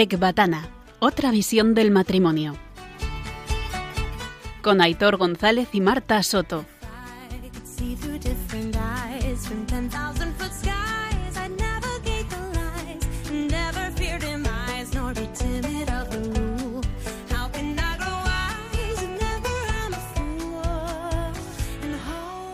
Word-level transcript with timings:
Ecbatana, 0.00 0.68
otra 1.00 1.32
visión 1.32 1.74
del 1.74 1.90
matrimonio. 1.90 2.56
Con 4.62 4.80
Aitor 4.80 5.16
González 5.16 5.70
y 5.72 5.80
Marta 5.80 6.22
Soto. 6.22 6.64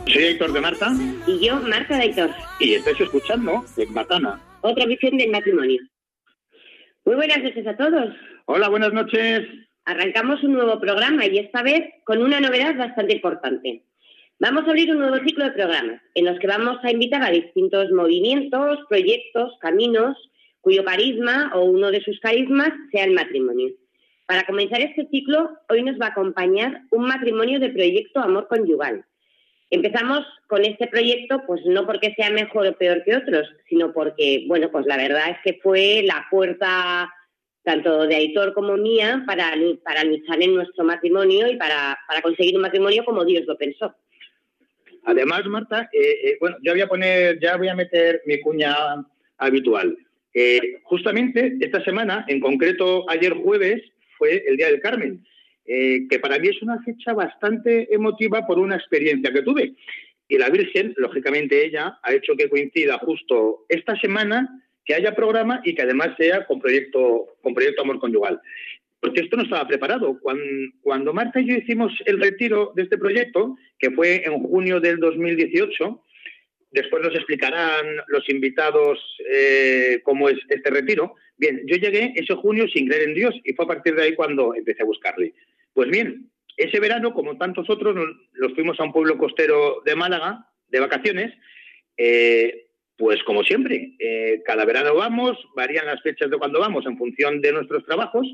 Soy 0.07 0.25
Aitor 0.25 0.53
de 0.55 0.61
Marta. 0.63 0.93
Y 1.27 1.47
yo, 1.47 1.61
Marta 1.61 1.97
de 1.97 2.03
Aitor. 2.05 2.31
Y 2.59 2.73
estáis 2.73 2.99
escuchando 2.99 3.63
Ecbatana. 3.77 4.41
Otra 4.63 4.87
visión 4.87 5.19
del 5.19 5.31
matrimonio. 5.31 5.83
Muy 7.07 7.17
buenas 7.17 7.43
noches 7.43 7.67
a 7.67 7.77
todos. 7.77 8.15
Hola, 8.47 8.71
buenas 8.71 8.95
noches. 8.95 9.47
Arrancamos 9.85 10.43
un 10.43 10.55
nuevo 10.55 10.81
programa 10.81 11.27
y 11.27 11.37
esta 11.37 11.63
vez 11.63 11.85
con 12.05 12.23
una 12.23 12.41
novedad 12.41 12.75
bastante 12.79 13.13
importante. 13.13 13.83
Vamos 14.39 14.65
a 14.67 14.71
abrir 14.71 14.91
un 14.91 15.01
nuevo 15.01 15.19
ciclo 15.19 15.45
de 15.45 15.51
programas 15.51 16.01
en 16.15 16.25
los 16.25 16.39
que 16.39 16.47
vamos 16.47 16.79
a 16.83 16.91
invitar 16.91 17.23
a 17.23 17.31
distintos 17.31 17.91
movimientos, 17.91 18.79
proyectos, 18.89 19.53
caminos, 19.61 20.17
cuyo 20.63 20.83
carisma 20.83 21.53
o 21.55 21.65
uno 21.65 21.91
de 21.91 22.01
sus 22.01 22.19
carismas 22.21 22.71
sea 22.91 23.05
el 23.05 23.13
matrimonio. 23.13 23.75
Para 24.25 24.47
comenzar 24.47 24.81
este 24.81 25.07
ciclo, 25.11 25.51
hoy 25.69 25.83
nos 25.83 26.01
va 26.01 26.07
a 26.07 26.11
acompañar 26.13 26.85
un 26.91 27.07
matrimonio 27.07 27.61
de 27.61 27.69
proyecto 27.69 28.21
Amor 28.21 28.49
Conyugal. 28.49 29.05
Empezamos 29.71 30.25
con 30.47 30.65
este 30.65 30.87
proyecto, 30.87 31.43
pues 31.47 31.63
no 31.67 31.87
porque 31.87 32.15
sea 32.15 32.31
mejor 32.31 32.67
o 32.67 32.77
peor 32.77 33.03
que 33.05 33.17
otros, 33.17 33.49
sino 33.69 33.93
porque, 33.93 34.45
bueno, 34.47 34.71
pues 34.71 34.87
la 34.87 34.97
verdad 34.97 35.31
es 35.31 35.39
que 35.45 35.61
fue 35.61 36.03
la 36.05 36.27
puerta 36.31 37.11
tanto 37.65 38.07
de 38.07 38.15
Aitor 38.15 38.53
como 38.53 38.77
mía 38.77 39.25
para, 39.27 39.55
para 39.83 40.05
luchar 40.05 40.43
en 40.43 40.55
nuestro 40.55 40.85
matrimonio 40.85 41.49
y 41.49 41.57
para, 41.57 41.99
para 42.07 42.21
conseguir 42.21 42.55
un 42.57 42.63
matrimonio 42.63 43.05
como 43.05 43.25
Dios 43.25 43.45
lo 43.47 43.57
pensó. 43.57 43.95
Además, 45.05 45.45
Marta, 45.47 45.89
eh, 45.93 46.17
eh, 46.25 46.37
bueno, 46.41 46.57
yo 46.63 46.73
voy 46.73 46.81
a 46.81 46.89
poner, 46.89 47.39
ya 47.41 47.57
voy 47.57 47.69
a 47.69 47.75
meter 47.75 48.23
mi 48.27 48.41
cuña 48.41 48.75
habitual. 49.39 49.97
Eh, 50.33 50.81
justamente 50.83 51.57
esta 51.61 51.83
semana, 51.85 52.25
en 52.29 52.41
concreto 52.41 53.09
ayer 53.09 53.35
jueves, 53.35 53.83
fue 54.19 54.43
el 54.47 54.57
Día 54.57 54.69
del 54.69 54.81
Carmen, 54.81 55.25
que 55.67 56.19
para 56.21 56.39
mí 56.39 56.49
es 56.49 56.61
una 56.63 56.83
fecha 56.83 57.13
bastante 57.13 57.93
emotiva 57.95 58.47
por 58.47 58.59
una 58.59 58.77
experiencia 58.77 59.33
que 59.33 59.43
tuve. 59.43 59.75
Y 60.29 60.39
la 60.39 60.49
Virgen, 60.49 60.95
lógicamente 60.97 61.65
ella, 61.65 61.99
ha 62.03 62.13
hecho 62.13 62.37
que 62.37 62.49
coincida 62.49 62.99
justo 62.99 63.67
esta 63.69 63.99
semana 64.01 64.49
que 64.85 64.95
haya 64.95 65.15
programa 65.15 65.61
y 65.65 65.75
que 65.75 65.83
además 65.83 66.11
sea 66.17 66.47
con 66.47 66.61
proyecto, 66.61 67.37
con 67.43 67.55
proyecto 67.55 67.83
Amor 67.83 67.99
Conyugal. 67.99 68.41
Porque 69.01 69.21
esto 69.21 69.37
no 69.37 69.43
estaba 69.43 69.67
preparado. 69.67 70.19
Cuando, 70.21 70.43
cuando 70.81 71.13
Marta 71.13 71.41
y 71.41 71.47
yo 71.47 71.57
hicimos 71.57 71.93
el 72.07 72.21
retiro 72.21 72.73
de 72.75 72.83
este 72.85 72.97
proyecto, 72.97 73.57
que 73.79 73.91
fue 73.91 74.25
en 74.25 74.43
junio 74.43 74.81
del 74.81 74.99
2018, 74.99 76.03
después 76.71 77.03
nos 77.03 77.15
explicarán 77.15 77.87
los 78.09 78.29
invitados 78.29 78.99
eh, 79.31 80.01
cómo 80.03 80.29
es 80.29 80.39
este 80.49 80.71
retiro. 80.71 81.15
Bien, 81.37 81.63
yo 81.67 81.77
llegué 81.77 82.13
ese 82.17 82.35
junio 82.35 82.67
sin 82.69 82.87
creer 82.87 83.09
en 83.09 83.15
Dios 83.15 83.35
y 83.45 83.53
fue 83.53 83.67
a 83.67 83.69
partir 83.69 83.95
de 83.95 84.05
ahí 84.05 84.15
cuando 84.15 84.55
empecé 84.55 84.83
a 84.83 84.87
buscarle. 84.87 85.35
Pues 85.75 85.91
bien, 85.91 86.31
ese 86.57 86.81
verano, 86.81 87.13
como 87.13 87.37
tantos 87.37 87.69
otros, 87.69 87.95
nos, 87.95 88.55
fuimos 88.55 88.79
a 88.81 88.85
un 88.85 88.93
pueblo 88.93 89.19
costero 89.19 89.83
de 89.85 89.97
Málaga 89.97 90.47
de 90.69 90.81
vacaciones. 90.81 91.35
Eh, 91.97 92.69
pues 92.97 93.23
como 93.25 93.43
siempre, 93.43 93.97
eh, 93.99 94.43
cada 94.47 94.65
verano 94.65 94.95
vamos, 94.95 95.37
varían 95.57 95.87
las 95.87 96.01
fechas 96.03 96.31
de 96.31 96.39
cuando 96.39 96.61
vamos 96.61 96.87
en 96.87 96.97
función 96.97 97.41
de 97.41 97.53
nuestros 97.53 97.85
trabajos. 97.85 98.27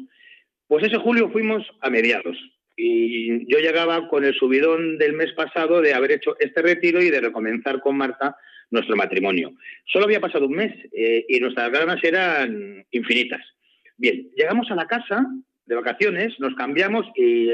Pues 0.66 0.84
ese 0.84 0.98
julio 0.98 1.30
fuimos 1.30 1.66
a 1.80 1.88
mediados 1.88 2.36
y 2.76 3.50
yo 3.50 3.58
llegaba 3.58 4.08
con 4.08 4.24
el 4.24 4.34
subidón 4.34 4.98
del 4.98 5.14
mes 5.14 5.32
pasado 5.32 5.80
de 5.80 5.94
haber 5.94 6.12
hecho 6.12 6.36
este 6.38 6.62
retiro 6.62 7.02
y 7.02 7.10
de 7.10 7.20
recomenzar 7.20 7.80
con 7.80 7.96
Marta 7.96 8.36
nuestro 8.70 8.96
matrimonio. 8.96 9.52
Solo 9.86 10.04
había 10.04 10.20
pasado 10.20 10.46
un 10.46 10.52
mes 10.52 10.72
eh, 10.92 11.24
y 11.28 11.40
nuestras 11.40 11.70
ganas 11.72 12.02
eran 12.04 12.84
infinitas. 12.90 13.40
Bien, 13.96 14.30
llegamos 14.36 14.70
a 14.70 14.76
la 14.76 14.86
casa 14.86 15.26
de 15.70 15.76
vacaciones, 15.76 16.38
nos 16.38 16.54
cambiamos 16.54 17.06
y, 17.16 17.48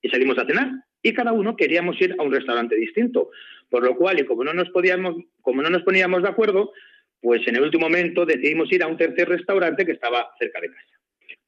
y 0.00 0.08
salimos 0.08 0.38
a 0.38 0.46
cenar 0.46 0.70
y 1.02 1.12
cada 1.12 1.32
uno 1.32 1.56
queríamos 1.56 2.00
ir 2.00 2.14
a 2.18 2.22
un 2.22 2.32
restaurante 2.32 2.76
distinto. 2.76 3.30
Por 3.70 3.84
lo 3.84 3.96
cual, 3.96 4.18
y 4.20 4.24
como 4.24 4.44
no 4.44 4.54
nos 4.54 4.70
podíamos, 4.70 5.16
como 5.42 5.62
no 5.62 5.70
nos 5.70 5.82
poníamos 5.82 6.22
de 6.22 6.28
acuerdo, 6.28 6.72
pues 7.20 7.46
en 7.46 7.56
el 7.56 7.62
último 7.62 7.86
momento 7.88 8.24
decidimos 8.24 8.72
ir 8.72 8.82
a 8.82 8.86
un 8.86 8.96
tercer 8.96 9.28
restaurante 9.28 9.84
que 9.84 9.92
estaba 9.92 10.30
cerca 10.38 10.60
de 10.60 10.68
casa. 10.68 10.98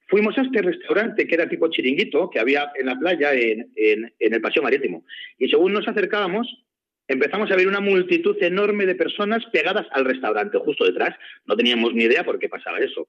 Fuimos 0.08 0.36
a 0.36 0.42
este 0.42 0.60
restaurante 0.60 1.26
que 1.26 1.34
era 1.34 1.48
tipo 1.48 1.68
chiringuito, 1.68 2.30
que 2.30 2.40
había 2.40 2.72
en 2.74 2.86
la 2.86 2.98
playa, 2.98 3.32
en, 3.32 3.70
en, 3.76 4.12
el 4.18 4.40
paseo 4.40 4.62
marítimo. 4.62 5.04
Y 5.38 5.48
según 5.48 5.72
nos 5.72 5.86
acercábamos, 5.86 6.64
empezamos 7.06 7.50
a 7.50 7.56
ver 7.56 7.68
una 7.68 7.80
multitud 7.80 8.36
enorme 8.42 8.86
de 8.86 8.96
personas 8.96 9.44
pegadas 9.52 9.86
al 9.92 10.04
restaurante, 10.04 10.58
justo 10.58 10.84
detrás. 10.84 11.16
No 11.46 11.56
teníamos 11.56 11.94
ni 11.94 12.04
idea 12.04 12.24
por 12.24 12.40
qué 12.40 12.48
pasaba 12.48 12.80
eso. 12.80 13.06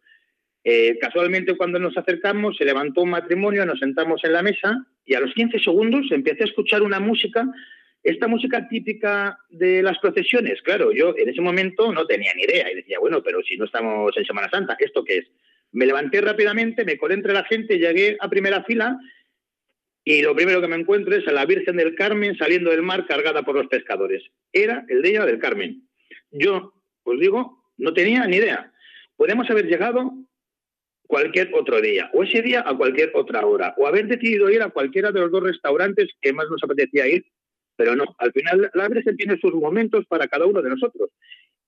Eh, 0.64 0.98
casualmente, 1.00 1.58
cuando 1.58 1.80
nos 1.80 1.98
acercamos, 1.98 2.58
se 2.58 2.66
levantó 2.66 3.02
un 3.02 3.10
matrimonio, 3.10 3.66
nos 3.66 3.80
sentamos 3.80 4.24
en 4.24 4.34
la 4.34 4.44
mesa 4.44 4.86
y 5.06 5.16
a 5.16 5.20
los 5.20 5.34
15 5.34 5.60
segundos 5.60 6.12
empecé 6.12 6.44
a 6.44 6.48
escuchar 6.48 6.84
una 6.84 7.00
música 7.00 7.48
esta 8.04 8.28
música 8.28 8.68
típica 8.68 9.38
de 9.50 9.84
las 9.84 10.00
procesiones, 10.00 10.62
claro, 10.64 10.92
yo 10.92 11.14
en 11.16 11.30
ese 11.30 11.42
momento 11.42 11.94
no 11.94 12.08
tenía 12.08 12.34
ni 12.36 12.44
idea 12.44 12.72
y 12.72 12.76
decía, 12.76 12.98
bueno, 13.00 13.22
pero 13.22 13.44
si 13.44 13.58
no 13.58 13.66
estamos 13.66 14.16
en 14.18 14.26
Semana 14.26 14.50
Santa, 14.50 14.76
¿esto 14.80 15.04
qué 15.04 15.18
es? 15.18 15.28
Me 15.72 15.86
levanté 15.86 16.20
rápidamente, 16.20 16.84
me 16.84 16.98
colé 16.98 17.14
entre 17.14 17.34
la 17.34 17.44
gente, 17.44 17.78
llegué 17.78 18.18
a 18.20 18.30
primera 18.30 18.64
fila 18.64 19.00
y 20.04 20.24
lo 20.24 20.36
primero 20.36 20.62
que 20.62 20.68
me 20.68 20.78
encuentro 20.78 21.16
es 21.16 21.28
a 21.28 21.32
la 21.32 21.46
Virgen 21.46 21.78
del 21.78 21.94
Carmen 21.94 22.36
saliendo 22.36 22.72
del 22.72 22.82
mar 22.82 23.06
cargada 23.06 23.44
por 23.44 23.56
los 23.56 23.68
pescadores. 23.68 24.24
Era 24.52 24.84
el 24.90 25.04
día 25.04 25.24
del 25.26 25.38
Carmen. 25.38 25.88
Yo, 26.32 26.74
os 27.04 27.20
digo, 27.20 27.64
no 27.78 27.94
tenía 27.94 28.26
ni 28.26 28.38
idea. 28.38 28.74
Podemos 29.16 29.48
haber 29.52 29.68
llegado 29.68 30.12
cualquier 31.12 31.52
otro 31.54 31.82
día, 31.82 32.10
o 32.14 32.24
ese 32.24 32.42
día 32.42 32.64
a 32.66 32.74
cualquier 32.78 33.12
otra 33.14 33.46
hora, 33.46 33.76
o 33.78 33.86
haber 33.86 34.08
decidido 34.08 34.50
ir 34.50 34.62
a 34.62 34.70
cualquiera 34.70 35.12
de 35.12 35.20
los 35.20 35.30
dos 35.30 35.44
restaurantes 35.44 36.08
que 36.22 36.32
más 36.32 36.50
nos 36.50 36.64
apetecía 36.64 37.06
ir 37.06 37.26
pero 37.82 37.96
no, 37.96 38.06
al 38.20 38.32
final 38.32 38.70
la 38.76 38.88
Virgen 38.88 39.18
tiene 39.18 39.40
sus 39.40 39.56
momentos 39.56 40.06
para 40.06 40.28
cada 40.28 40.46
uno 40.46 40.62
de 40.62 40.70
nosotros. 40.70 41.10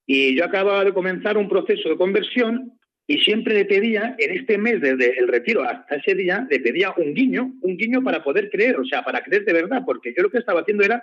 Y 0.06 0.36
yo 0.36 0.46
acababa 0.46 0.86
de 0.86 0.94
comenzar 0.94 1.40
un 1.40 1.50
proceso 1.50 1.90
de 1.90 1.98
conversión 1.98 2.74
y 3.08 3.18
siempre 3.18 3.56
le 3.56 3.66
pedía, 3.66 4.16
en 4.20 4.32
este 4.38 4.60
mes, 4.60 4.80
desde 4.80 5.18
el 5.18 5.28
retiro 5.28 5.64
hasta 5.64 5.96
ese 5.96 6.14
día, 6.14 6.46
le 6.52 6.60
pedía 6.60 6.94
un 6.98 7.16
guiño, 7.16 7.54
un 7.62 7.78
guiño 7.78 8.04
para 8.04 8.24
poder 8.24 8.52
creer, 8.52 8.80
o 8.80 8.86
sea, 8.86 9.04
para 9.04 9.24
creer 9.24 9.44
de 9.44 9.54
verdad, 9.54 9.82
porque 9.88 10.14
yo 10.16 10.22
lo 10.22 10.30
que 10.30 10.38
estaba 10.38 10.62
haciendo 10.62 10.84
era 10.84 11.02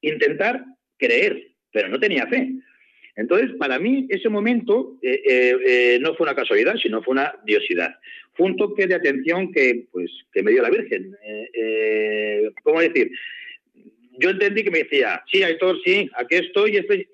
intentar 0.00 0.64
creer, 0.96 1.48
pero 1.70 1.88
no 1.88 2.00
tenía 2.00 2.26
fe. 2.26 2.54
Entonces, 3.16 3.50
para 3.58 3.78
mí, 3.78 4.06
ese 4.10 4.28
momento 4.28 4.98
eh, 5.02 5.22
eh, 5.26 5.56
eh, 5.66 5.98
no 6.00 6.14
fue 6.14 6.24
una 6.24 6.36
casualidad, 6.36 6.76
sino 6.76 7.02
fue 7.02 7.12
una 7.12 7.34
diosidad. 7.44 7.96
Fue 8.34 8.46
un 8.46 8.56
toque 8.56 8.86
de 8.86 8.94
atención 8.94 9.50
que, 9.52 9.86
pues, 9.90 10.10
que 10.32 10.42
me 10.42 10.50
dio 10.50 10.62
la 10.62 10.70
Virgen. 10.70 11.16
¿Cómo 12.62 12.80
decir? 12.80 13.10
yo 14.18 14.30
entendí 14.30 14.64
que 14.64 14.70
me 14.70 14.78
decía, 14.78 15.22
sí, 15.30 15.42
Aitor, 15.42 15.80
sí, 15.84 16.10
aquí 16.14 16.36
estoy 16.36 16.72
y 16.72 16.76
este, 16.78 17.08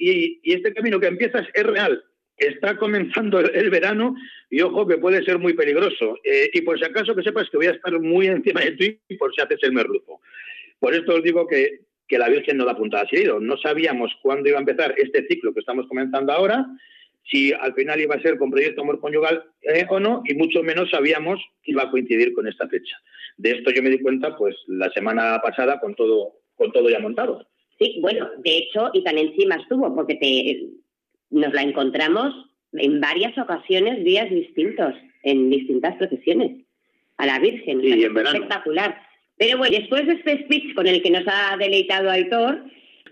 este 0.44 0.75
camino 0.75 1.00
que 1.00 1.09
empiezas 1.09 1.47
es 1.53 1.65
real. 1.65 2.03
Está 2.37 2.77
comenzando 2.77 3.41
el, 3.41 3.71
verano 3.71 4.17
y 4.50 4.61
ojo 4.62 4.87
que 4.87 4.99
puede 4.99 5.25
ser 5.25 5.38
muy 5.38 5.53
peligroso. 5.53 6.19
Eh, 6.25 6.50
y 6.53 6.62
por 6.62 6.79
si 6.79 6.85
acaso 6.85 7.15
que 7.15 7.23
sepas 7.23 7.49
que 7.50 7.56
voy 7.56 7.67
a 7.67 7.73
estar 7.73 7.99
muy 8.00 8.27
encima 8.27 8.61
de 8.62 8.73
ti 8.73 9.17
por 9.17 9.32
si 9.35 9.41
haces 9.41 9.59
el 9.62 9.73
merluzo. 9.73 10.21
Por 10.81 10.94
esto 10.94 11.15
os 11.15 11.23
digo 11.23 11.47
que, 11.47 11.81
que 12.12 12.19
la 12.19 12.29
Virgen 12.29 12.59
no 12.59 12.67
da 12.67 12.76
puntada 12.76 13.06
sin 13.09 13.23
hilo. 13.23 13.41
No 13.41 13.56
sabíamos 13.56 14.12
cuándo 14.20 14.47
iba 14.47 14.59
a 14.59 14.61
empezar 14.61 14.94
este 14.99 15.26
ciclo 15.29 15.55
que 15.55 15.61
estamos 15.61 15.87
comenzando 15.88 16.31
ahora, 16.31 16.67
si 17.25 17.55
al 17.55 17.73
final 17.73 18.03
iba 18.03 18.17
a 18.17 18.20
ser 18.20 18.37
con 18.37 18.50
Proyecto 18.50 18.82
Amor 18.82 19.00
Conyugal 19.00 19.44
eh, 19.62 19.87
o 19.88 19.99
no, 19.99 20.23
y 20.26 20.35
mucho 20.35 20.62
menos 20.62 20.91
sabíamos 20.91 21.41
que 21.62 21.70
iba 21.70 21.85
a 21.85 21.91
coincidir 21.91 22.35
con 22.35 22.47
esta 22.47 22.69
fecha. 22.69 22.94
De 23.38 23.53
esto 23.53 23.70
yo 23.70 23.82
me 23.82 23.88
di 23.88 23.99
cuenta 23.99 24.37
pues 24.37 24.55
la 24.67 24.91
semana 24.91 25.41
pasada 25.43 25.81
con 25.81 25.94
todo 25.94 26.35
con 26.55 26.70
todo 26.70 26.91
ya 26.91 26.99
montado. 26.99 27.47
Sí, 27.79 27.97
bueno, 28.03 28.29
de 28.44 28.58
hecho, 28.58 28.91
y 28.93 29.03
tan 29.03 29.17
encima 29.17 29.55
estuvo, 29.55 29.94
porque 29.94 30.17
te, 30.17 30.67
nos 31.31 31.55
la 31.55 31.62
encontramos 31.62 32.35
en 32.75 33.00
varias 33.00 33.38
ocasiones, 33.38 34.05
días 34.05 34.29
distintos, 34.29 34.94
en 35.23 35.49
distintas 35.49 35.97
procesiones, 35.97 36.61
a 37.17 37.25
la 37.25 37.38
Virgen. 37.38 37.81
Sí, 37.81 38.05
en 38.05 38.12
verano. 38.12 38.35
Espectacular. 38.35 39.12
Pero 39.43 39.59
bueno, 39.59 39.77
después 39.77 40.06
de 40.06 40.12
este 40.12 40.44
speech 40.44 40.73
con 40.73 40.87
el 40.87 41.03
que 41.03 41.11
nos 41.11 41.25
ha 41.27 41.56
deleitado 41.56 42.09
Aitor, 42.09 42.62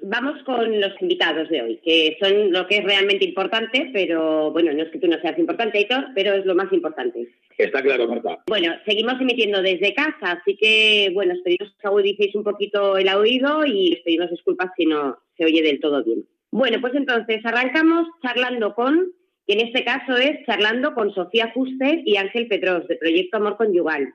vamos 0.01 0.41
con 0.45 0.81
los 0.81 0.93
invitados 1.01 1.49
de 1.49 1.61
hoy, 1.61 1.81
que 1.85 2.17
son 2.21 2.53
lo 2.53 2.69
que 2.69 2.77
es 2.77 2.85
realmente 2.85 3.25
importante, 3.25 3.91
pero 3.93 4.53
bueno, 4.53 4.73
no 4.73 4.85
es 4.85 4.91
que 4.91 5.01
tú 5.01 5.09
no 5.09 5.21
seas 5.21 5.37
importante, 5.41 5.79
Aitor, 5.79 6.07
pero 6.15 6.35
es 6.35 6.47
lo 6.47 6.55
más 6.55 6.73
importante. 6.73 7.27
Está 7.59 7.83
claro, 7.83 8.07
Marta. 8.07 8.39
Bueno, 8.47 8.73
seguimos 8.87 9.21
emitiendo 9.21 9.61
desde 9.61 9.93
casa, 9.93 10.39
así 10.41 10.57
que, 10.57 11.11
bueno, 11.15 11.35
os 11.35 11.41
pedimos 11.41 11.75
que 11.81 11.89
agudicéis 11.89 12.33
un 12.37 12.45
poquito 12.45 12.97
el 12.97 13.09
oído 13.09 13.67
y 13.67 13.95
os 13.95 14.01
pedimos 14.05 14.31
disculpas 14.31 14.71
si 14.77 14.87
no 14.87 15.19
se 15.37 15.47
oye 15.47 15.63
del 15.63 15.81
todo 15.81 16.05
bien. 16.05 16.25
Bueno, 16.53 16.81
pues 16.81 16.95
entonces 16.95 17.45
arrancamos 17.45 18.07
charlando 18.23 18.77
con 18.77 19.11
que 19.49 19.55
en 19.55 19.67
este 19.67 19.83
caso 19.83 20.17
es 20.17 20.47
charlando 20.47 20.95
con 20.95 21.13
Sofía 21.13 21.51
Fuster 21.53 22.03
y 22.05 22.19
Ángel 22.19 22.47
Pedros, 22.47 22.87
de 22.87 22.95
Proyecto 22.95 23.39
Amor 23.39 23.57
Conyugal. 23.57 24.15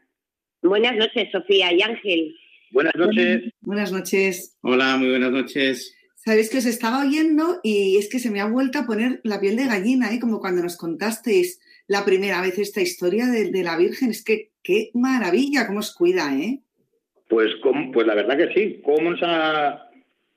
Buenas 0.65 0.95
noches, 0.95 1.29
Sofía 1.31 1.71
y 1.71 1.81
Ángel. 1.81 2.35
Buenas 2.71 2.95
noches. 2.95 3.43
Buenas 3.61 3.91
noches. 3.91 4.57
Hola, 4.61 4.97
muy 4.97 5.09
buenas 5.09 5.31
noches. 5.31 5.95
Sabéis 6.15 6.49
que 6.49 6.57
os 6.57 6.65
estaba 6.65 7.05
oyendo 7.05 7.59
y 7.61 7.97
es 7.97 8.09
que 8.09 8.17
se 8.17 8.31
me 8.31 8.41
ha 8.41 8.47
vuelto 8.47 8.79
a 8.79 8.87
poner 8.87 9.21
la 9.23 9.39
piel 9.39 9.57
de 9.57 9.67
gallina, 9.67 10.11
¿eh? 10.11 10.19
como 10.19 10.39
cuando 10.39 10.63
nos 10.63 10.75
contasteis 10.75 11.61
la 11.87 12.03
primera 12.03 12.41
vez 12.41 12.57
esta 12.57 12.81
historia 12.81 13.27
de, 13.27 13.51
de 13.51 13.63
la 13.63 13.77
Virgen. 13.77 14.09
Es 14.09 14.23
que 14.23 14.49
qué 14.63 14.89
maravilla, 14.95 15.67
cómo 15.67 15.79
os 15.79 15.93
cuida, 15.93 16.35
¿eh? 16.35 16.61
Pues, 17.29 17.51
pues 17.93 18.07
la 18.07 18.15
verdad 18.15 18.35
que 18.35 18.53
sí. 18.55 18.81
¿Cómo 18.83 19.11
nos 19.11 19.19
ha 19.21 19.87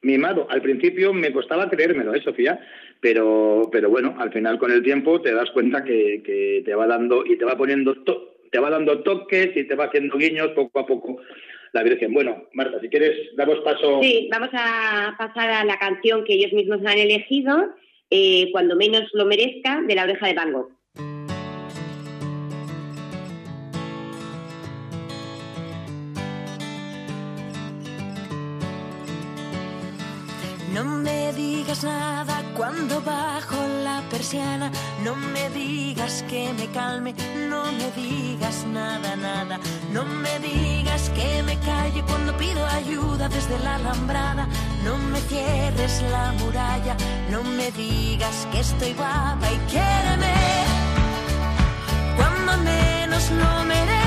mimado? 0.02 0.46
Al 0.50 0.60
principio 0.60 1.14
me 1.14 1.32
costaba 1.32 1.70
creérmelo, 1.70 2.14
¿eh, 2.14 2.22
Sofía? 2.22 2.60
Pero, 3.00 3.70
pero 3.72 3.88
bueno, 3.88 4.14
al 4.18 4.30
final 4.30 4.58
con 4.58 4.72
el 4.72 4.82
tiempo 4.82 5.22
te 5.22 5.32
das 5.32 5.50
cuenta 5.52 5.84
que, 5.84 6.22
que 6.22 6.62
te 6.66 6.74
va 6.74 6.86
dando 6.86 7.24
y 7.24 7.38
te 7.38 7.46
va 7.46 7.56
poniendo 7.56 7.94
te 8.50 8.58
va 8.58 8.70
dando 8.70 9.02
toques 9.02 9.56
y 9.56 9.64
te 9.64 9.74
va 9.74 9.86
haciendo 9.86 10.16
guiños 10.16 10.50
poco 10.50 10.80
a 10.80 10.86
poco 10.86 11.20
la 11.72 11.82
Virgen. 11.82 12.12
Bueno, 12.12 12.44
Marta, 12.52 12.80
si 12.80 12.88
quieres, 12.88 13.34
damos 13.36 13.58
paso. 13.60 14.00
Sí, 14.02 14.28
vamos 14.30 14.50
a 14.52 15.14
pasar 15.18 15.50
a 15.50 15.64
la 15.64 15.78
canción 15.78 16.24
que 16.24 16.34
ellos 16.34 16.52
mismos 16.52 16.80
han 16.84 16.98
elegido, 16.98 17.74
eh, 18.10 18.50
Cuando 18.52 18.76
menos 18.76 19.08
lo 19.12 19.26
merezca, 19.26 19.82
de 19.82 19.94
la 19.94 20.04
oreja 20.04 20.26
de 20.26 20.34
Van 20.34 20.52
Gogh. 20.52 20.70
No 30.74 30.84
me 30.84 31.17
digas 31.32 31.84
nada 31.84 32.42
cuando 32.56 33.00
bajo 33.02 33.56
la 33.84 34.02
persiana, 34.10 34.70
no 35.04 35.14
me 35.16 35.50
digas 35.50 36.24
que 36.28 36.52
me 36.52 36.66
calme, 36.68 37.14
no 37.48 37.72
me 37.72 37.90
digas 37.92 38.64
nada, 38.66 39.16
nada, 39.16 39.58
no 39.92 40.04
me 40.04 40.38
digas 40.38 41.10
que 41.10 41.42
me 41.42 41.56
calle 41.60 42.02
cuando 42.04 42.36
pido 42.36 42.64
ayuda 42.66 43.28
desde 43.28 43.58
la 43.60 43.76
alambrada, 43.76 44.46
no 44.84 44.96
me 44.98 45.20
cierres 45.20 46.02
la 46.10 46.32
muralla, 46.32 46.96
no 47.30 47.42
me 47.42 47.70
digas 47.72 48.46
que 48.50 48.60
estoy 48.60 48.92
guapa 48.94 49.46
y 49.52 49.58
quiéreme, 49.70 50.34
cuando 52.16 52.56
menos 52.64 53.30
lo 53.30 53.64
merezca, 53.64 53.97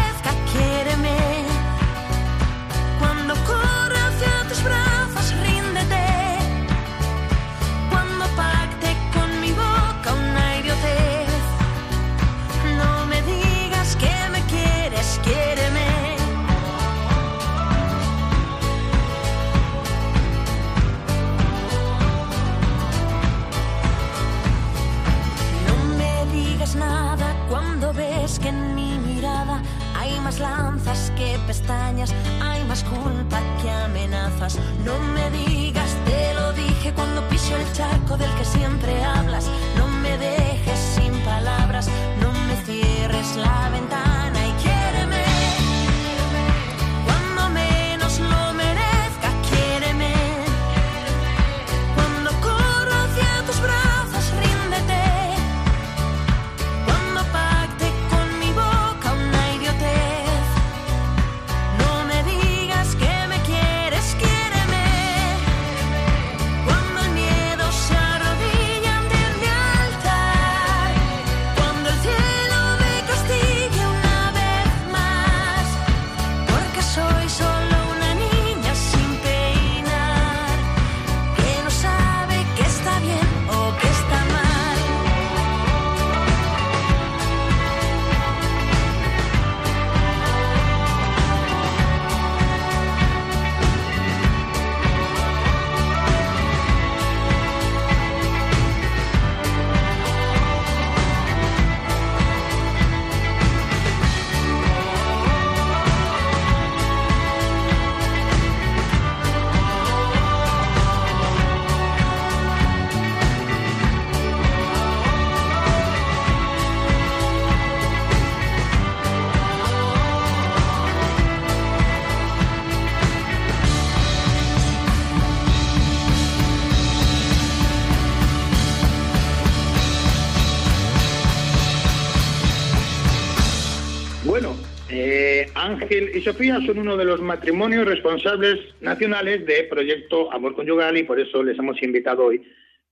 Ángel 135.62 136.10
y 136.16 136.22
Sofía 136.22 136.60
son 136.66 136.80
uno 136.80 136.98
de 136.98 137.06
los 137.06 137.22
matrimonios 137.22 137.86
responsables 137.86 138.60
nacionales 138.82 139.46
de 139.46 139.66
Proyecto 139.66 140.32
Amor 140.34 140.56
Conyugal 140.56 140.98
y 140.98 141.04
por 141.04 141.20
eso 141.20 141.44
les 141.44 141.58
hemos 141.60 141.82
invitado 141.84 142.26
hoy 142.26 142.42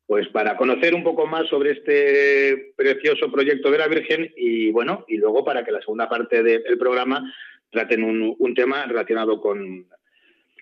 pues 0.05 0.27
para 0.29 0.55
conocer 0.55 0.93
un 0.93 1.03
poco 1.03 1.25
más 1.25 1.47
sobre 1.47 1.71
este 1.71 2.73
precioso 2.75 3.31
proyecto 3.31 3.71
de 3.71 3.77
la 3.79 3.88
Virgen 3.88 4.31
y 4.38 4.71
bueno, 4.71 5.03
y 5.07 5.17
luego 5.17 5.43
para 5.43 5.63
que 5.63 5.71
la 5.71 5.81
segunda 5.81 6.07
parte 6.07 6.43
del 6.43 6.77
programa 6.77 7.33
traten 7.71 8.03
un, 8.03 8.35
un 8.38 8.53
tema 8.53 8.85
relacionado 8.85 9.41
con, 9.41 9.88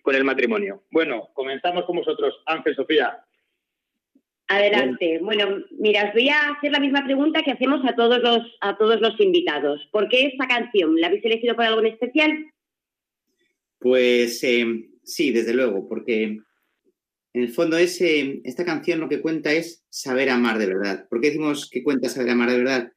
con 0.02 0.16
el 0.16 0.24
matrimonio. 0.24 0.84
Bueno, 0.92 1.30
comenzamos 1.34 1.86
con 1.86 1.98
vosotros, 1.98 2.42
Ángel, 2.46 2.76
Sofía. 2.76 3.20
Adelante. 4.50 5.20
Bueno, 5.22 5.64
mira, 5.78 6.08
os 6.08 6.14
voy 6.14 6.30
a 6.30 6.52
hacer 6.52 6.72
la 6.72 6.80
misma 6.80 7.04
pregunta 7.04 7.44
que 7.44 7.52
hacemos 7.52 7.82
a 7.86 7.96
todos 7.96 8.20
los, 8.20 8.44
a 8.62 8.78
todos 8.78 9.02
los 9.02 9.20
invitados. 9.20 9.88
¿Por 9.92 10.08
qué 10.08 10.28
esta 10.28 10.48
canción? 10.48 10.96
¿La 11.00 11.08
habéis 11.08 11.26
elegido 11.26 11.56
por 11.56 11.66
algo 11.66 11.82
en 11.82 11.88
especial? 11.88 12.46
Pues 13.80 14.42
eh, 14.44 14.90
sí, 15.04 15.32
desde 15.32 15.54
luego, 15.54 15.88
porque 15.90 16.24
en 16.24 17.44
el 17.44 17.50
fondo 17.50 17.78
es, 17.78 18.00
eh, 18.02 18.42
esta 18.46 18.64
canción 18.64 19.02
lo 19.02 19.10
que 19.10 19.22
cuenta 19.22 19.52
es 19.52 19.84
saber 19.90 20.30
amar 20.30 20.58
de 20.58 20.68
verdad. 20.68 21.08
¿Por 21.10 21.20
qué 21.20 21.28
decimos 21.28 21.70
que 21.70 21.84
cuenta 21.84 22.08
saber 22.08 22.32
amar 22.32 22.50
de 22.50 22.58
verdad? 22.58 22.92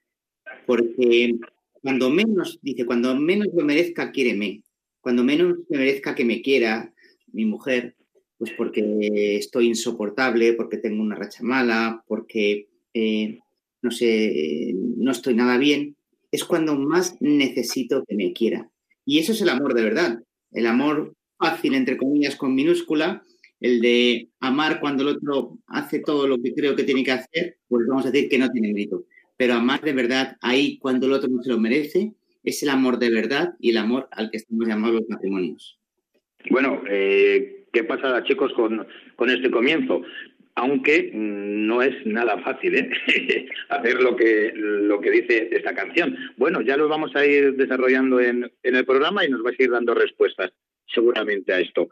Porque 0.67 1.35
cuando 1.83 2.11
menos, 2.11 2.61
dice, 2.63 2.87
cuando 2.87 3.15
menos 3.17 3.49
lo 3.55 3.65
merezca, 3.65 4.13
quiéreme. 4.13 4.63
Cuando 5.01 5.25
menos 5.25 5.59
me 5.69 5.79
merezca 5.79 6.15
que 6.15 6.25
me 6.25 6.43
quiera 6.43 6.93
mi 7.33 7.45
mujer, 7.45 7.97
pues 8.41 8.53
porque 8.57 9.37
estoy 9.37 9.67
insoportable, 9.67 10.55
porque 10.55 10.79
tengo 10.79 11.03
una 11.03 11.15
racha 11.15 11.43
mala, 11.43 12.03
porque, 12.09 12.71
eh, 12.95 13.39
no 13.83 13.91
sé, 13.91 14.73
no 14.97 15.11
estoy 15.11 15.35
nada 15.35 15.59
bien, 15.59 15.95
es 16.33 16.45
cuando 16.45 16.75
más 16.75 17.19
necesito 17.21 18.03
que 18.09 18.17
me 18.17 18.33
quiera. 18.33 18.71
Y 19.05 19.19
eso 19.19 19.33
es 19.33 19.43
el 19.43 19.51
amor 19.51 19.75
de 19.75 19.83
verdad. 19.83 20.23
El 20.53 20.67
amor 20.67 21.15
fácil, 21.39 21.75
entre 21.75 21.99
comillas, 21.99 22.35
con 22.37 22.55
minúscula, 22.55 23.23
el 23.61 23.83
de 23.83 24.31
amar 24.41 24.81
cuando 24.81 25.03
el 25.03 25.17
otro 25.17 25.59
hace 25.67 25.99
todo 25.99 26.27
lo 26.27 26.41
que 26.41 26.55
creo 26.55 26.75
que 26.75 26.85
tiene 26.85 27.05
que 27.05 27.13
hacer, 27.13 27.59
pues 27.69 27.87
vamos 27.87 28.07
a 28.07 28.11
decir 28.11 28.31
que 28.31 28.39
no 28.39 28.49
tiene 28.49 28.73
mérito. 28.73 29.05
Pero 29.37 29.53
amar 29.53 29.83
de 29.83 29.93
verdad 29.93 30.39
ahí 30.41 30.79
cuando 30.79 31.09
el 31.09 31.13
otro 31.13 31.29
no 31.29 31.43
se 31.43 31.51
lo 31.51 31.61
merece, 31.61 32.15
es 32.43 32.63
el 32.63 32.71
amor 32.71 32.99
de 32.99 33.11
verdad 33.11 33.53
y 33.61 33.69
el 33.69 33.77
amor 33.77 34.09
al 34.13 34.31
que 34.31 34.39
estamos 34.39 34.67
llamados 34.67 35.01
los 35.01 35.09
matrimonios. 35.11 35.79
Bueno, 36.49 36.81
eh, 36.91 37.60
¿qué 37.73 37.85
pasa, 37.85 38.23
chicos, 38.25 38.53
con, 38.55 38.87
con 39.17 39.31
este 39.31 39.51
comienzo? 39.51 40.03
aunque 40.57 41.11
mm, 41.13 41.67
no 41.67 41.83
es 41.83 41.95
nada 42.05 42.39
fácil 42.39 42.75
¿eh? 42.75 42.91
hacer 43.69 44.03
lo 44.03 44.17
que, 44.17 44.53
lo 44.55 45.01
que 45.01 45.11
dice 45.11 45.49
esta 45.53 45.75
canción. 45.75 46.17
Bueno, 46.37 46.61
ya 46.61 46.77
lo 46.77 46.89
vamos 46.89 47.15
a 47.17 47.25
ir 47.25 47.55
desarrollando 47.55 48.21
en, 48.21 48.51
en 48.63 48.77
el 48.77 48.85
programa 48.85 49.25
y 49.25 49.31
nos 49.31 49.43
vais 49.43 49.59
a 49.59 49.63
ir 49.63 49.71
dando 49.71 49.95
respuestas 49.95 50.53
seguramente 50.93 51.53
a 51.53 51.61
esto. 51.61 51.89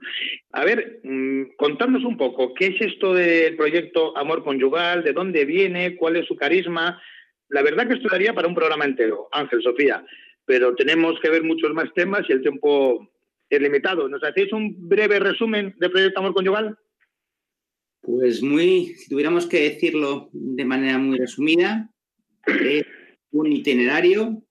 A 0.52 0.64
ver, 0.64 1.00
mm, 1.02 1.56
contadnos 1.56 2.04
un 2.04 2.16
poco, 2.16 2.52
¿qué 2.54 2.66
es 2.66 2.80
esto 2.80 3.14
del 3.14 3.56
proyecto 3.56 4.16
Amor 4.16 4.42
Conyugal? 4.42 5.04
¿De 5.04 5.12
dónde 5.12 5.44
viene? 5.44 5.97
¿Cuál 5.97 6.16
es 6.16 6.26
su 6.26 6.37
carisma? 6.37 7.00
La 7.49 7.62
verdad 7.62 7.87
que 7.87 7.94
esto 7.94 8.08
daría 8.11 8.35
para 8.35 8.49
un 8.49 8.54
programa 8.54 8.85
entero, 8.85 9.28
Ángel, 9.32 9.62
Sofía, 9.62 10.04
pero 10.44 10.75
tenemos 10.75 11.18
que 11.20 11.30
ver 11.30 11.42
muchos 11.42 11.73
más 11.73 11.92
temas 11.94 12.23
y 12.28 12.32
el 12.32 12.42
tiempo 12.42 13.08
es 13.49 13.61
limitado. 13.61 14.09
¿Nos 14.09 14.23
hacéis 14.23 14.52
un 14.52 14.88
breve 14.88 15.19
resumen 15.19 15.75
del 15.78 15.90
proyecto 15.90 16.21
Amor 16.21 16.35
Conyugal? 16.35 16.78
Pues 18.00 18.43
muy, 18.43 18.95
si 18.97 19.09
tuviéramos 19.09 19.47
que 19.47 19.61
decirlo 19.71 20.31
de 20.33 20.64
manera 20.64 20.99
muy 20.99 21.19
resumida, 21.19 21.90
es 22.47 22.87
un 23.31 23.52
itinerario 23.52 24.43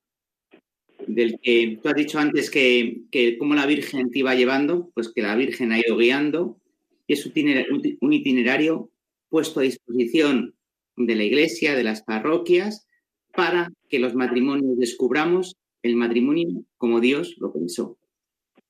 del 1.07 1.39
que 1.41 1.79
tú 1.81 1.89
has 1.89 1.95
dicho 1.95 2.19
antes 2.19 2.49
que, 2.49 3.01
que 3.11 3.37
cómo 3.37 3.55
la 3.55 3.65
Virgen 3.65 4.11
te 4.11 4.19
iba 4.19 4.35
llevando, 4.35 4.91
pues 4.93 5.09
que 5.09 5.21
la 5.21 5.35
Virgen 5.35 5.71
ha 5.71 5.79
ido 5.79 5.97
guiando. 5.97 6.59
Es 7.07 7.25
un 7.25 8.13
itinerario 8.13 8.91
puesto 9.29 9.59
a 9.59 9.63
disposición 9.63 10.55
de 10.97 11.15
la 11.15 11.23
Iglesia, 11.23 11.75
de 11.75 11.83
las 11.83 12.01
parroquias, 12.03 12.87
para 13.33 13.71
que 13.89 13.99
los 13.99 14.15
matrimonios 14.15 14.77
descubramos 14.77 15.55
el 15.83 15.95
matrimonio 15.95 16.65
como 16.77 16.99
Dios 16.99 17.35
lo 17.37 17.53
pensó. 17.53 17.97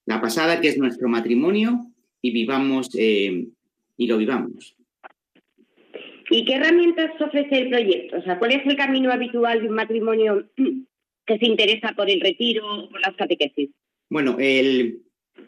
La 0.07 0.21
pasada, 0.21 0.61
que 0.61 0.69
es 0.69 0.77
nuestro 0.77 1.09
matrimonio, 1.09 1.85
y 2.21 2.31
vivamos 2.31 2.89
eh, 2.97 3.47
y 3.97 4.07
lo 4.07 4.17
vivamos. 4.17 4.75
¿Y 6.29 6.45
qué 6.45 6.55
herramientas 6.55 7.11
ofrece 7.21 7.59
el 7.59 7.69
proyecto? 7.69 8.17
O 8.17 8.21
sea, 8.21 8.39
¿cuál 8.39 8.53
es 8.53 8.65
el 8.65 8.77
camino 8.77 9.11
habitual 9.11 9.61
de 9.61 9.67
un 9.67 9.75
matrimonio 9.75 10.49
que 11.25 11.37
se 11.37 11.45
interesa 11.45 11.93
por 11.93 12.09
el 12.09 12.21
retiro 12.21 12.65
o 12.65 12.89
por 12.89 13.01
las 13.01 13.15
catequesis? 13.17 13.69
Bueno, 14.09 14.37
el, 14.39 15.01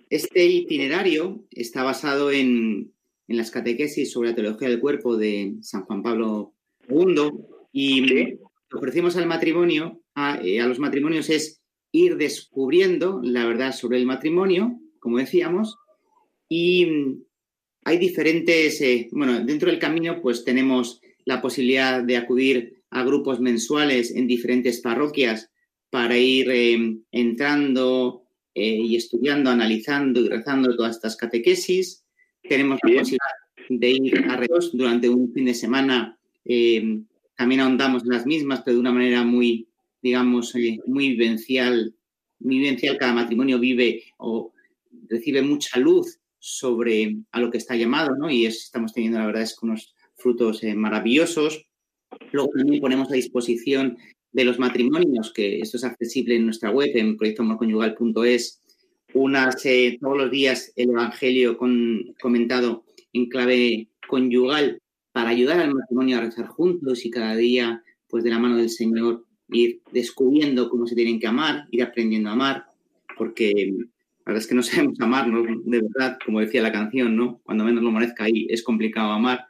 este 0.09 0.45
itinerario 0.45 1.45
está 1.51 1.83
basado 1.83 2.29
en, 2.29 2.93
en, 3.29 3.37
las 3.37 3.51
catequesis 3.51 4.11
sobre 4.11 4.29
la 4.29 4.35
teología 4.35 4.67
del 4.67 4.81
cuerpo 4.81 5.15
de 5.15 5.55
San 5.61 5.83
Juan 5.83 6.03
Pablo 6.03 6.53
II 6.89 7.31
y 7.71 8.01
lo 8.01 8.07
que 8.07 8.39
ofrecemos 8.73 9.15
al 9.15 9.25
matrimonio, 9.25 10.01
a, 10.15 10.41
eh, 10.43 10.59
a, 10.59 10.67
los 10.67 10.79
matrimonios 10.79 11.29
es 11.29 11.58
ir 11.91 12.17
descubriendo 12.17 13.19
la 13.23 13.45
verdad 13.45 13.73
sobre 13.73 13.97
el 13.97 14.05
matrimonio, 14.05 14.79
como 14.99 15.17
decíamos, 15.17 15.77
y 16.47 16.87
hay 17.85 17.97
diferentes, 17.97 18.81
eh, 18.81 19.07
bueno, 19.11 19.43
dentro 19.45 19.69
del 19.69 19.79
camino 19.79 20.21
pues 20.21 20.43
tenemos 20.43 21.01
la 21.25 21.41
posibilidad 21.41 22.03
de 22.03 22.17
acudir 22.17 22.83
a 22.89 23.03
grupos 23.03 23.39
mensuales 23.39 24.11
en 24.11 24.27
diferentes 24.27 24.81
parroquias 24.81 25.51
para 25.89 26.17
ir 26.17 26.49
eh, 26.49 26.97
entrando 27.11 28.23
eh, 28.53 28.77
y 28.81 28.95
estudiando, 28.95 29.49
analizando 29.49 30.21
y 30.21 30.27
rezando 30.27 30.75
todas 30.75 30.95
estas 30.95 31.15
catequesis. 31.15 32.03
Tenemos 32.41 32.79
la 32.83 32.99
posibilidad 32.99 33.69
de 33.69 33.91
ir 33.91 34.25
a 34.27 34.37
reos 34.37 34.71
durante 34.73 35.07
un 35.07 35.31
fin 35.31 35.45
de 35.45 35.53
semana. 35.53 36.17
También 37.35 37.61
ahondamos 37.61 38.03
en 38.03 38.09
las 38.09 38.25
mismas, 38.25 38.61
pero 38.65 38.75
de 38.75 38.81
una 38.81 38.91
manera 38.91 39.23
muy, 39.23 39.68
digamos, 40.01 40.55
eh, 40.55 40.79
muy 40.85 41.09
vivencial. 41.09 41.95
Muy 42.39 42.59
vivencial, 42.59 42.97
cada 42.97 43.13
matrimonio 43.13 43.59
vive 43.59 44.03
o 44.17 44.53
recibe 45.09 45.41
mucha 45.41 45.79
luz 45.79 46.19
sobre 46.39 47.17
a 47.31 47.41
lo 47.41 47.51
que 47.51 47.57
está 47.57 47.75
llamado, 47.75 48.15
¿no? 48.15 48.29
Y 48.29 48.45
es, 48.45 48.63
estamos 48.63 48.93
teniendo, 48.93 49.19
la 49.19 49.25
verdad, 49.25 49.43
es 49.43 49.57
unos 49.61 49.93
frutos 50.15 50.63
eh, 50.63 50.73
maravillosos. 50.73 51.65
Luego 52.31 52.49
también 52.55 52.81
ponemos 52.81 53.11
a 53.11 53.15
disposición 53.15 53.97
de 54.31 54.45
los 54.45 54.59
matrimonios, 54.59 55.33
que 55.33 55.59
esto 55.59 55.77
es 55.77 55.83
accesible 55.83 56.35
en 56.35 56.45
nuestra 56.45 56.71
web, 56.71 56.91
en 56.93 57.17
proyectoamorconyugal.es, 57.17 58.61
unas 59.13 59.65
eh, 59.65 59.97
todos 59.99 60.17
los 60.17 60.31
días 60.31 60.71
el 60.75 60.91
Evangelio 60.91 61.57
con, 61.57 62.13
comentado 62.21 62.85
en 63.13 63.27
clave 63.27 63.89
conyugal 64.07 64.81
para 65.11 65.29
ayudar 65.29 65.59
al 65.59 65.73
matrimonio 65.73 66.17
a 66.17 66.21
rezar 66.21 66.47
juntos 66.47 67.05
y 67.05 67.09
cada 67.09 67.35
día, 67.35 67.83
pues 68.07 68.23
de 68.23 68.29
la 68.29 68.39
mano 68.39 68.57
del 68.57 68.69
Señor, 68.69 69.25
ir 69.51 69.81
descubriendo 69.91 70.69
cómo 70.69 70.87
se 70.87 70.95
tienen 70.95 71.19
que 71.19 71.27
amar, 71.27 71.65
ir 71.71 71.83
aprendiendo 71.83 72.29
a 72.29 72.33
amar, 72.33 72.65
porque 73.17 73.51
la 73.53 73.85
verdad 74.25 74.41
es 74.41 74.47
que 74.47 74.55
no 74.55 74.63
sabemos 74.63 74.99
amarnos, 74.99 75.47
de 75.65 75.81
verdad, 75.81 76.17
como 76.23 76.39
decía 76.39 76.61
la 76.61 76.71
canción, 76.71 77.15
¿no? 77.15 77.41
Cuando 77.43 77.63
menos 77.63 77.83
lo 77.83 77.91
merezca 77.91 78.25
ahí, 78.25 78.47
es 78.49 78.63
complicado 78.63 79.11
amar 79.11 79.45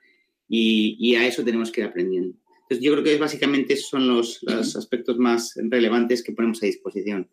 y, 0.48 0.98
y 1.00 1.16
a 1.16 1.26
eso 1.26 1.44
tenemos 1.44 1.72
que 1.72 1.82
ir 1.82 1.88
aprendiendo. 1.88 2.36
Entonces, 2.70 2.86
yo 2.86 2.92
creo 2.92 3.04
que 3.04 3.18
básicamente 3.18 3.74
esos 3.74 3.90
son 3.90 4.08
los, 4.08 4.44
los 4.44 4.76
aspectos 4.76 5.18
más 5.18 5.60
relevantes 5.70 6.24
que 6.24 6.34
ponemos 6.34 6.62
a 6.62 6.68
disposición. 6.68 7.28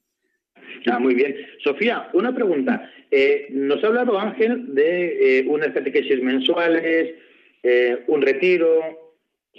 Ah, 0.87 0.99
muy 0.99 1.15
bien. 1.15 1.37
Sofía, 1.63 2.09
una 2.15 2.35
pregunta. 2.35 2.91
Eh, 3.11 3.49
nos 3.51 3.83
ha 3.83 3.89
hablado 3.89 4.19
Ángel 4.19 4.75
de 4.75 5.41
eh, 5.41 5.45
unas 5.47 5.73
catequesis 5.73 6.23
mensuales, 6.23 7.15
eh, 7.63 8.05
un 8.07 8.23
retiro. 8.23 8.81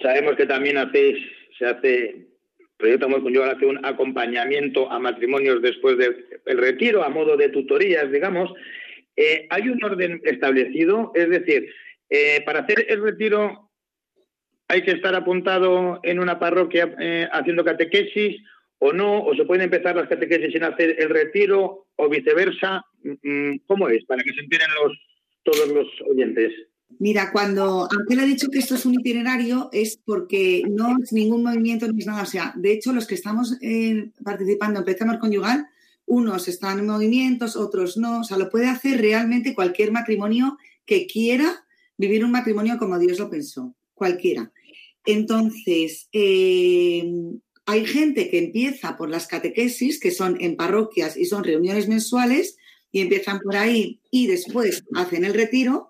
Sabemos 0.02 0.36
que 0.36 0.46
también 0.46 0.78
hacéis, 0.78 1.18
se 1.58 1.66
hace, 1.66 2.27
Proyecto 2.78 3.08
Amor 3.08 3.24
Conyugal 3.24 3.56
hace 3.56 3.66
un 3.66 3.84
acompañamiento 3.84 4.92
a 4.92 5.00
matrimonios 5.00 5.62
después 5.62 5.98
del 5.98 6.58
retiro, 6.58 7.04
a 7.04 7.10
modo 7.10 7.36
de 7.36 7.50
tutorías, 7.50 8.12
digamos. 8.12 8.52
Eh, 9.16 9.48
¿Hay 9.50 9.68
un 9.70 9.84
orden 9.84 10.22
establecido? 10.24 11.12
Es 11.16 11.30
decir, 11.30 11.74
eh, 12.10 12.42
para 12.46 12.60
hacer 12.60 12.86
el 12.88 13.02
retiro 13.02 13.72
hay 14.68 14.84
que 14.84 14.92
estar 14.92 15.16
apuntado 15.16 16.00
en 16.04 16.20
una 16.20 16.40
parroquia 16.40 16.94
eh, 17.00 17.28
haciendo 17.32 17.64
catequesis 17.66 18.44
o 18.80 18.94
no, 18.94 19.24
o 19.24 19.34
se 19.36 19.46
pueden 19.46 19.64
empezar 19.64 19.96
las 19.96 20.08
catequesis 20.08 20.54
sin 20.54 20.64
hacer 20.64 20.96
el 21.00 21.10
retiro 21.10 21.88
o 21.96 22.10
viceversa. 22.10 22.86
Mm, 23.02 23.58
¿Cómo 23.66 23.90
es? 23.90 24.06
Para 24.06 24.24
que 24.24 24.34
se 24.34 24.42
enteren 24.42 24.68
los, 24.84 24.98
todos 25.44 25.68
los 25.70 25.88
oyentes. 26.10 26.54
Mira, 27.00 27.32
cuando 27.32 27.88
Ángel 27.92 28.20
ha 28.20 28.26
dicho 28.26 28.50
que 28.50 28.60
esto 28.60 28.76
es 28.76 28.86
un 28.86 28.96
itinerario 28.96 29.70
es 29.72 30.00
porque 30.04 30.64
no 30.68 30.98
es 31.02 31.14
ningún 31.14 31.44
movimiento 31.44 31.92
ni 31.92 32.00
es 32.00 32.08
nada. 32.08 32.24
O 32.24 32.26
sea, 32.26 32.54
de 32.56 32.72
hecho, 32.72 32.94
los 32.94 33.06
que 33.06 33.16
estamos 33.16 33.58
eh, 33.62 34.12
participando 34.24 34.80
en 34.80 34.86
Préstamo 34.86 35.20
Conyugal, 35.20 35.68
unos 36.06 36.48
están 36.48 36.80
en 36.80 36.88
movimientos, 36.88 37.56
otros 37.56 37.98
no. 37.98 38.22
O 38.22 38.24
sea, 38.24 38.38
lo 38.38 38.50
puede 38.50 38.68
hacer 38.68 39.00
realmente 39.00 39.54
cualquier 39.54 39.92
matrimonio 39.92 40.58
que 40.86 41.06
quiera 41.06 41.66
vivir 41.98 42.24
un 42.24 42.32
matrimonio 42.32 42.78
como 42.78 42.98
Dios 42.98 43.20
lo 43.20 43.30
pensó. 43.30 43.76
Cualquiera. 43.94 44.52
Entonces, 45.06 46.08
eh, 46.14 47.12
hay 47.66 47.86
gente 47.86 48.30
que 48.30 48.40
empieza 48.40 48.98
por 48.98 49.10
las 49.10 49.28
catequesis, 49.28 50.00
que 50.00 50.12
son 50.12 50.38
en 50.40 50.56
parroquias 50.56 51.18
y 51.18 51.26
son 51.26 51.44
reuniones 51.44 51.88
mensuales, 51.88 52.58
y 52.92 53.02
empiezan 53.02 53.40
por 53.40 53.56
ahí 53.56 54.00
y 54.10 54.28
después 54.28 54.84
hacen 54.96 55.26
el 55.26 55.34
retiro, 55.34 55.90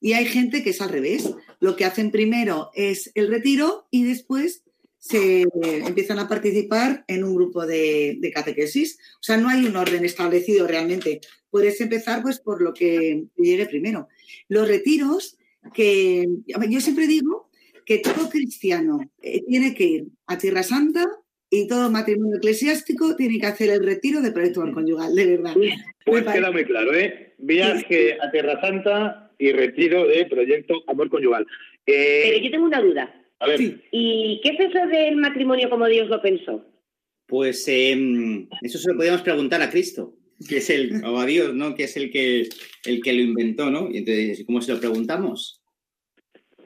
y 0.00 0.12
hay 0.12 0.26
gente 0.26 0.62
que 0.62 0.70
es 0.70 0.80
al 0.80 0.90
revés. 0.90 1.34
Lo 1.60 1.76
que 1.76 1.84
hacen 1.84 2.10
primero 2.10 2.70
es 2.74 3.10
el 3.14 3.28
retiro 3.28 3.86
y 3.90 4.04
después 4.04 4.62
se 4.98 5.44
empiezan 5.62 6.18
a 6.18 6.28
participar 6.28 7.04
en 7.06 7.22
un 7.22 7.34
grupo 7.34 7.64
de, 7.66 8.16
de, 8.20 8.30
catequesis. 8.32 8.98
O 9.20 9.22
sea, 9.22 9.36
no 9.36 9.48
hay 9.48 9.64
un 9.64 9.76
orden 9.76 10.04
establecido 10.04 10.66
realmente. 10.66 11.20
Puedes 11.50 11.80
empezar 11.80 12.22
pues 12.22 12.40
por 12.40 12.60
lo 12.60 12.74
que 12.74 13.24
llegue 13.36 13.66
primero. 13.66 14.08
Los 14.48 14.66
retiros, 14.66 15.38
que 15.72 16.26
yo 16.46 16.80
siempre 16.80 17.06
digo 17.06 17.48
que 17.84 17.98
todo 17.98 18.28
cristiano 18.28 18.98
eh, 19.22 19.42
tiene 19.46 19.74
que 19.74 19.84
ir 19.84 20.06
a 20.26 20.36
Tierra 20.36 20.64
Santa 20.64 21.08
y 21.48 21.68
todo 21.68 21.90
matrimonio 21.90 22.38
eclesiástico 22.38 23.14
tiene 23.14 23.38
que 23.38 23.46
hacer 23.46 23.70
el 23.70 23.84
retiro 23.84 24.20
de 24.20 24.32
proyecto 24.32 24.60
conyugal, 24.72 25.14
de 25.14 25.26
verdad. 25.26 25.54
Pues 26.04 26.24
queda 26.24 26.50
muy 26.50 26.64
claro, 26.64 26.92
¿eh? 26.94 27.34
Viaje 27.38 28.18
a 28.20 28.30
Tierra 28.30 28.60
Santa 28.60 29.25
y 29.38 29.52
retiro 29.52 30.06
de 30.06 30.26
proyecto 30.26 30.82
Amor 30.86 31.08
Conyugal. 31.10 31.46
Eh... 31.86 32.22
Pero 32.24 32.44
yo 32.44 32.50
tengo 32.50 32.66
una 32.66 32.80
duda. 32.80 33.22
A 33.38 33.46
ver. 33.46 33.58
Sí. 33.58 33.76
¿Y 33.90 34.40
qué 34.42 34.50
es 34.50 34.60
eso 34.60 34.86
del 34.86 35.16
matrimonio 35.16 35.68
como 35.68 35.86
Dios 35.86 36.08
lo 36.08 36.22
pensó? 36.22 36.64
Pues 37.26 37.66
eh, 37.68 38.46
eso 38.62 38.78
se 38.78 38.90
lo 38.90 38.96
podíamos 38.96 39.22
preguntar 39.22 39.60
a 39.60 39.70
Cristo, 39.70 40.14
que 40.48 40.58
es 40.58 40.70
el, 40.70 41.04
o 41.04 41.18
a 41.18 41.26
Dios, 41.26 41.54
¿no? 41.54 41.74
Que 41.74 41.84
es 41.84 41.96
el 41.96 42.10
que, 42.10 42.48
el 42.84 43.02
que 43.02 43.12
lo 43.12 43.20
inventó, 43.20 43.70
¿no? 43.70 43.88
Y 43.90 43.98
entonces, 43.98 44.44
¿cómo 44.46 44.62
se 44.62 44.72
lo 44.72 44.80
preguntamos? 44.80 45.60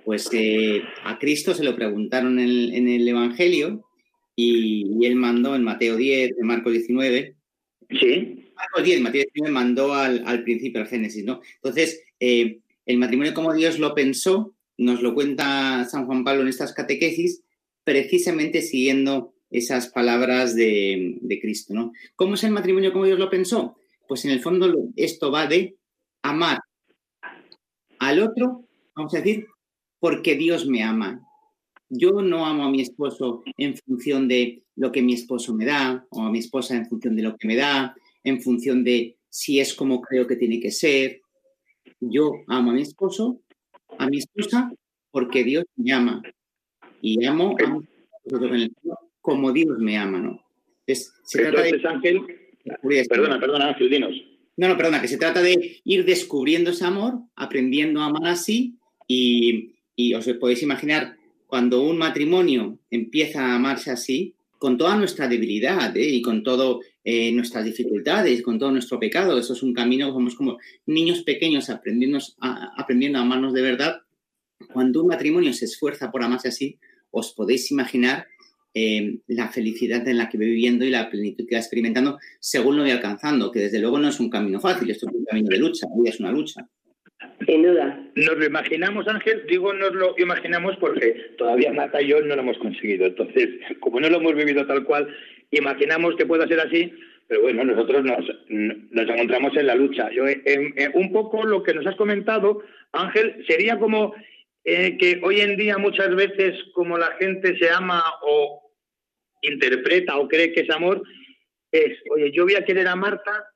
Pues 0.04 0.28
eh, 0.32 0.82
a 1.04 1.18
Cristo 1.18 1.54
se 1.54 1.64
lo 1.64 1.74
preguntaron 1.74 2.38
en 2.38 2.48
el, 2.48 2.74
en 2.74 2.88
el 2.88 3.08
Evangelio 3.08 3.86
y, 4.36 4.86
y, 4.98 5.06
él 5.06 5.16
mandó 5.16 5.54
en 5.54 5.64
Mateo 5.64 5.96
10, 5.96 6.32
en 6.38 6.46
Marcos 6.46 6.72
19. 6.72 7.36
Sí. 7.88 8.52
Marcos 8.54 8.84
10, 8.84 9.00
Mateo 9.00 9.24
19 9.34 9.52
mandó 9.52 9.94
al, 9.94 10.22
al 10.26 10.42
principio, 10.42 10.82
al 10.82 10.88
Génesis, 10.88 11.24
¿no? 11.24 11.40
Entonces, 11.56 12.02
eh, 12.20 12.60
el 12.86 12.98
matrimonio 12.98 13.34
como 13.34 13.54
Dios 13.54 13.78
lo 13.78 13.94
pensó, 13.94 14.54
nos 14.76 15.02
lo 15.02 15.14
cuenta 15.14 15.84
San 15.84 16.06
Juan 16.06 16.24
Pablo 16.24 16.42
en 16.42 16.48
estas 16.48 16.72
catequesis, 16.72 17.42
precisamente 17.84 18.62
siguiendo 18.62 19.34
esas 19.50 19.88
palabras 19.88 20.54
de, 20.54 21.18
de 21.20 21.40
Cristo, 21.40 21.74
¿no? 21.74 21.92
¿Cómo 22.14 22.34
es 22.34 22.44
el 22.44 22.52
matrimonio 22.52 22.92
como 22.92 23.06
Dios 23.06 23.18
lo 23.18 23.28
pensó? 23.28 23.76
Pues 24.06 24.24
en 24.24 24.30
el 24.30 24.40
fondo 24.40 24.90
esto 24.96 25.30
va 25.30 25.46
de 25.46 25.76
amar 26.22 26.60
al 27.98 28.20
otro, 28.20 28.64
vamos 28.94 29.14
a 29.14 29.18
decir, 29.18 29.46
porque 29.98 30.34
Dios 30.34 30.66
me 30.66 30.82
ama. 30.82 31.26
Yo 31.88 32.22
no 32.22 32.46
amo 32.46 32.64
a 32.64 32.70
mi 32.70 32.80
esposo 32.80 33.42
en 33.56 33.76
función 33.76 34.28
de 34.28 34.62
lo 34.76 34.90
que 34.92 35.02
mi 35.02 35.12
esposo 35.14 35.54
me 35.54 35.66
da, 35.66 36.06
o 36.10 36.22
a 36.22 36.30
mi 36.30 36.38
esposa 36.38 36.76
en 36.76 36.86
función 36.86 37.16
de 37.16 37.22
lo 37.22 37.36
que 37.36 37.46
me 37.46 37.56
da, 37.56 37.94
en 38.24 38.40
función 38.40 38.82
de 38.84 39.16
si 39.28 39.60
es 39.60 39.74
como 39.74 40.00
creo 40.00 40.26
que 40.26 40.36
tiene 40.36 40.60
que 40.60 40.70
ser. 40.70 41.20
Yo 42.00 42.32
amo 42.48 42.70
a 42.70 42.74
mi 42.74 42.82
esposo, 42.82 43.40
a 43.98 44.06
mi 44.06 44.18
esposa, 44.18 44.72
porque 45.10 45.44
Dios 45.44 45.64
me 45.76 45.92
ama. 45.92 46.22
Y 47.02 47.24
amo 47.24 47.56
a 47.58 47.70
mi 47.70 48.64
esposo 48.64 48.98
como 49.20 49.52
Dios 49.52 49.78
me 49.78 49.98
ama, 49.98 50.18
¿no? 50.18 50.42
se 50.86 51.42
trata 51.42 51.62
de... 51.62 51.80
Ángel, 51.86 52.22
perdona, 53.08 53.38
perdona, 53.38 53.68
Ángel, 53.68 53.90
dinos. 53.90 54.14
No, 54.56 54.68
no, 54.68 54.76
perdona, 54.76 55.00
que 55.00 55.08
se 55.08 55.18
trata 55.18 55.40
de 55.40 55.80
ir 55.84 56.04
descubriendo 56.04 56.70
ese 56.70 56.84
amor, 56.84 57.20
aprendiendo 57.36 58.00
a 58.00 58.06
amar 58.06 58.26
así 58.26 58.76
y, 59.06 59.76
y 59.94 60.14
os 60.14 60.26
podéis 60.40 60.62
imaginar 60.62 61.16
cuando 61.46 61.82
un 61.82 61.98
matrimonio 61.98 62.78
empieza 62.90 63.46
a 63.46 63.56
amarse 63.56 63.90
así, 63.90 64.34
con 64.60 64.76
toda 64.76 64.94
nuestra 64.94 65.26
debilidad 65.26 65.96
¿eh? 65.96 66.06
y 66.06 66.20
con 66.20 66.42
todas 66.42 66.84
eh, 67.02 67.32
nuestras 67.32 67.64
dificultades, 67.64 68.42
con 68.42 68.58
todo 68.58 68.70
nuestro 68.70 69.00
pecado. 69.00 69.38
Eso 69.38 69.54
es 69.54 69.62
un 69.62 69.72
camino, 69.72 70.12
vamos 70.12 70.34
como 70.34 70.58
niños 70.84 71.22
pequeños 71.22 71.70
aprendiendo 71.70 72.18
a, 72.40 72.74
aprendiendo 72.76 73.18
a 73.18 73.22
amarnos 73.22 73.54
de 73.54 73.62
verdad. 73.62 74.02
Cuando 74.70 75.00
un 75.00 75.06
matrimonio 75.06 75.54
se 75.54 75.64
esfuerza 75.64 76.10
por 76.10 76.22
amarse 76.22 76.48
así, 76.48 76.78
os 77.10 77.32
podéis 77.32 77.70
imaginar 77.70 78.26
eh, 78.74 79.20
la 79.28 79.48
felicidad 79.48 80.06
en 80.06 80.18
la 80.18 80.28
que 80.28 80.36
va 80.36 80.44
viviendo 80.44 80.84
y 80.84 80.90
la 80.90 81.08
plenitud 81.08 81.46
que 81.48 81.54
va 81.54 81.60
experimentando 81.60 82.18
según 82.38 82.76
lo 82.76 82.82
va 82.82 82.92
alcanzando, 82.92 83.50
que 83.50 83.60
desde 83.60 83.78
luego 83.78 83.98
no 83.98 84.10
es 84.10 84.20
un 84.20 84.28
camino 84.28 84.60
fácil, 84.60 84.90
esto 84.90 85.08
es 85.08 85.14
un 85.14 85.24
camino 85.24 85.48
de 85.48 85.56
lucha, 85.56 85.86
es 86.04 86.20
una 86.20 86.32
lucha. 86.32 86.68
Sin 87.46 87.62
duda. 87.62 87.98
Nos 88.14 88.36
lo 88.36 88.44
imaginamos, 88.44 89.08
Ángel, 89.08 89.44
digo 89.48 89.72
nos 89.72 89.92
lo 89.92 90.14
imaginamos 90.18 90.76
porque 90.76 91.32
todavía 91.38 91.72
Marta 91.72 92.00
y 92.00 92.08
yo 92.08 92.20
no 92.20 92.34
lo 92.34 92.42
hemos 92.42 92.58
conseguido. 92.58 93.06
Entonces, 93.06 93.48
como 93.80 94.00
no 94.00 94.08
lo 94.08 94.18
hemos 94.18 94.34
vivido 94.34 94.66
tal 94.66 94.84
cual, 94.84 95.08
imaginamos 95.50 96.16
que 96.16 96.26
pueda 96.26 96.46
ser 96.46 96.60
así, 96.60 96.92
pero 97.28 97.42
bueno, 97.42 97.64
nosotros 97.64 98.04
nos, 98.04 98.24
encontramos 98.90 99.56
en 99.56 99.66
la 99.66 99.74
lucha. 99.74 100.10
Yo, 100.10 100.24
un 100.94 101.12
poco 101.12 101.44
lo 101.44 101.62
que 101.62 101.74
nos 101.74 101.86
has 101.86 101.96
comentado, 101.96 102.62
Ángel, 102.92 103.44
sería 103.46 103.78
como 103.78 104.14
eh, 104.64 104.96
que 104.98 105.20
hoy 105.22 105.40
en 105.40 105.56
día 105.56 105.78
muchas 105.78 106.14
veces 106.14 106.58
como 106.74 106.98
la 106.98 107.12
gente 107.18 107.56
se 107.58 107.70
ama 107.70 108.02
o 108.22 108.72
interpreta 109.42 110.18
o 110.18 110.28
cree 110.28 110.52
que 110.52 110.60
es 110.60 110.70
amor, 110.70 111.02
es, 111.72 111.98
oye, 112.10 112.32
yo 112.32 112.44
voy 112.44 112.54
a 112.54 112.64
querer 112.64 112.88
a 112.88 112.96
Marta 112.96 113.46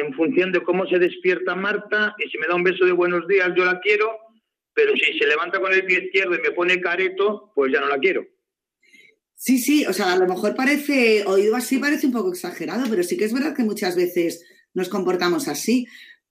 en 0.00 0.12
función 0.14 0.52
de 0.52 0.62
cómo 0.62 0.86
se 0.86 0.98
despierta 0.98 1.54
Marta 1.54 2.14
y 2.18 2.28
si 2.28 2.38
me 2.38 2.46
da 2.46 2.54
un 2.54 2.64
beso 2.64 2.84
de 2.84 2.92
buenos 2.92 3.26
días 3.28 3.50
yo 3.56 3.64
la 3.64 3.80
quiero, 3.80 4.10
pero 4.72 4.92
si 4.94 5.18
se 5.18 5.26
levanta 5.26 5.60
con 5.60 5.72
el 5.72 5.84
pie 5.84 6.04
izquierdo 6.04 6.34
y 6.34 6.40
me 6.40 6.52
pone 6.52 6.80
careto, 6.80 7.52
pues 7.54 7.72
ya 7.72 7.80
no 7.80 7.88
la 7.88 7.98
quiero. 7.98 8.24
Sí, 9.34 9.58
sí, 9.58 9.86
o 9.86 9.92
sea, 9.92 10.12
a 10.12 10.18
lo 10.18 10.26
mejor 10.26 10.54
parece, 10.54 11.24
oído 11.26 11.56
así 11.56 11.78
parece 11.78 12.06
un 12.06 12.12
poco 12.12 12.30
exagerado, 12.30 12.84
pero 12.90 13.02
sí 13.02 13.16
que 13.16 13.24
es 13.24 13.32
verdad 13.32 13.54
que 13.54 13.62
muchas 13.62 13.96
veces 13.96 14.44
nos 14.74 14.88
comportamos 14.88 15.48
así. 15.48 15.86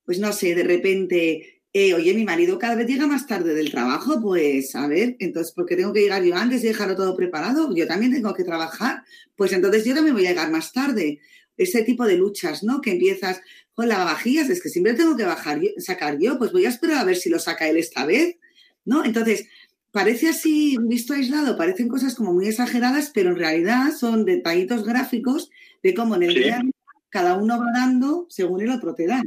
Pues 0.06 0.20
no 0.20 0.32
sé, 0.32 0.54
de 0.54 0.64
repente, 0.64 1.64
eh, 1.74 1.94
oye, 1.94 2.14
mi 2.14 2.24
marido 2.24 2.60
cada 2.60 2.76
vez 2.76 2.88
llega 2.88 3.08
más 3.08 3.26
tarde 3.26 3.56
del 3.56 3.72
trabajo, 3.72 4.22
pues 4.22 4.76
a 4.76 4.88
ver, 4.88 5.16
entonces, 5.20 5.54
¿por 5.54 5.66
qué 5.66 5.76
tengo 5.76 5.92
que 5.92 6.02
llegar 6.02 6.24
yo 6.24 6.36
antes 6.36 6.64
y 6.64 6.68
dejarlo 6.68 6.96
todo 6.96 7.16
preparado? 7.16 7.76
Yo 7.76 7.88
también 7.88 8.14
tengo 8.14 8.34
que 8.34 8.44
trabajar, 8.44 9.04
pues 9.36 9.54
entonces 9.54 9.86
yo 9.86 9.96
también 9.96 10.16
voy 10.16 10.26
a 10.26 10.30
llegar 10.30 10.52
más 10.52 10.72
tarde 10.72 11.20
ese 11.60 11.84
tipo 11.84 12.06
de 12.06 12.18
luchas, 12.18 12.64
¿no? 12.64 12.82
Que 12.82 12.92
empiezas 12.92 13.42
con 13.74 13.90
lavavajillas, 13.90 14.50
es 14.50 14.64
que 14.64 14.70
siempre 14.70 14.94
tengo 14.94 15.16
que 15.16 15.26
bajar, 15.26 15.62
sacar 15.78 16.18
yo, 16.20 16.38
pues 16.40 16.52
voy 16.52 16.66
a 16.66 16.70
esperar 16.70 16.98
a 16.98 17.04
ver 17.04 17.18
si 17.18 17.30
lo 17.30 17.38
saca 17.38 17.70
él 17.70 17.78
esta 17.78 18.06
vez, 18.06 18.38
¿no? 18.86 19.06
Entonces, 19.06 19.48
parece 19.92 20.30
así, 20.30 20.78
visto 20.82 21.14
aislado, 21.14 21.58
parecen 21.58 21.90
cosas 21.90 22.16
como 22.16 22.34
muy 22.34 22.48
exageradas, 22.48 23.12
pero 23.14 23.30
en 23.30 23.36
realidad 23.36 23.92
son 23.92 24.26
detallitos 24.26 24.86
gráficos 24.86 25.52
de 25.84 25.94
cómo 25.94 26.16
en 26.16 26.24
el 26.24 26.34
día 26.34 26.62
cada 27.10 27.38
uno 27.38 27.60
va 27.60 27.68
dando 27.74 28.26
según 28.30 28.62
el 28.62 28.70
otro 28.70 28.96
te 28.96 29.06
da. 29.06 29.22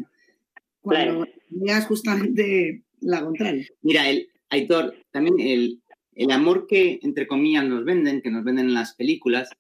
Cuando 0.81 1.27
claro. 1.64 1.87
justamente 1.87 2.83
la 3.01 3.23
contraria. 3.23 3.66
Mira, 3.83 4.09
el, 4.09 4.29
Aitor, 4.49 4.95
también 5.11 5.38
el, 5.38 5.81
el 6.14 6.31
amor 6.31 6.66
que, 6.66 6.99
entre 7.03 7.27
comillas, 7.27 7.64
nos 7.64 7.85
venden, 7.85 8.23
que 8.23 8.31
nos 8.31 8.42
venden 8.42 8.66
en 8.66 8.75
las 8.75 8.95
películas, 8.95 9.51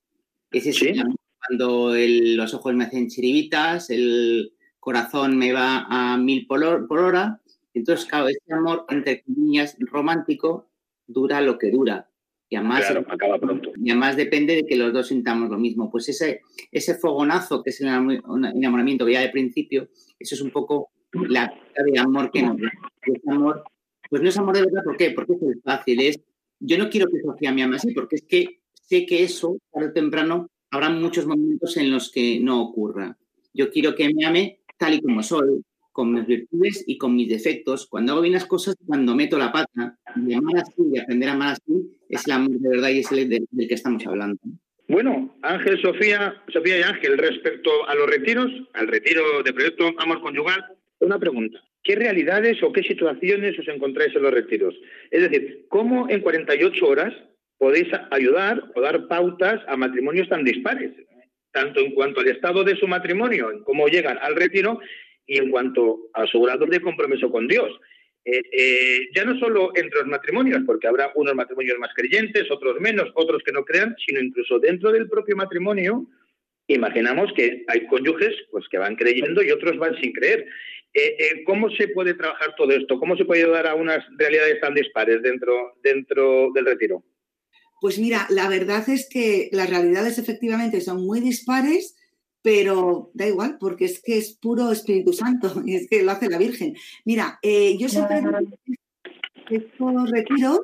es 0.50 0.66
ese 0.66 0.98
amor 1.00 1.21
cuando 1.46 1.94
los 1.96 2.54
ojos 2.54 2.74
me 2.74 2.84
hacen 2.84 3.08
chiribitas, 3.08 3.90
el 3.90 4.52
corazón 4.78 5.36
me 5.36 5.52
va 5.52 5.86
a 5.88 6.16
mil 6.16 6.46
por, 6.46 6.62
hora. 6.64 7.40
Entonces, 7.74 8.06
claro, 8.06 8.28
ese 8.28 8.40
amor, 8.52 8.84
entre 8.90 9.22
comillas, 9.22 9.76
romántico, 9.80 10.68
dura 11.06 11.40
lo 11.40 11.58
que 11.58 11.70
dura. 11.70 12.08
Y 12.48 12.56
además, 12.56 12.84
acaba 12.90 13.38
pronto. 13.38 13.72
Y 13.82 13.90
además 13.90 14.16
depende 14.16 14.56
de 14.56 14.66
que 14.66 14.76
los 14.76 14.92
dos 14.92 15.08
sintamos 15.08 15.50
lo 15.50 15.58
mismo. 15.58 15.90
Pues 15.90 16.08
ese, 16.08 16.42
ese 16.70 16.94
fogonazo 16.96 17.62
que 17.62 17.70
es 17.70 17.80
el 17.80 17.88
enamoramiento 17.88 19.06
que 19.06 19.12
ya 19.12 19.20
de 19.20 19.30
principio, 19.30 19.88
eso 20.18 20.34
es 20.34 20.40
un 20.40 20.50
poco 20.50 20.90
la 21.12 21.52
de 21.86 21.98
amor 21.98 22.30
que 22.30 22.42
nos 22.42 22.56
Ese 23.02 23.30
amor, 23.30 23.64
pues 24.10 24.22
no 24.22 24.28
es 24.28 24.36
amor 24.36 24.54
de 24.54 24.62
verdad, 24.62 24.82
¿por 24.84 24.96
qué? 24.96 25.10
Porque 25.12 25.32
es 25.32 25.62
fácil, 25.64 26.00
es 26.00 26.20
yo 26.64 26.78
no 26.78 26.88
quiero 26.88 27.08
que 27.10 27.20
Sofía 27.20 27.52
me 27.52 27.62
ame 27.62 27.76
así, 27.76 27.92
porque 27.92 28.16
es 28.16 28.22
que 28.22 28.60
sé 28.72 29.04
que 29.04 29.24
eso, 29.24 29.58
tarde 29.72 29.88
o 29.88 29.92
temprano, 29.92 30.48
habrá 30.72 30.88
muchos 30.88 31.26
momentos 31.26 31.76
en 31.76 31.90
los 31.90 32.10
que 32.10 32.40
no 32.40 32.60
ocurra. 32.62 33.16
Yo 33.54 33.70
quiero 33.70 33.94
que 33.94 34.12
me 34.12 34.24
ame 34.24 34.60
tal 34.78 34.94
y 34.94 35.00
como 35.00 35.22
soy, 35.22 35.62
con 35.92 36.14
mis 36.14 36.26
virtudes 36.26 36.82
y 36.86 36.96
con 36.96 37.14
mis 37.14 37.28
defectos. 37.28 37.86
Cuando 37.86 38.12
hago 38.12 38.22
bien 38.22 38.32
las 38.32 38.46
cosas, 38.46 38.74
cuando 38.86 39.14
meto 39.14 39.38
la 39.38 39.52
pata, 39.52 39.98
y 40.26 40.32
amar 40.32 40.56
así 40.56 40.82
y 40.92 40.98
aprender 40.98 41.28
a 41.28 41.32
amar 41.32 41.52
así, 41.52 41.98
es 42.08 42.26
el 42.26 42.32
amor 42.32 42.58
de 42.58 42.68
verdad 42.70 42.88
y 42.88 43.00
es 43.00 43.12
el 43.12 43.28
del, 43.28 43.46
que 43.68 43.74
estamos 43.74 44.04
hablando. 44.06 44.40
Bueno, 44.88 45.36
Ángel, 45.42 45.80
Sofía, 45.80 46.42
Sofía 46.48 46.78
y 46.78 46.82
Ángel, 46.82 47.18
respecto 47.18 47.70
a 47.86 47.94
los 47.94 48.08
retiros, 48.08 48.50
al 48.72 48.88
retiro 48.88 49.42
de 49.44 49.52
proyecto 49.52 49.92
Amor 49.98 50.22
Conyugal, 50.22 50.64
una 51.00 51.18
pregunta. 51.18 51.62
¿Qué 51.82 51.96
realidades 51.96 52.62
o 52.62 52.72
qué 52.72 52.82
situaciones 52.82 53.58
os 53.58 53.68
encontráis 53.68 54.14
en 54.16 54.22
los 54.22 54.32
retiros? 54.32 54.74
Es 55.10 55.22
decir, 55.22 55.66
¿cómo 55.68 56.08
en 56.08 56.20
48 56.20 56.86
horas 56.86 57.14
podéis 57.62 57.86
ayudar 58.10 58.60
o 58.74 58.80
dar 58.80 59.06
pautas 59.06 59.62
a 59.68 59.76
matrimonios 59.76 60.28
tan 60.28 60.42
dispares, 60.42 60.90
tanto 61.52 61.78
en 61.78 61.92
cuanto 61.94 62.18
al 62.18 62.26
estado 62.26 62.64
de 62.64 62.74
su 62.74 62.88
matrimonio, 62.88 63.52
en 63.52 63.62
cómo 63.62 63.86
llegan 63.86 64.18
al 64.20 64.34
retiro, 64.34 64.80
y 65.28 65.38
en 65.38 65.48
cuanto 65.48 66.10
a 66.12 66.26
su 66.26 66.40
grado 66.40 66.66
de 66.66 66.80
compromiso 66.80 67.30
con 67.30 67.46
Dios. 67.46 67.70
Eh, 68.24 68.42
eh, 68.50 68.98
ya 69.14 69.24
no 69.24 69.38
solo 69.38 69.70
entre 69.76 70.00
los 70.00 70.08
matrimonios, 70.08 70.62
porque 70.66 70.88
habrá 70.88 71.12
unos 71.14 71.36
matrimonios 71.36 71.78
más 71.78 71.94
creyentes, 71.94 72.50
otros 72.50 72.80
menos, 72.80 73.12
otros 73.14 73.40
que 73.44 73.52
no 73.52 73.64
crean, 73.64 73.94
sino 74.04 74.18
incluso 74.18 74.58
dentro 74.58 74.90
del 74.90 75.08
propio 75.08 75.36
matrimonio, 75.36 76.04
imaginamos 76.66 77.32
que 77.32 77.62
hay 77.68 77.86
cónyuges 77.86 78.34
pues, 78.50 78.66
que 78.72 78.78
van 78.78 78.96
creyendo 78.96 79.40
y 79.40 79.52
otros 79.52 79.78
van 79.78 79.94
sin 80.00 80.12
creer. 80.12 80.48
Eh, 80.94 81.44
¿Cómo 81.46 81.70
se 81.70 81.86
puede 81.86 82.14
trabajar 82.14 82.56
todo 82.56 82.72
esto? 82.72 82.98
¿Cómo 82.98 83.16
se 83.16 83.24
puede 83.24 83.44
ayudar 83.44 83.68
a 83.68 83.76
unas 83.76 84.04
realidades 84.18 84.60
tan 84.60 84.74
dispares 84.74 85.22
dentro, 85.22 85.74
dentro 85.84 86.50
del 86.56 86.66
retiro? 86.66 87.04
Pues 87.82 87.98
mira, 87.98 88.28
la 88.30 88.48
verdad 88.48 88.88
es 88.88 89.08
que 89.08 89.48
las 89.50 89.68
realidades 89.68 90.16
efectivamente 90.16 90.80
son 90.80 91.04
muy 91.04 91.18
dispares, 91.18 91.96
pero 92.40 93.10
da 93.12 93.26
igual, 93.26 93.58
porque 93.58 93.86
es 93.86 94.00
que 94.00 94.18
es 94.18 94.34
puro 94.34 94.70
Espíritu 94.70 95.12
Santo, 95.12 95.52
y 95.66 95.74
es 95.74 95.88
que 95.88 96.04
lo 96.04 96.12
hace 96.12 96.30
la 96.30 96.38
Virgen. 96.38 96.76
Mira, 97.04 97.40
eh, 97.42 97.76
yo 97.76 97.88
siempre 97.88 98.20
digo 98.20 98.30
que 99.48 99.56
estos 99.56 100.10
retiros 100.12 100.60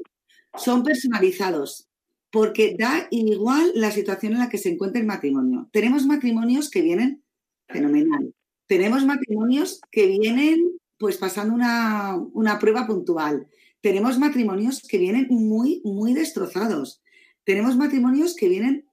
son 0.54 0.84
personalizados, 0.84 1.88
porque 2.30 2.76
da 2.78 3.08
igual 3.10 3.72
la 3.74 3.90
situación 3.90 4.34
en 4.34 4.38
la 4.38 4.48
que 4.48 4.58
se 4.58 4.68
encuentra 4.68 5.00
el 5.00 5.06
matrimonio. 5.08 5.68
Tenemos 5.72 6.06
matrimonios 6.06 6.70
que 6.70 6.82
vienen 6.82 7.24
fenomenal. 7.66 8.32
Tenemos 8.68 9.04
matrimonios 9.04 9.80
que 9.90 10.06
vienen 10.06 10.78
pues 10.98 11.16
pasando 11.16 11.52
una, 11.52 12.16
una 12.32 12.60
prueba 12.60 12.86
puntual. 12.86 13.48
Tenemos 13.80 14.20
matrimonios 14.20 14.82
que 14.88 14.98
vienen 14.98 15.26
muy, 15.30 15.80
muy 15.82 16.14
destrozados 16.14 17.02
tenemos 17.48 17.78
matrimonios 17.78 18.36
que 18.36 18.46
vienen 18.46 18.84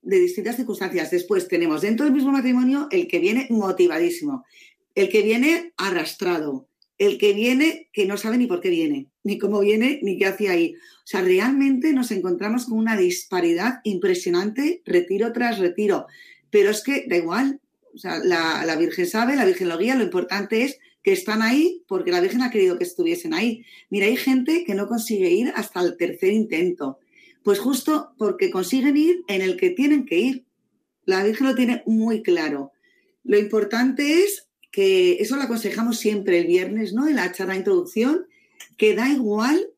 de 0.00 0.20
distintas 0.20 0.54
circunstancias. 0.54 1.10
Después 1.10 1.48
tenemos 1.48 1.82
dentro 1.82 2.04
del 2.04 2.14
mismo 2.14 2.30
matrimonio 2.30 2.86
el 2.92 3.08
que 3.08 3.18
viene 3.18 3.48
motivadísimo, 3.50 4.44
el 4.94 5.08
que 5.08 5.22
viene 5.22 5.72
arrastrado, 5.76 6.68
el 6.96 7.18
que 7.18 7.32
viene 7.32 7.88
que 7.92 8.06
no 8.06 8.16
sabe 8.16 8.38
ni 8.38 8.46
por 8.46 8.60
qué 8.60 8.70
viene, 8.70 9.08
ni 9.24 9.36
cómo 9.36 9.58
viene, 9.58 9.98
ni 10.04 10.16
qué 10.16 10.26
hace 10.26 10.48
ahí. 10.48 10.76
O 10.76 11.06
sea, 11.06 11.22
realmente 11.22 11.92
nos 11.92 12.12
encontramos 12.12 12.66
con 12.66 12.78
una 12.78 12.96
disparidad 12.96 13.80
impresionante, 13.82 14.80
retiro 14.84 15.32
tras 15.32 15.58
retiro. 15.58 16.06
Pero 16.50 16.70
es 16.70 16.84
que 16.84 17.06
da 17.08 17.16
igual, 17.16 17.60
o 17.92 17.98
sea, 17.98 18.18
la, 18.18 18.64
la 18.64 18.76
Virgen 18.76 19.08
sabe, 19.08 19.34
la 19.34 19.44
Virgen 19.44 19.68
lo 19.68 19.76
guía, 19.76 19.96
lo 19.96 20.04
importante 20.04 20.62
es 20.62 20.78
que 21.02 21.10
están 21.10 21.42
ahí 21.42 21.82
porque 21.88 22.12
la 22.12 22.20
Virgen 22.20 22.42
ha 22.42 22.52
querido 22.52 22.78
que 22.78 22.84
estuviesen 22.84 23.34
ahí. 23.34 23.64
Mira, 23.90 24.06
hay 24.06 24.16
gente 24.16 24.62
que 24.64 24.76
no 24.76 24.86
consigue 24.86 25.30
ir 25.30 25.52
hasta 25.56 25.80
el 25.80 25.96
tercer 25.96 26.32
intento. 26.32 27.00
Pues 27.44 27.58
justo 27.58 28.14
porque 28.16 28.50
consiguen 28.50 28.96
ir 28.96 29.22
en 29.28 29.42
el 29.42 29.56
que 29.56 29.70
tienen 29.70 30.06
que 30.06 30.18
ir. 30.18 30.46
La 31.04 31.22
Virgen 31.22 31.46
lo 31.46 31.54
tiene 31.54 31.82
muy 31.86 32.22
claro. 32.22 32.72
Lo 33.22 33.38
importante 33.38 34.24
es 34.24 34.48
que 34.72 35.18
eso 35.20 35.36
lo 35.36 35.42
aconsejamos 35.42 35.98
siempre 35.98 36.40
el 36.40 36.46
viernes, 36.46 36.94
¿no? 36.94 37.06
En 37.06 37.16
la 37.16 37.30
charla 37.32 37.52
de 37.52 37.60
introducción, 37.60 38.26
que 38.78 38.96
da 38.96 39.10
igual 39.10 39.70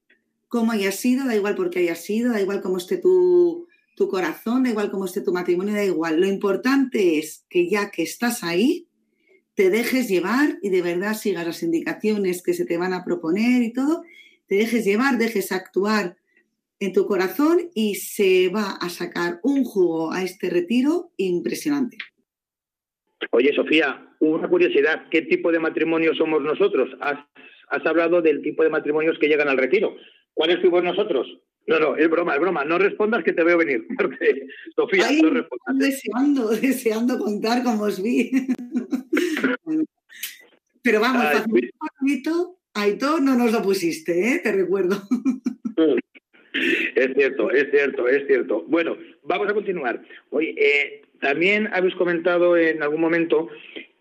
cómo 0.47 0.73
haya 0.73 0.93
sido, 0.93 1.27
da 1.27 1.35
igual 1.35 1.57
por 1.57 1.71
qué 1.71 1.81
haya 1.81 1.97
sido, 1.97 2.33
da 2.33 2.41
igual 2.41 2.63
cómo 2.63 2.79
esté 2.79 2.99
tu, 2.99 3.67
tu 3.97 4.09
corazón, 4.09 4.63
da 4.63 4.71
igual 4.71 4.93
cómo 4.93 5.05
esté 5.05 5.21
tu 5.21 5.33
matrimonio, 5.33 5.75
da 5.75 5.85
igual. 5.85 6.21
Lo 6.21 6.29
importante 6.29 7.19
es 7.19 7.45
que 7.51 7.69
ya 7.69 7.91
que 7.91 8.05
estás 8.05 8.45
ahí, 8.45 8.87
te 9.55 9.71
dejes 9.71 10.07
llevar 10.09 10.59
y 10.63 10.69
de 10.69 10.83
verdad 10.83 11.19
sigas 11.19 11.47
las 11.47 11.63
indicaciones 11.65 12.43
que 12.43 12.55
se 12.55 12.65
te 12.65 12.77
van 12.77 12.93
a 12.93 13.05
proponer 13.05 13.63
y 13.63 13.73
todo, 13.73 14.05
te 14.47 14.55
dejes 14.55 14.85
llevar, 14.85 15.19
dejes 15.19 15.51
actuar 15.51 16.17
en 16.79 16.93
tu 16.93 17.07
corazón 17.07 17.71
y 17.75 17.95
se 17.95 18.49
va 18.49 18.73
a 18.81 18.89
sacar 18.89 19.41
un 19.43 19.65
jugo 19.65 20.13
a 20.13 20.23
este 20.23 20.51
retiro 20.51 21.11
impresionante. 21.17 21.97
Oye, 23.31 23.55
Sofía, 23.55 24.09
una 24.21 24.49
curiosidad, 24.49 25.09
¿qué 25.11 25.23
tipo 25.23 25.51
de 25.51 25.59
matrimonio 25.59 26.15
somos 26.15 26.43
nosotros? 26.43 26.91
Has, 27.01 27.19
has 27.69 27.87
hablado 27.87 28.21
del 28.21 28.43
tipo 28.43 28.63
de 28.63 28.71
matrimonios 28.71 29.19
que 29.19 29.29
llegan 29.29 29.49
al 29.49 29.59
retiro. 29.59 29.97
¿Cuáles 30.35 30.61
fuimos 30.61 30.85
nosotros? 30.85 31.27
No, 31.67 31.81
no, 31.81 31.97
es 31.97 32.09
broma, 32.09 32.35
es 32.35 32.41
broma. 32.41 32.65
No 32.65 32.79
respondas 32.79 33.25
que 33.25 33.33
te 33.33 33.43
veo 33.43 33.59
venir. 33.59 33.87
Sofía, 34.77 35.11
no 35.23 35.31
respondas. 35.31 35.79
Deseando, 35.79 36.49
deseando 36.51 37.19
contar 37.19 37.65
cómo 37.65 37.85
os 37.85 38.03
vi. 38.03 38.31
Pero 40.83 41.01
vamos, 41.01 41.25
Ay, 41.25 42.23
Aitor 42.75 43.23
no 43.23 43.35
nos 43.35 43.51
lo 43.53 43.63
pusiste, 43.63 44.35
¿eh? 44.35 44.41
te 44.43 44.53
recuerdo. 44.53 44.97
Es 47.07 47.15
cierto, 47.15 47.51
es 47.53 47.71
cierto, 47.71 48.09
es 48.09 48.27
cierto. 48.27 48.65
Bueno, 48.67 48.99
vamos 49.23 49.49
a 49.49 49.55
continuar. 49.55 50.03
Hoy 50.31 50.57
eh, 50.59 51.03
también 51.21 51.69
habéis 51.73 51.95
comentado 51.95 52.57
en 52.57 52.83
algún 52.83 53.01
momento 53.01 53.49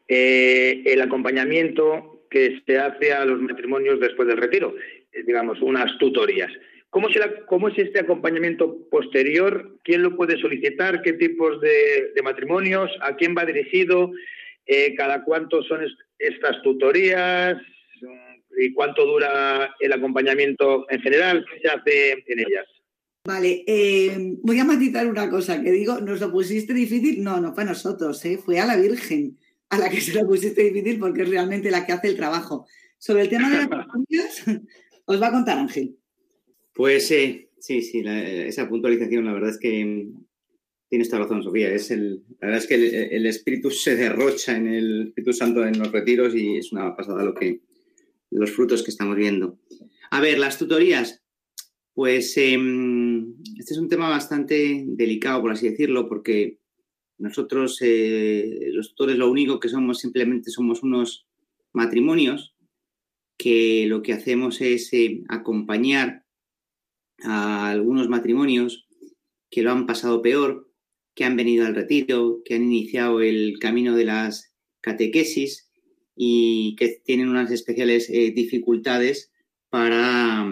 eh, 0.07 0.81
el 0.85 1.01
acompañamiento 1.01 2.23
que 2.31 2.61
se 2.65 2.79
hace 2.79 3.13
a 3.13 3.23
los 3.25 3.39
matrimonios 3.39 3.99
después 3.99 4.27
del 4.27 4.37
retiro, 4.37 4.73
eh, 5.11 5.23
digamos, 5.23 5.61
unas 5.61 5.95
tutorías. 5.99 6.51
¿Cómo, 6.89 7.09
será, 7.09 7.45
¿Cómo 7.45 7.67
es 7.67 7.77
este 7.77 7.99
acompañamiento 7.99 8.75
posterior? 8.89 9.77
¿Quién 9.83 10.01
lo 10.01 10.15
puede 10.15 10.39
solicitar? 10.39 11.03
¿Qué 11.03 11.13
tipos 11.13 11.61
de, 11.61 12.11
de 12.15 12.21
matrimonios? 12.23 12.89
¿A 13.01 13.15
quién 13.15 13.35
va 13.37 13.45
dirigido? 13.45 14.11
¿Cada 14.97 15.23
cuánto 15.23 15.61
son 15.61 15.85
estas 16.17 16.59
tutorías? 16.63 17.57
¿Y 18.57 18.73
cuánto 18.73 19.05
dura 19.05 19.75
el 19.79 19.93
acompañamiento 19.93 20.87
en 20.89 21.01
general? 21.01 21.45
¿Qué 21.51 21.59
se 21.59 21.67
hace 21.67 22.23
en 22.25 22.39
ellas? 22.39 22.65
Vale, 23.25 23.63
eh, 23.65 24.37
voy 24.43 24.59
a 24.59 24.65
matizar 24.65 25.07
una 25.07 25.29
cosa 25.31 25.61
que 25.61 25.71
digo, 25.71 25.99
¿nos 25.99 26.19
lo 26.19 26.31
pusiste 26.31 26.75
difícil? 26.75 27.23
No, 27.23 27.41
no 27.41 27.55
fue 27.55 27.63
a 27.63 27.67
nosotros, 27.67 28.23
¿eh? 28.23 28.37
fue 28.37 28.59
a 28.59 28.67
la 28.67 28.77
Virgen 28.77 29.37
a 29.69 29.79
la 29.79 29.89
que 29.89 29.99
se 29.99 30.13
lo 30.13 30.27
pusiste 30.27 30.63
difícil 30.63 30.99
porque 30.99 31.23
es 31.23 31.29
realmente 31.29 31.71
la 31.71 31.85
que 31.85 31.93
hace 31.93 32.09
el 32.09 32.15
trabajo. 32.15 32.67
Sobre 32.99 33.23
el 33.23 33.29
tema 33.29 33.49
de 33.49 33.57
las 33.57 33.87
familias, 33.87 34.43
os 35.05 35.21
va 35.21 35.27
a 35.27 35.31
contar 35.31 35.57
Ángel. 35.57 35.97
Pues 36.73 37.07
sí, 37.07 37.49
sí, 37.57 37.81
sí, 37.81 38.03
esa 38.05 38.69
puntualización, 38.69 39.25
la 39.25 39.33
verdad 39.33 39.49
es 39.49 39.57
que 39.57 40.07
tienes 40.87 41.09
toda 41.09 41.23
razón, 41.23 41.41
Sofía. 41.41 41.71
Es 41.71 41.89
el, 41.89 42.23
la 42.39 42.47
verdad 42.47 42.57
es 42.57 42.67
que 42.67 42.75
el, 42.75 42.93
el, 42.93 43.25
espíritu 43.25 43.71
se 43.71 43.95
derrocha 43.95 44.55
en 44.55 44.67
el 44.67 45.07
Espíritu 45.07 45.33
Santo 45.33 45.65
en 45.65 45.79
los 45.79 45.91
retiros 45.91 46.35
y 46.35 46.57
es 46.57 46.71
una 46.71 46.95
pasada 46.95 47.23
lo 47.23 47.33
que, 47.33 47.61
los 48.29 48.51
frutos 48.51 48.83
que 48.83 48.91
estamos 48.91 49.15
viendo. 49.15 49.57
A 50.11 50.21
ver, 50.21 50.37
las 50.37 50.59
tutorías. 50.59 51.23
Pues 51.95 52.35
eh, 52.35 52.57
este 53.57 53.73
es 53.73 53.79
un 53.79 53.89
tema 53.89 54.09
bastante 54.09 54.83
delicado, 54.85 55.41
por 55.41 55.51
así 55.51 55.69
decirlo, 55.69 56.07
porque 56.07 56.59
nosotros, 57.17 57.77
eh, 57.81 58.69
los 58.71 58.89
tutores, 58.89 59.17
lo 59.17 59.29
único 59.29 59.59
que 59.59 59.69
somos 59.69 59.99
simplemente 59.99 60.51
somos 60.51 60.83
unos 60.83 61.27
matrimonios 61.71 62.55
que 63.37 63.85
lo 63.87 64.01
que 64.01 64.13
hacemos 64.13 64.61
es 64.61 64.91
eh, 64.93 65.23
acompañar 65.29 66.25
a 67.23 67.69
algunos 67.69 68.09
matrimonios 68.09 68.87
que 69.49 69.61
lo 69.61 69.71
han 69.71 69.85
pasado 69.85 70.21
peor, 70.21 70.69
que 71.13 71.23
han 71.23 71.37
venido 71.37 71.65
al 71.65 71.75
retiro, 71.75 72.41
que 72.43 72.55
han 72.55 72.63
iniciado 72.63 73.21
el 73.21 73.57
camino 73.59 73.95
de 73.95 74.05
las 74.05 74.53
catequesis 74.81 75.69
y 76.15 76.75
que 76.77 77.01
tienen 77.03 77.29
unas 77.29 77.51
especiales 77.51 78.09
eh, 78.09 78.31
dificultades 78.35 79.31
para, 79.69 80.45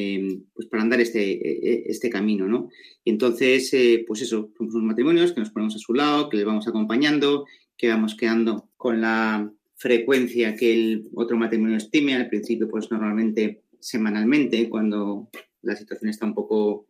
eh, 0.00 0.40
pues 0.54 0.68
para 0.68 0.84
andar 0.84 1.00
este, 1.00 1.22
eh, 1.32 1.84
este 1.86 2.08
camino, 2.08 2.46
¿no? 2.46 2.68
Y 3.02 3.10
entonces, 3.10 3.72
eh, 3.74 4.04
pues 4.06 4.22
eso, 4.22 4.52
somos 4.56 4.74
unos 4.74 4.86
matrimonios 4.86 5.32
que 5.32 5.40
nos 5.40 5.50
ponemos 5.50 5.74
a 5.74 5.78
su 5.78 5.92
lado, 5.92 6.28
que 6.28 6.36
les 6.36 6.46
vamos 6.46 6.68
acompañando, 6.68 7.46
que 7.76 7.88
vamos 7.88 8.14
quedando 8.14 8.70
con 8.76 9.00
la 9.00 9.52
frecuencia 9.74 10.54
que 10.54 10.72
el 10.72 11.08
otro 11.14 11.36
matrimonio 11.36 11.76
estime, 11.76 12.14
al 12.14 12.28
principio 12.28 12.68
pues 12.68 12.90
normalmente 12.90 13.62
semanalmente, 13.80 14.68
cuando 14.68 15.30
la 15.62 15.74
situación 15.74 16.10
está 16.10 16.26
un 16.26 16.34
poco 16.34 16.86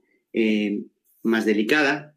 más 1.22 1.44
delicada, 1.44 2.14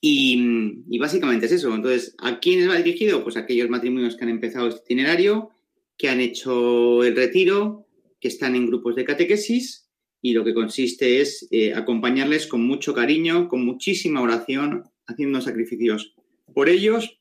y, 0.00 0.98
básicamente 0.98 1.46
es 1.46 1.52
eso. 1.52 1.74
Entonces, 1.74 2.14
¿a 2.18 2.38
quiénes 2.38 2.68
va 2.68 2.76
dirigido? 2.76 3.22
Pues 3.22 3.36
a 3.36 3.40
aquellos 3.40 3.70
matrimonios 3.70 4.16
que 4.16 4.24
han 4.24 4.30
empezado 4.30 4.68
este 4.68 4.82
itinerario, 4.84 5.50
que 5.96 6.10
han 6.10 6.20
hecho 6.20 7.02
el 7.02 7.16
retiro, 7.16 7.86
que 8.20 8.28
están 8.28 8.54
en 8.54 8.66
grupos 8.66 8.96
de 8.96 9.04
catequesis 9.04 9.83
y 10.24 10.32
lo 10.32 10.42
que 10.42 10.54
consiste 10.54 11.20
es 11.20 11.46
eh, 11.50 11.74
acompañarles 11.74 12.46
con 12.46 12.66
mucho 12.66 12.94
cariño, 12.94 13.46
con 13.46 13.62
muchísima 13.62 14.22
oración, 14.22 14.84
haciendo 15.06 15.42
sacrificios 15.42 16.14
por 16.54 16.70
ellos 16.70 17.20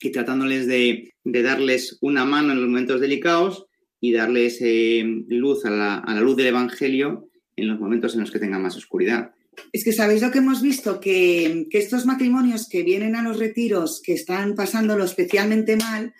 y 0.00 0.12
tratándoles 0.12 0.66
de, 0.66 1.12
de 1.24 1.42
darles 1.42 1.98
una 2.00 2.24
mano 2.24 2.52
en 2.52 2.60
los 2.60 2.70
momentos 2.70 3.02
delicados 3.02 3.66
y 4.00 4.12
darles 4.12 4.62
eh, 4.62 5.04
luz 5.28 5.66
a 5.66 5.70
la, 5.70 5.98
a 5.98 6.14
la 6.14 6.22
luz 6.22 6.36
del 6.36 6.46
Evangelio 6.46 7.28
en 7.54 7.68
los 7.68 7.78
momentos 7.78 8.14
en 8.14 8.20
los 8.20 8.30
que 8.30 8.38
tengan 8.38 8.62
más 8.62 8.78
oscuridad. 8.78 9.32
Es 9.74 9.84
que 9.84 9.92
sabéis 9.92 10.22
lo 10.22 10.30
que 10.30 10.38
hemos 10.38 10.62
visto, 10.62 11.00
que, 11.00 11.66
que, 11.70 11.76
estos 11.76 12.06
matrimonios 12.06 12.66
que 12.66 12.82
vienen 12.82 13.14
a 13.14 13.22
los 13.22 13.38
retiros, 13.38 14.00
que 14.02 14.14
están 14.14 14.54
pasándolo 14.54 15.04
especialmente 15.04 15.76
mal, 15.76 16.14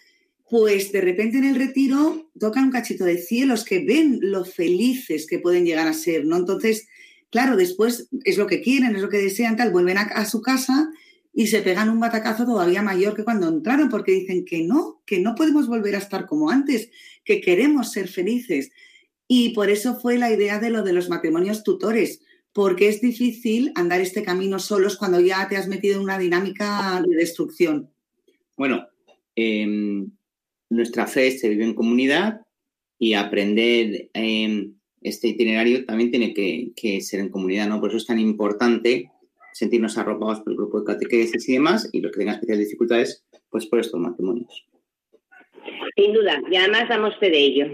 pues 0.51 0.93
de 0.93 1.01
repente 1.01 1.39
en 1.39 1.45
el 1.45 1.57
retiro 1.57 2.31
tocan 2.39 2.65
un 2.65 2.71
cachito 2.71 3.05
de 3.05 3.19
cielos 3.19 3.65
que 3.65 3.85
ven 3.85 4.19
lo 4.23 4.45
felices 4.45 5.27
que 5.27 5.39
pueden 5.39 5.65
llegar 5.65 5.87
a 5.87 5.93
ser, 5.93 6.25
¿no? 6.25 6.37
Entonces, 6.37 6.89
claro, 7.31 7.57
después 7.57 8.09
es 8.25 8.39
lo 8.39 8.47
que 8.47 8.63
quieren, 8.63 8.97
es 8.97 9.03
lo 9.03 9.11
que 9.11 9.19
desean, 9.19 9.57
tal, 9.57 9.73
vuelven 9.73 9.99
a, 9.99 10.25
su 10.25 10.41
casa 10.41 10.91
y 11.35 11.49
se 11.49 11.61
pegan 11.61 11.91
un 11.91 12.01
batacazo 12.01 12.47
todavía 12.47 12.83
mayor 12.83 13.15
que 13.15 13.25
cuando 13.25 13.49
entraron, 13.49 13.91
porque 13.91 14.13
dicen 14.13 14.45
que 14.45 14.63
no, 14.63 15.03
que 15.05 15.21
no 15.21 15.35
podemos 15.35 15.69
volver 15.69 15.95
a 15.95 15.99
estar 15.99 16.27
como 16.27 16.51
antes, 16.51 16.91
que 17.25 17.41
queremos 17.41 17.93
ser 17.93 18.09
felices. 18.09 18.71
Y 19.27 19.51
por 19.51 19.69
eso 19.69 20.01
fue 20.01 20.17
la 20.17 20.33
idea 20.33 20.59
de 20.59 20.71
lo 20.71 20.83
de 20.83 20.95
los 20.95 21.11
matrimonios 21.11 21.63
tutores 21.63 22.21
porque 22.55 22.89
es 22.89 23.01
difícil 23.01 23.71
andar 23.77 24.01
este 24.01 24.23
camino 24.23 24.59
solos 24.59 24.97
cuando 24.97 25.21
ya 25.21 25.47
te 25.49 25.57
has 25.57 25.69
metido 25.69 25.97
en 25.97 26.03
una 26.03 26.19
dinámica 26.19 27.01
de 27.07 27.15
destrucción. 27.15 27.91
Bueno, 28.57 28.89
eh, 29.37 30.09
nuestra 30.71 31.07
fe 31.07 31.31
se 31.31 31.49
vive 31.49 31.65
en 31.65 31.75
comunidad 31.75 32.43
y 32.99 33.15
aprender 33.15 34.11
eh, 34.15 34.71
este 35.03 35.29
itinerario 35.29 35.85
también 35.85 36.11
tiene 36.11 36.35
que, 36.35 36.73
que, 36.75 37.01
ser 37.01 37.21
en 37.21 37.29
comunidad, 37.29 37.69
¿no? 37.69 37.81
Por 37.81 37.91
eso 37.91 37.99
es 37.99 38.07
tan 38.07 38.19
importante 38.19 39.11
sentirnos 39.53 39.99
arropados 39.99 40.41
por 40.41 40.53
el 40.53 40.57
grupo 40.57 40.81
de 40.81 40.87
catequesis 40.87 41.49
y 41.49 41.55
demás, 41.55 41.89
y 41.93 42.01
los 42.01 42.13
que 42.13 42.19
tengan 42.19 42.35
especiales 42.35 42.67
dificultades, 42.67 43.25
pues 43.51 43.67
por 43.67 43.81
estos 43.81 44.01
matrimonios. 44.01 44.67
Sin 45.97 46.13
duda, 46.13 46.41
y 46.51 46.57
además 46.57 46.89
damos 46.89 47.17
fe 47.19 47.31
de 47.31 47.39
ello. 47.39 47.67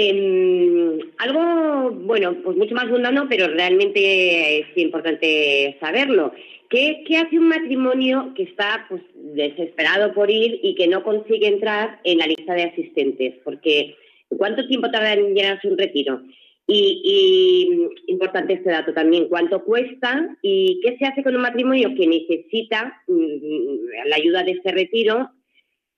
Eh, 0.00 1.00
algo, 1.18 1.90
bueno, 1.90 2.36
pues 2.44 2.56
mucho 2.56 2.72
más 2.72 2.86
mundano, 2.86 3.26
pero 3.28 3.48
realmente 3.48 4.60
es 4.60 4.66
importante 4.76 5.76
saberlo. 5.80 6.32
¿Qué, 6.70 7.02
¿Qué, 7.04 7.16
hace 7.16 7.36
un 7.36 7.48
matrimonio 7.48 8.32
que 8.36 8.44
está 8.44 8.86
pues, 8.88 9.02
desesperado 9.14 10.14
por 10.14 10.30
ir 10.30 10.60
y 10.62 10.76
que 10.76 10.86
no 10.86 11.02
consigue 11.02 11.48
entrar 11.48 11.98
en 12.04 12.18
la 12.18 12.28
lista 12.28 12.54
de 12.54 12.64
asistentes? 12.64 13.34
Porque 13.42 13.96
¿cuánto 14.28 14.68
tiempo 14.68 14.88
tarda 14.88 15.14
en 15.14 15.34
llenarse 15.34 15.66
un 15.66 15.78
retiro? 15.78 16.22
Y, 16.68 17.02
y, 17.02 18.12
importante 18.12 18.52
este 18.52 18.70
dato 18.70 18.92
también, 18.92 19.28
¿cuánto 19.28 19.64
cuesta 19.64 20.36
y 20.42 20.78
qué 20.84 20.96
se 20.96 21.06
hace 21.06 21.24
con 21.24 21.34
un 21.34 21.42
matrimonio 21.42 21.92
que 21.96 22.06
necesita 22.06 23.02
mm, 23.08 24.06
la 24.06 24.16
ayuda 24.16 24.44
de 24.44 24.52
este 24.52 24.70
retiro? 24.70 25.30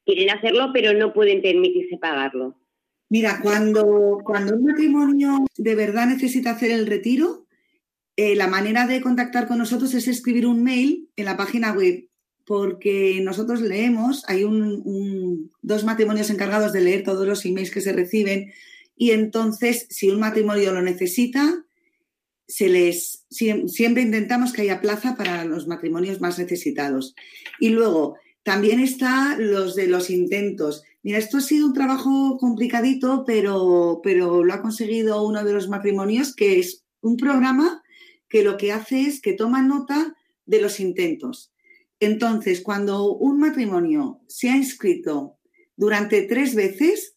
Quieren 0.06 0.30
hacerlo, 0.30 0.70
pero 0.72 0.94
no 0.94 1.12
pueden 1.12 1.42
permitirse 1.42 1.98
pagarlo. 1.98 2.54
Mira, 3.10 3.40
cuando, 3.42 4.20
cuando 4.24 4.54
un 4.54 4.64
matrimonio 4.64 5.44
de 5.56 5.74
verdad 5.74 6.06
necesita 6.06 6.52
hacer 6.52 6.70
el 6.70 6.86
retiro, 6.86 7.44
eh, 8.16 8.36
la 8.36 8.46
manera 8.46 8.86
de 8.86 9.00
contactar 9.00 9.48
con 9.48 9.58
nosotros 9.58 9.92
es 9.94 10.06
escribir 10.06 10.46
un 10.46 10.62
mail 10.62 11.08
en 11.16 11.24
la 11.24 11.36
página 11.36 11.72
web, 11.72 12.06
porque 12.46 13.20
nosotros 13.20 13.62
leemos, 13.62 14.22
hay 14.28 14.44
un, 14.44 15.50
dos 15.60 15.84
matrimonios 15.84 16.30
encargados 16.30 16.72
de 16.72 16.82
leer 16.82 17.02
todos 17.02 17.26
los 17.26 17.44
emails 17.44 17.72
que 17.72 17.80
se 17.80 17.92
reciben, 17.92 18.52
y 18.96 19.10
entonces, 19.10 19.86
si 19.90 20.08
un 20.10 20.20
matrimonio 20.20 20.72
lo 20.72 20.80
necesita, 20.80 21.64
se 22.46 22.68
les, 22.68 23.24
siempre 23.28 24.02
intentamos 24.02 24.52
que 24.52 24.62
haya 24.62 24.80
plaza 24.80 25.16
para 25.16 25.44
los 25.44 25.66
matrimonios 25.66 26.20
más 26.20 26.38
necesitados. 26.38 27.14
Y 27.58 27.70
luego, 27.70 28.16
también 28.42 28.80
está 28.80 29.36
los 29.38 29.74
de 29.74 29.86
los 29.86 30.10
intentos. 30.10 30.82
Mira, 31.02 31.18
esto 31.18 31.38
ha 31.38 31.40
sido 31.40 31.66
un 31.66 31.72
trabajo 31.72 32.36
complicadito, 32.38 33.24
pero, 33.26 34.00
pero 34.02 34.44
lo 34.44 34.52
ha 34.52 34.62
conseguido 34.62 35.26
uno 35.26 35.44
de 35.44 35.52
los 35.52 35.68
matrimonios 35.68 36.34
que 36.34 36.58
es 36.58 36.84
un 37.00 37.16
programa 37.16 37.82
que 38.28 38.42
lo 38.42 38.56
que 38.56 38.72
hace 38.72 39.02
es 39.02 39.20
que 39.20 39.32
toma 39.32 39.62
nota 39.62 40.14
de 40.46 40.60
los 40.60 40.80
intentos. 40.80 41.52
Entonces, 41.98 42.62
cuando 42.62 43.12
un 43.12 43.38
matrimonio 43.38 44.20
se 44.26 44.48
ha 44.48 44.56
inscrito 44.56 45.38
durante 45.76 46.22
tres 46.22 46.54
veces, 46.54 47.16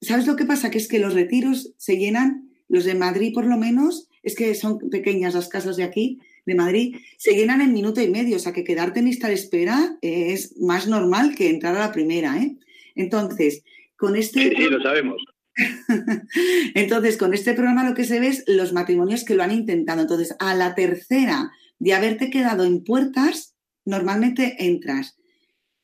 ¿sabes 0.00 0.26
lo 0.26 0.36
que 0.36 0.46
pasa? 0.46 0.70
Que 0.70 0.78
es 0.78 0.88
que 0.88 0.98
los 0.98 1.14
retiros 1.14 1.74
se 1.76 1.98
llenan, 1.98 2.50
los 2.68 2.84
de 2.84 2.94
Madrid 2.94 3.32
por 3.34 3.46
lo 3.46 3.56
menos, 3.56 4.08
es 4.22 4.34
que 4.34 4.54
son 4.54 4.78
pequeñas 4.90 5.34
las 5.34 5.48
casas 5.48 5.76
de 5.76 5.84
aquí, 5.84 6.20
de 6.46 6.54
Madrid, 6.54 6.96
se 7.18 7.34
llenan 7.34 7.60
en 7.60 7.72
minuto 7.72 8.00
y 8.00 8.08
medio, 8.08 8.36
o 8.36 8.38
sea 8.38 8.52
que 8.52 8.64
quedarte 8.64 9.00
en 9.00 9.06
lista 9.06 9.28
de 9.28 9.34
espera 9.34 9.98
es 10.00 10.56
más 10.58 10.86
normal 10.86 11.34
que 11.34 11.50
entrar 11.50 11.76
a 11.76 11.80
la 11.80 11.92
primera, 11.92 12.40
¿eh? 12.40 12.56
Entonces, 12.94 13.62
con 13.96 14.16
este... 14.16 14.54
Sí, 14.56 14.64
lo 14.70 14.80
sabemos. 14.80 15.22
Entonces, 16.74 17.16
con 17.16 17.34
este 17.34 17.54
programa 17.54 17.88
lo 17.88 17.94
que 17.94 18.04
se 18.04 18.20
ve 18.20 18.28
es 18.28 18.44
los 18.46 18.72
matrimonios 18.72 19.24
que 19.24 19.34
lo 19.34 19.42
han 19.42 19.52
intentado. 19.52 20.02
Entonces, 20.02 20.36
a 20.38 20.54
la 20.54 20.74
tercera 20.74 21.50
de 21.78 21.94
haberte 21.94 22.30
quedado 22.30 22.64
en 22.64 22.84
puertas, 22.84 23.54
normalmente 23.84 24.56
entras. 24.66 25.18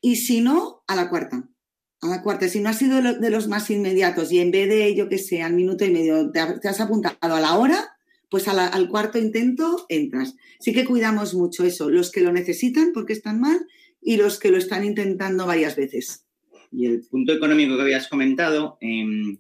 Y 0.01 0.17
si 0.17 0.41
no, 0.41 0.85
a 0.87 0.95
la 0.95 1.11
cuarta. 1.11 1.49
A 2.01 2.09
la 2.09 2.23
cuarta. 2.23 2.49
Si 2.49 2.61
no 2.61 2.69
has 2.69 2.79
sido 2.79 3.01
de 3.01 3.31
los 3.31 3.49
más 3.49 3.69
inmediatos 3.71 4.31
y 4.31 4.41
en 4.41 4.51
vez 4.51 4.69
de, 4.69 4.95
yo 4.95 5.09
que 5.09 5.19
sé, 5.19 5.43
al 5.43 5.55
minuto 5.55 5.85
y 5.85 5.91
medio 5.91 6.31
te 6.31 6.69
has 6.69 6.81
apuntado 6.81 7.17
a 7.21 7.41
la 7.41 7.57
hora, 7.59 7.97
pues 8.33 8.49
al 8.49 8.89
cuarto 8.89 9.19
intento 9.19 9.85
entras. 9.91 10.35
Sí 10.59 10.73
que 10.73 10.87
cuidamos 10.87 11.35
mucho 11.35 11.65
eso, 11.65 11.91
los 11.91 12.11
que 12.11 12.23
lo 12.23 12.33
necesitan 12.33 12.93
porque 12.95 13.13
están 13.13 13.43
mal 13.43 13.67
y 14.01 14.17
los 14.17 14.39
que 14.39 14.51
lo 14.51 14.57
están 14.57 14.87
intentando 14.87 15.47
varias 15.47 15.77
veces. 15.77 16.25
Y 16.73 16.87
el 16.87 17.03
punto 17.03 17.35
económico 17.35 17.77
que 17.77 17.83
habías 17.83 18.09
comentado, 18.09 18.79
em, 18.81 19.37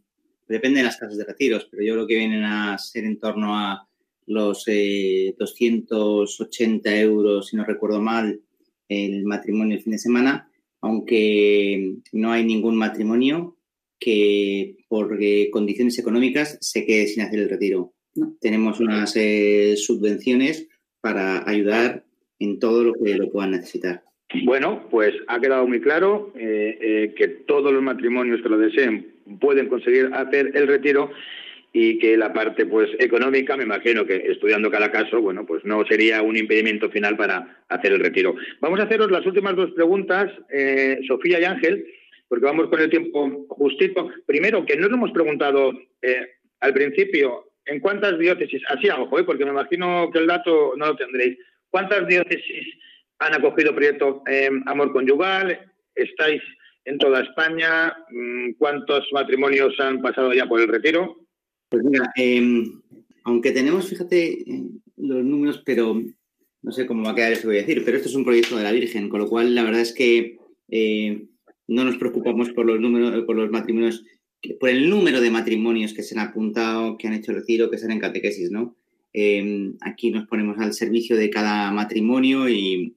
depende 0.46 0.80
de 0.80 0.84
las 0.84 0.98
casas 0.98 1.16
de 1.16 1.24
retiros, 1.24 1.68
pero 1.70 1.82
yo 1.82 1.94
creo 1.94 2.06
que 2.06 2.16
vienen 2.16 2.44
a 2.44 2.76
ser 2.76 3.04
en 3.04 3.18
torno 3.18 3.56
a 3.56 3.88
los 4.26 4.66
280 4.66 6.94
eh, 6.94 7.00
euros, 7.00 7.48
si 7.48 7.56
no 7.56 7.64
recuerdo 7.64 8.02
mal, 8.02 8.42
el 8.90 9.24
matrimonio 9.24 9.78
el 9.78 9.82
fin 9.82 9.92
de 9.92 9.98
semana, 9.98 10.50
aunque 10.82 11.94
no 12.12 12.30
hay 12.30 12.44
ningún 12.44 12.76
matrimonio 12.76 13.56
que 13.98 14.76
por 14.86 15.18
condiciones 15.50 15.98
económicas 15.98 16.58
se 16.60 16.84
quede 16.84 17.06
sin 17.06 17.22
hacer 17.22 17.38
el 17.38 17.48
retiro. 17.48 17.94
Tenemos 18.40 18.80
unas 18.80 19.14
eh, 19.16 19.74
subvenciones 19.76 20.68
para 21.00 21.48
ayudar 21.48 22.04
en 22.38 22.58
todo 22.58 22.84
lo 22.84 22.94
que 22.94 23.16
lo 23.16 23.30
puedan 23.30 23.52
necesitar. 23.52 24.02
Bueno, 24.44 24.88
pues 24.90 25.14
ha 25.26 25.40
quedado 25.40 25.66
muy 25.66 25.80
claro 25.80 26.32
que 26.34 27.42
todos 27.46 27.70
los 27.70 27.82
matrimonios 27.82 28.40
que 28.40 28.48
lo 28.48 28.56
deseen 28.56 29.12
pueden 29.40 29.68
conseguir 29.68 30.08
hacer 30.14 30.52
el 30.56 30.66
retiro 30.66 31.10
y 31.72 31.98
que 31.98 32.16
la 32.16 32.32
parte 32.32 32.66
pues 32.66 32.90
económica, 32.98 33.56
me 33.56 33.64
imagino 33.64 34.04
que 34.04 34.16
estudiando 34.16 34.70
cada 34.70 34.92
caso, 34.92 35.22
bueno, 35.22 35.46
pues 35.46 35.64
no 35.64 35.84
sería 35.86 36.22
un 36.22 36.36
impedimento 36.36 36.90
final 36.90 37.16
para 37.16 37.64
hacer 37.68 37.92
el 37.92 38.00
retiro. 38.00 38.34
Vamos 38.60 38.78
a 38.80 38.84
haceros 38.84 39.10
las 39.10 39.24
últimas 39.24 39.56
dos 39.56 39.70
preguntas, 39.72 40.30
eh, 40.50 40.98
Sofía 41.08 41.40
y 41.40 41.44
Ángel, 41.44 41.86
porque 42.28 42.44
vamos 42.44 42.68
con 42.68 42.80
el 42.80 42.90
tiempo 42.90 43.46
justito. 43.48 44.10
Primero, 44.26 44.66
que 44.66 44.76
no 44.76 44.88
nos 44.88 44.98
hemos 44.98 45.12
preguntado 45.12 45.72
eh, 46.02 46.26
al 46.60 46.74
principio 46.74 47.51
en 47.66 47.80
cuántas 47.80 48.18
diócesis, 48.18 48.62
así 48.68 48.88
a 48.88 49.00
ojo, 49.00 49.18
eh, 49.18 49.24
porque 49.24 49.44
me 49.44 49.50
imagino 49.50 50.10
que 50.12 50.18
el 50.18 50.26
dato 50.26 50.74
no 50.76 50.86
lo 50.86 50.96
tendréis, 50.96 51.38
¿cuántas 51.70 52.06
diócesis 52.06 52.66
han 53.18 53.34
acogido 53.34 53.74
proyecto 53.74 54.22
Amor 54.66 54.92
Conyugal? 54.92 55.72
¿Estáis 55.94 56.42
en 56.84 56.98
toda 56.98 57.22
España? 57.22 57.94
Mm, 58.10 58.52
¿Cuántos 58.58 59.06
matrimonios 59.12 59.78
han 59.78 60.00
pasado 60.00 60.32
ya 60.32 60.46
por 60.46 60.60
el 60.60 60.68
retiro? 60.68 61.16
Pues 61.68 61.84
mira, 61.84 62.10
em, 62.16 62.82
aunque 63.24 63.52
tenemos, 63.52 63.88
fíjate, 63.88 64.42
eh, 64.42 64.62
los 64.96 65.24
números, 65.24 65.62
pero 65.64 66.02
no 66.62 66.72
sé 66.72 66.86
cómo 66.86 67.04
va 67.04 67.12
a 67.12 67.14
quedar 67.14 67.32
eso 67.32 67.42
que 67.42 67.48
voy 67.48 67.58
a 67.58 67.60
decir, 67.60 67.82
pero 67.84 67.96
esto 67.96 68.08
es 68.08 68.14
un 68.14 68.24
proyecto 68.24 68.56
de 68.56 68.64
la 68.64 68.72
Virgen, 68.72 69.08
con 69.08 69.20
lo 69.20 69.28
cual 69.28 69.54
la 69.54 69.64
verdad 69.64 69.80
es 69.80 69.94
que 69.94 70.38
eh, 70.68 71.26
no 71.66 71.84
nos 71.84 71.96
preocupamos 71.96 72.50
por 72.50 72.66
los 72.66 72.80
números, 72.80 73.24
por 73.24 73.36
los 73.36 73.50
matrimonios, 73.50 74.04
por 74.58 74.68
el 74.68 74.90
número 74.90 75.20
de 75.20 75.30
matrimonios 75.30 75.94
que 75.94 76.02
se 76.02 76.18
han 76.18 76.26
apuntado, 76.26 76.98
que 76.98 77.06
han 77.06 77.14
hecho 77.14 77.30
el 77.30 77.38
retiro, 77.38 77.70
que 77.70 77.76
están 77.76 77.92
en 77.92 78.00
catequesis, 78.00 78.50
¿no? 78.50 78.76
Em, 79.12 79.76
aquí 79.80 80.10
nos 80.10 80.26
ponemos 80.26 80.58
al 80.58 80.72
servicio 80.72 81.16
de 81.16 81.30
cada 81.30 81.70
matrimonio 81.70 82.48
y, 82.48 82.96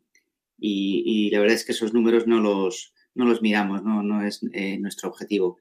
la 1.31 1.39
verdad 1.39 1.55
es 1.55 1.65
que 1.65 1.73
esos 1.73 1.93
números 1.93 2.27
no 2.27 2.39
los, 2.39 2.93
no 3.13 3.25
los 3.25 3.41
miramos, 3.41 3.83
no, 3.83 4.01
no 4.01 4.25
es 4.25 4.41
eh, 4.53 4.77
nuestro 4.79 5.09
objetivo. 5.09 5.57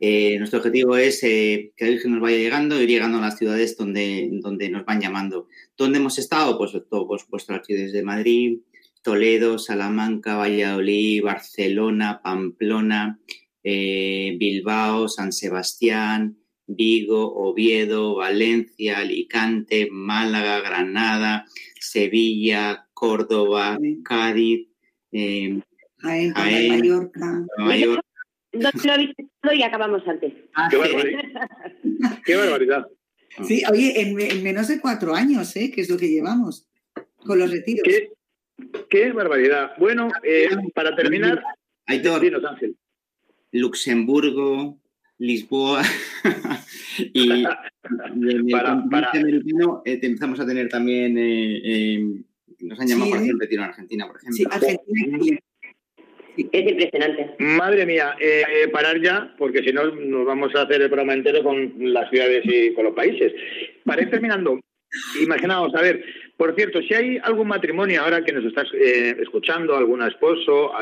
Eh, 0.00 0.38
nuestro 0.38 0.60
objetivo 0.60 0.96
es 0.96 1.22
eh, 1.24 1.72
que 1.76 1.84
la 1.84 1.90
Virgen 1.90 2.12
nos 2.12 2.22
vaya 2.22 2.38
llegando, 2.38 2.80
ir 2.80 2.88
llegando 2.88 3.18
a 3.18 3.20
las 3.20 3.36
ciudades 3.36 3.76
donde, 3.76 4.30
donde 4.32 4.70
nos 4.70 4.86
van 4.86 5.00
llamando. 5.00 5.46
¿Dónde 5.76 5.98
hemos 5.98 6.18
estado? 6.18 6.56
Pues 6.56 6.72
todo, 6.88 7.06
por 7.06 7.20
supuesto, 7.20 7.52
las 7.52 7.66
ciudades 7.66 7.92
de 7.92 8.02
Madrid, 8.02 8.60
Toledo, 9.02 9.58
Salamanca, 9.58 10.36
Valladolid, 10.36 11.22
Barcelona, 11.22 12.20
Pamplona, 12.22 13.20
eh, 13.62 14.36
Bilbao, 14.38 15.08
San 15.08 15.32
Sebastián, 15.32 16.36
Vigo, 16.66 17.34
Oviedo, 17.34 18.16
Valencia, 18.16 18.98
Alicante, 18.98 19.88
Málaga, 19.90 20.60
Granada, 20.60 21.46
Sevilla, 21.80 22.86
Córdoba, 22.92 23.78
Cádiz, 24.04 24.68
Jaén, 25.10 26.34
Mallorca. 27.58 28.02
¿Dónde 28.52 28.80
lo 28.84 28.92
habéis 28.92 29.10
y 29.52 29.62
acabamos 29.62 30.06
antes. 30.06 30.32
Ah, 30.54 30.68
qué, 32.24 32.36
barbaridad. 32.36 32.86
Sí, 33.46 33.62
oye, 33.70 34.00
en, 34.00 34.42
menos 34.42 34.68
de 34.68 34.80
cuatro 34.80 35.14
años, 35.14 35.54
¿eh? 35.56 35.70
Que 35.70 35.80
es 35.82 35.90
lo 35.90 35.96
que 35.96 36.08
llevamos 36.08 36.68
con 37.16 37.38
los 37.38 37.50
retiros. 37.50 37.86
Qué, 38.88 39.12
barbaridad. 39.12 39.72
Bueno, 39.78 40.08
eh, 40.22 40.48
para 40.74 40.94
terminar, 40.94 41.42
hay 41.86 42.00
dos. 42.00 42.20
Ángel. 42.48 42.76
Luxemburgo, 43.52 44.78
Lisboa 45.18 45.82
y, 46.98 47.42
para, 48.50 48.84
para... 48.90 49.10
americano 49.10 49.82
eh, 49.84 49.98
empezamos 50.02 50.40
a 50.40 50.46
tener 50.46 50.68
también 50.68 51.14
eh, 51.18 52.22
nos 52.60 52.80
han 52.80 52.86
llamado 52.86 53.10
para 53.10 53.22
hacer 53.22 53.34
un 53.34 53.40
retiro 53.40 53.62
en 53.62 53.68
Argentina, 53.68 54.06
por 54.06 54.16
ejemplo. 54.16 54.36
Sí, 54.36 54.44
Argentina 54.50 55.38
es 56.36 56.70
impresionante. 56.70 57.34
Madre 57.38 57.86
mía, 57.86 58.14
eh, 58.20 58.68
parar 58.72 59.00
ya, 59.00 59.34
porque 59.36 59.62
si 59.62 59.72
no 59.72 59.90
nos 59.90 60.26
vamos 60.26 60.54
a 60.54 60.62
hacer 60.62 60.80
el 60.80 60.88
programa 60.88 61.14
entero 61.14 61.42
con 61.42 61.72
las 61.78 62.08
ciudades 62.10 62.42
y 62.44 62.72
con 62.74 62.84
los 62.84 62.94
países. 62.94 63.32
Para 63.84 64.02
ir 64.02 64.10
terminando, 64.10 64.60
imaginaos, 65.22 65.74
a 65.74 65.82
ver, 65.82 66.04
por 66.36 66.54
cierto, 66.54 66.80
si 66.82 66.94
hay 66.94 67.18
algún 67.22 67.48
matrimonio 67.48 68.02
ahora 68.02 68.24
que 68.24 68.32
nos 68.32 68.44
estás 68.44 68.68
eh, 68.74 69.16
escuchando, 69.20 69.76
algún 69.76 70.02
esposo, 70.02 70.72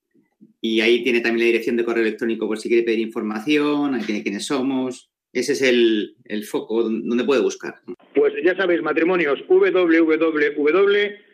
y 0.60 0.80
ahí 0.80 1.02
tiene 1.02 1.20
también 1.20 1.46
la 1.46 1.52
dirección 1.52 1.76
de 1.76 1.84
correo 1.84 2.02
electrónico 2.02 2.46
por 2.46 2.58
si 2.58 2.68
quiere 2.68 2.84
pedir 2.84 3.00
información, 3.00 3.94
ahí 3.94 4.02
tiene 4.02 4.22
quiénes 4.22 4.46
somos. 4.46 5.10
Ese 5.32 5.52
es 5.52 5.62
el, 5.62 6.16
el 6.24 6.44
foco 6.44 6.82
donde 6.82 7.24
puede 7.24 7.40
buscar. 7.40 7.76
Pues 8.14 8.34
ya 8.44 8.56
sabéis, 8.56 8.82
matrimonios 8.82 9.38
www 9.48 11.30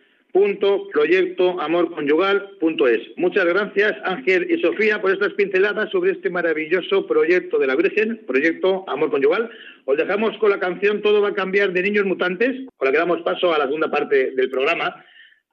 proyectoamorconyugal.es. 0.93 3.01
Muchas 3.17 3.47
gracias 3.47 3.97
Ángel 4.05 4.49
y 4.51 4.61
Sofía 4.61 5.01
por 5.01 5.13
estas 5.13 5.33
pinceladas 5.35 5.89
sobre 5.91 6.11
este 6.13 6.31
maravilloso 6.31 7.07
proyecto 7.07 7.59
de 7.59 7.67
la 7.67 7.77
Virgen, 7.77 8.23
proyecto 8.27 8.85
Amor 8.89 9.11
Conyugal. 9.11 9.51
Os 9.87 9.97
dejamos 9.97 10.37
con 10.39 10.51
la 10.51 10.61
canción 10.61 11.01
Todo 11.01 11.23
va 11.23 11.29
a 11.29 11.35
cambiar 11.35 11.73
de 11.73 11.83
Niños 11.83 12.05
Mutantes, 12.05 12.67
con 12.77 12.87
la 12.87 12.93
que 12.93 12.99
damos 12.99 13.23
paso 13.23 13.55
a 13.55 13.59
la 13.59 13.65
segunda 13.65 13.91
parte 13.91 14.33
del 14.33 14.51
programa, 14.51 15.03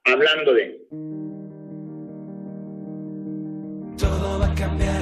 hablando 0.04 0.52
de... 0.52 0.80
cambiar, 4.54 4.93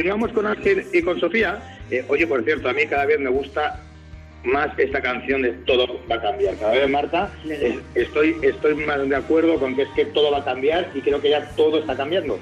continuamos 0.00 0.32
con 0.32 0.46
Ángel 0.46 0.86
y 0.94 1.02
con 1.02 1.20
Sofía. 1.20 1.60
Eh, 1.90 2.02
oye, 2.08 2.26
por 2.26 2.42
cierto, 2.42 2.70
a 2.70 2.72
mí 2.72 2.86
cada 2.86 3.04
vez 3.04 3.20
me 3.20 3.28
gusta 3.28 3.84
más 4.44 4.70
esta 4.78 5.02
canción 5.02 5.42
de 5.42 5.52
todo 5.66 6.00
va 6.10 6.14
a 6.14 6.22
cambiar. 6.22 6.56
Cada 6.56 6.72
vez, 6.72 6.88
Marta, 6.88 7.30
estoy, 7.94 8.34
estoy 8.40 8.76
más 8.76 9.06
de 9.06 9.14
acuerdo 9.14 9.60
con 9.60 9.76
que 9.76 9.82
es 9.82 9.88
que 9.90 10.06
todo 10.06 10.30
va 10.30 10.38
a 10.38 10.44
cambiar 10.46 10.90
y 10.94 11.02
creo 11.02 11.20
que 11.20 11.28
ya 11.28 11.46
todo 11.50 11.80
está 11.80 11.98
cambiando. 11.98 12.38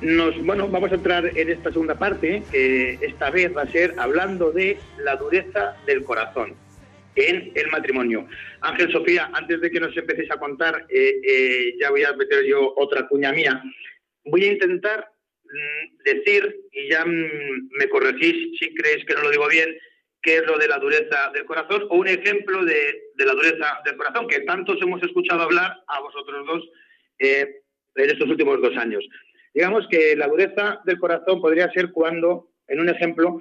Nos, 0.00 0.40
bueno, 0.44 0.68
vamos 0.68 0.92
a 0.92 0.94
entrar 0.94 1.36
en 1.36 1.50
esta 1.50 1.72
segunda 1.72 1.96
parte, 1.96 2.44
que 2.52 3.00
esta 3.00 3.30
vez 3.30 3.50
va 3.56 3.62
a 3.62 3.72
ser 3.72 3.96
hablando 3.98 4.52
de 4.52 4.78
la 4.98 5.16
dureza 5.16 5.74
del 5.86 6.04
corazón 6.04 6.54
en 7.16 7.50
el 7.52 7.66
matrimonio. 7.72 8.28
Ángel 8.60 8.92
Sofía, 8.92 9.28
antes 9.32 9.60
de 9.60 9.72
que 9.72 9.80
nos 9.80 9.96
empecéis 9.96 10.30
a 10.30 10.38
contar, 10.38 10.86
eh, 10.88 11.14
eh, 11.26 11.74
ya 11.80 11.90
voy 11.90 12.04
a 12.04 12.12
meter 12.12 12.44
yo 12.44 12.74
otra 12.76 13.08
cuña 13.08 13.32
mía. 13.32 13.60
Voy 14.24 14.44
a 14.44 14.52
intentar 14.52 15.10
decir, 16.04 16.60
y 16.72 16.90
ya 16.90 17.04
mm, 17.04 17.68
me 17.78 17.88
corregís 17.88 18.58
si 18.58 18.74
creéis 18.74 19.04
que 19.04 19.14
no 19.14 19.22
lo 19.22 19.30
digo 19.30 19.48
bien, 19.48 19.76
qué 20.22 20.36
es 20.36 20.46
lo 20.46 20.58
de 20.58 20.68
la 20.68 20.78
dureza 20.78 21.30
del 21.32 21.44
corazón, 21.44 21.86
o 21.88 21.96
un 21.96 22.08
ejemplo 22.08 22.64
de, 22.64 23.02
la 23.16 23.32
dureza 23.32 23.80
del 23.84 23.96
corazón, 23.96 24.28
que 24.28 24.40
tantos 24.40 24.80
hemos 24.82 25.02
escuchado 25.02 25.42
hablar 25.42 25.76
a 25.86 26.00
vosotros 26.00 26.46
dos 26.46 26.68
eh, 27.18 27.62
en 27.94 28.10
estos 28.10 28.28
últimos 28.28 28.60
dos 28.60 28.76
años. 28.76 29.04
Digamos 29.54 29.86
que 29.88 30.14
la 30.16 30.28
dureza 30.28 30.80
del 30.84 30.98
corazón 30.98 31.40
podría 31.40 31.70
ser 31.72 31.90
cuando, 31.90 32.50
en 32.68 32.80
un 32.80 32.88
ejemplo, 32.88 33.40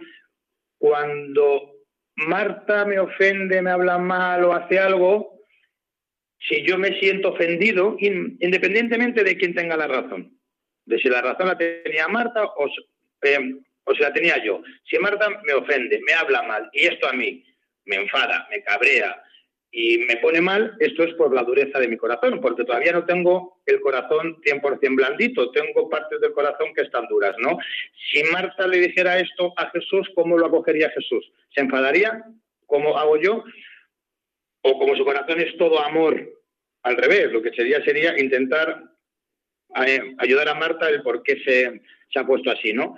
cuando 0.77 1.73
Marta 2.15 2.85
me 2.85 2.99
ofende, 2.99 3.61
me 3.61 3.71
habla 3.71 3.97
mal 3.97 4.43
o 4.43 4.53
hace 4.53 4.79
algo, 4.79 5.39
si 6.39 6.65
yo 6.65 6.77
me 6.77 6.97
siento 6.99 7.29
ofendido, 7.29 7.97
independientemente 7.99 9.23
de 9.23 9.37
quién 9.37 9.53
tenga 9.53 9.75
la 9.75 9.87
razón, 9.87 10.38
de 10.89 10.99
si 10.99 11.07
la 11.07 11.21
razón 11.21 11.47
la 11.47 11.57
tenía 11.57 12.07
Marta 12.07 12.43
o, 12.43 12.67
eh, 13.21 13.55
o 13.83 13.93
si 13.93 14.01
la 14.01 14.11
tenía 14.11 14.43
yo. 14.43 14.61
Si 14.89 14.97
Marta 14.97 15.29
me 15.43 15.53
ofende, 15.53 16.01
me 16.05 16.13
habla 16.13 16.41
mal 16.43 16.69
y 16.73 16.87
esto 16.87 17.07
a 17.07 17.13
mí 17.13 17.45
me 17.85 17.95
enfada, 17.95 18.47
me 18.49 18.61
cabrea, 18.63 19.23
y 19.71 19.99
me 19.99 20.17
pone 20.17 20.41
mal, 20.41 20.75
esto 20.79 21.03
es 21.03 21.13
por 21.13 21.33
la 21.33 21.43
dureza 21.43 21.79
de 21.79 21.87
mi 21.87 21.97
corazón, 21.97 22.41
porque 22.41 22.63
todavía 22.63 22.91
no 22.91 23.05
tengo 23.05 23.61
el 23.67 23.79
corazón 23.81 24.41
100% 24.41 24.95
blandito, 24.95 25.51
tengo 25.51 25.89
partes 25.89 26.19
del 26.21 26.33
corazón 26.33 26.73
que 26.73 26.81
están 26.81 27.07
duras, 27.07 27.35
¿no? 27.37 27.57
Si 28.11 28.23
Marta 28.23 28.67
le 28.67 28.79
dijera 28.79 29.19
esto 29.19 29.53
a 29.57 29.69
Jesús, 29.69 30.09
¿cómo 30.15 30.37
lo 30.37 30.47
acogería 30.47 30.89
Jesús? 30.89 31.31
¿Se 31.53 31.61
enfadaría? 31.61 32.23
¿Cómo 32.65 32.97
hago 32.97 33.17
yo? 33.17 33.43
O 34.63 34.79
como 34.79 34.95
su 34.95 35.05
corazón 35.05 35.39
es 35.39 35.55
todo 35.57 35.79
amor, 35.83 36.33
al 36.81 36.97
revés, 36.97 37.31
lo 37.31 37.41
que 37.41 37.51
sería 37.51 37.83
sería 37.83 38.19
intentar 38.19 38.83
eh, 39.85 40.15
ayudar 40.17 40.49
a 40.49 40.55
Marta 40.55 40.89
el 40.89 41.01
por 41.01 41.23
qué 41.23 41.37
se, 41.43 41.81
se 42.11 42.19
ha 42.19 42.25
puesto 42.25 42.51
así, 42.51 42.73
¿no? 42.73 42.95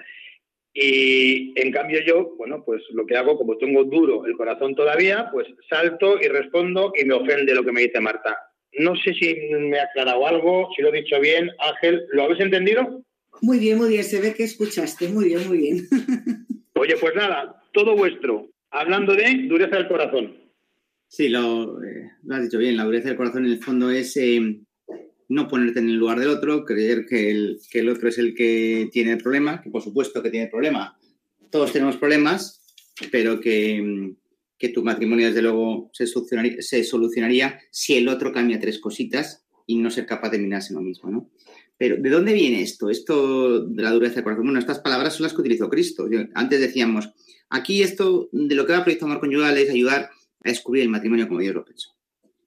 Y 0.74 1.60
en 1.60 1.72
cambio 1.72 2.00
yo, 2.06 2.36
bueno, 2.38 2.64
pues 2.66 2.82
lo 2.92 3.06
que 3.06 3.18
hago, 3.18 3.38
como 3.38 3.58
tengo 3.58 3.84
duro 3.84 4.26
el 4.26 4.38
corazón 4.38 4.74
todavía, 4.74 5.30
pues 5.32 5.48
salto 5.70 6.18
y 6.22 6.28
respondo 6.28 6.94
y 6.96 7.04
me 7.06 7.14
ofende 7.14 7.54
lo 7.54 7.64
que 7.64 7.74
me 7.74 7.82
dice 7.82 8.00
Marta. 8.00 8.38
No 8.80 8.96
sé 8.96 9.14
si 9.14 9.36
me 9.36 9.80
ha 9.80 9.84
aclarado 9.84 10.26
algo, 10.26 10.70
si 10.76 10.82
lo 10.82 10.90
he 10.90 11.02
dicho 11.02 11.20
bien. 11.20 11.52
Ángel, 11.60 12.06
¿lo 12.14 12.24
habéis 12.24 12.40
entendido? 12.40 13.04
Muy 13.42 13.60
bien, 13.60 13.78
muy 13.78 13.90
bien. 13.90 14.04
Se 14.04 14.22
ve 14.22 14.34
que 14.34 14.44
escuchaste. 14.44 15.10
Muy 15.10 15.26
bien, 15.26 15.46
muy 15.48 15.58
bien. 15.58 15.88
Oye, 16.76 16.96
pues 16.96 17.16
nada, 17.16 17.62
todo 17.74 17.96
vuestro. 17.98 18.50
Hablando 18.70 19.14
de 19.14 19.46
dureza 19.50 19.76
del 19.76 19.90
corazón. 19.90 20.38
Sí, 21.08 21.28
lo, 21.28 21.84
eh, 21.84 22.12
lo 22.24 22.36
has 22.36 22.44
dicho 22.44 22.58
bien. 22.58 22.78
La 22.78 22.86
dureza 22.86 23.10
del 23.10 23.18
corazón 23.18 23.46
en 23.46 23.52
el 23.52 23.60
fondo 23.60 23.92
es 23.92 24.16
eh, 24.16 24.62
no 25.32 25.48
ponerte 25.48 25.80
en 25.80 25.89
el 25.89 25.96
lugar 25.96 26.20
del 26.20 26.30
otro, 26.30 26.65
creer 26.65 27.06
que 27.06 27.32
el, 27.32 27.60
que 27.70 27.80
el 27.80 27.89
otro 27.89 28.10
es 28.10 28.17
el 28.17 28.36
que 28.36 28.89
tiene 28.91 29.13
el 29.13 29.17
problema, 29.17 29.62
que 29.62 29.70
por 29.70 29.82
supuesto 29.82 30.22
que 30.22 30.30
tiene 30.30 30.46
el 30.46 30.52
problema. 30.52 31.00
Todos 31.50 31.72
tenemos 31.72 31.96
problemas, 31.96 32.62
pero 33.12 33.39
que, 33.39 34.13
que 34.58 34.70
tu 34.70 34.84
matrimonio 34.84 35.28
desde 35.28 35.41
luego 35.41 35.89
se 35.94 36.84
solucionaría, 36.84 37.60
si 37.72 37.96
el 37.96 38.10
otro 38.10 38.34
cambia 38.34 38.60
tres 38.60 38.80
cositas 38.80 39.46
y 39.65 39.78
no 39.78 39.89
ser 39.89 40.06
capaz 40.06 40.32
de 40.32 40.39
mirarse 40.39 40.74
lo 40.74 40.82
mismo, 40.82 41.10
¿no? 41.10 41.32
Pero, 41.78 41.96
¿de 41.98 42.10
dónde 42.10 42.34
viene 42.34 42.62
esto? 42.62 42.89
Esto 42.89 43.65
de 43.65 43.82
la 43.82 43.91
dureza 43.91 44.15
del 44.15 44.24
corazón. 44.24 44.46
Bueno, 44.46 44.60
estas 44.60 44.80
palabras 44.80 45.15
son 45.15 45.24
las 45.24 45.34
que 45.34 45.41
utilizó 45.41 45.67
Cristo. 45.70 46.08
antes 46.36 46.60
decíamos, 46.60 47.10
aquí 47.50 47.82
esto 47.82 48.30
de 48.34 48.54
lo 48.54 48.65
que 48.65 48.74
va 48.74 48.80
a 48.80 48.84
Proyecto 48.84 49.06
Amor 49.06 49.20
Conyugal 49.20 49.58
es 49.58 49.70
ayudar 49.70 50.12
a 50.44 50.50
descubrir 50.50 50.84
el 50.84 50.89
matrimonio 50.89 51.28
como 51.28 51.39
Dios 51.39 51.56
lo 51.56 51.65
pensó. 51.65 52.01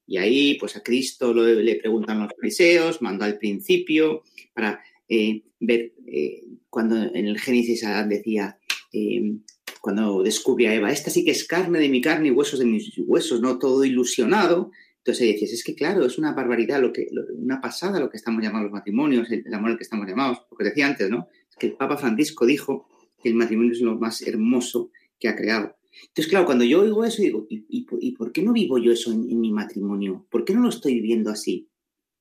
Y 0.07 0.19
ahí, 0.19 0.59
pues 0.59 0.77
a 0.77 0.83
Cristo 0.83 1.33
le 1.33 1.77
preguntan 1.77 2.21
los 2.21 2.33
fariseos, 2.37 3.01
mandó 3.01 3.25
al 3.25 3.39
principio 3.39 4.23
para 4.53 4.83
eh, 5.09 5.43
ver 5.61 5.95
eh, 6.07 6.45
cuando 6.69 6.97
en 6.97 7.27
el 7.27 7.39
Génesis 7.39 7.85
Adán 7.85 8.09
decía, 8.09 8.59
eh, 8.93 9.37
cuando 9.81 10.23
descubre 10.23 10.69
a 10.69 10.75
Eva, 10.75 10.91
esta 10.91 11.11
sí 11.11 11.25
que 11.25 11.31
es 11.31 11.45
carne 11.47 11.79
de 11.79 11.89
mi 11.89 12.01
carne 12.01 12.29
y 12.29 12.31
huesos 12.31 12.59
de 12.59 12.65
mis 12.65 12.93
huesos, 12.99 13.41
¿no? 13.41 13.59
Todo 13.59 13.85
ilusionado. 13.85 14.71
Entonces 14.99 15.29
dices, 15.29 15.53
es 15.53 15.65
que 15.65 15.75
claro, 15.75 16.07
es 16.07 16.17
una 16.17 16.33
barbaridad, 16.33 16.81
lo 16.81 16.93
que, 16.93 17.09
una 17.37 17.61
pasada 17.61 18.01
lo 18.01 18.09
que 18.09 18.17
estamos 18.17 18.43
llamando 18.43 18.65
los 18.65 18.73
matrimonios, 18.73 19.31
el, 19.31 19.53
amor 19.53 19.73
al 19.73 19.77
que 19.77 19.85
estamos 19.85 20.07
llamados, 20.07 20.39
porque 20.49 20.65
decía 20.65 20.87
antes, 20.87 21.11
¿no? 21.11 21.29
Es 21.51 21.57
que 21.57 21.67
el 21.67 21.75
Papa 21.75 21.99
Francisco 21.99 22.47
dijo 22.47 22.89
que 23.23 23.29
el 23.29 23.35
matrimonio 23.35 23.73
es 23.73 23.81
lo 23.81 23.99
más 23.99 24.23
hermoso 24.23 24.91
que 25.19 25.29
ha 25.29 25.37
creado. 25.37 25.77
Entonces, 26.03 26.29
claro, 26.29 26.47
cuando 26.47 26.65
yo 26.65 26.83
oigo 26.83 27.05
eso, 27.05 27.23
digo, 27.23 27.47
¿y, 27.49 28.13
por 28.17 28.33
qué 28.33 28.43
no 28.43 28.53
vivo 28.53 28.79
yo 28.79 28.93
eso 28.93 29.13
en, 29.13 29.41
mi 29.41 29.53
matrimonio? 29.53 30.27
¿Por 30.31 30.45
qué 30.45 30.55
no 30.55 30.63
lo 30.63 30.69
estoy 30.69 30.95
viviendo 30.95 31.31
así? 31.31 31.69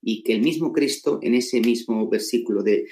Y 0.00 0.22
que 0.22 0.34
el 0.34 0.42
mismo 0.42 0.72
Cristo, 0.72 1.18
en 1.22 1.34
ese 1.34 1.60
mismo 1.60 2.08
versículo 2.08 2.62
de, 2.62 2.86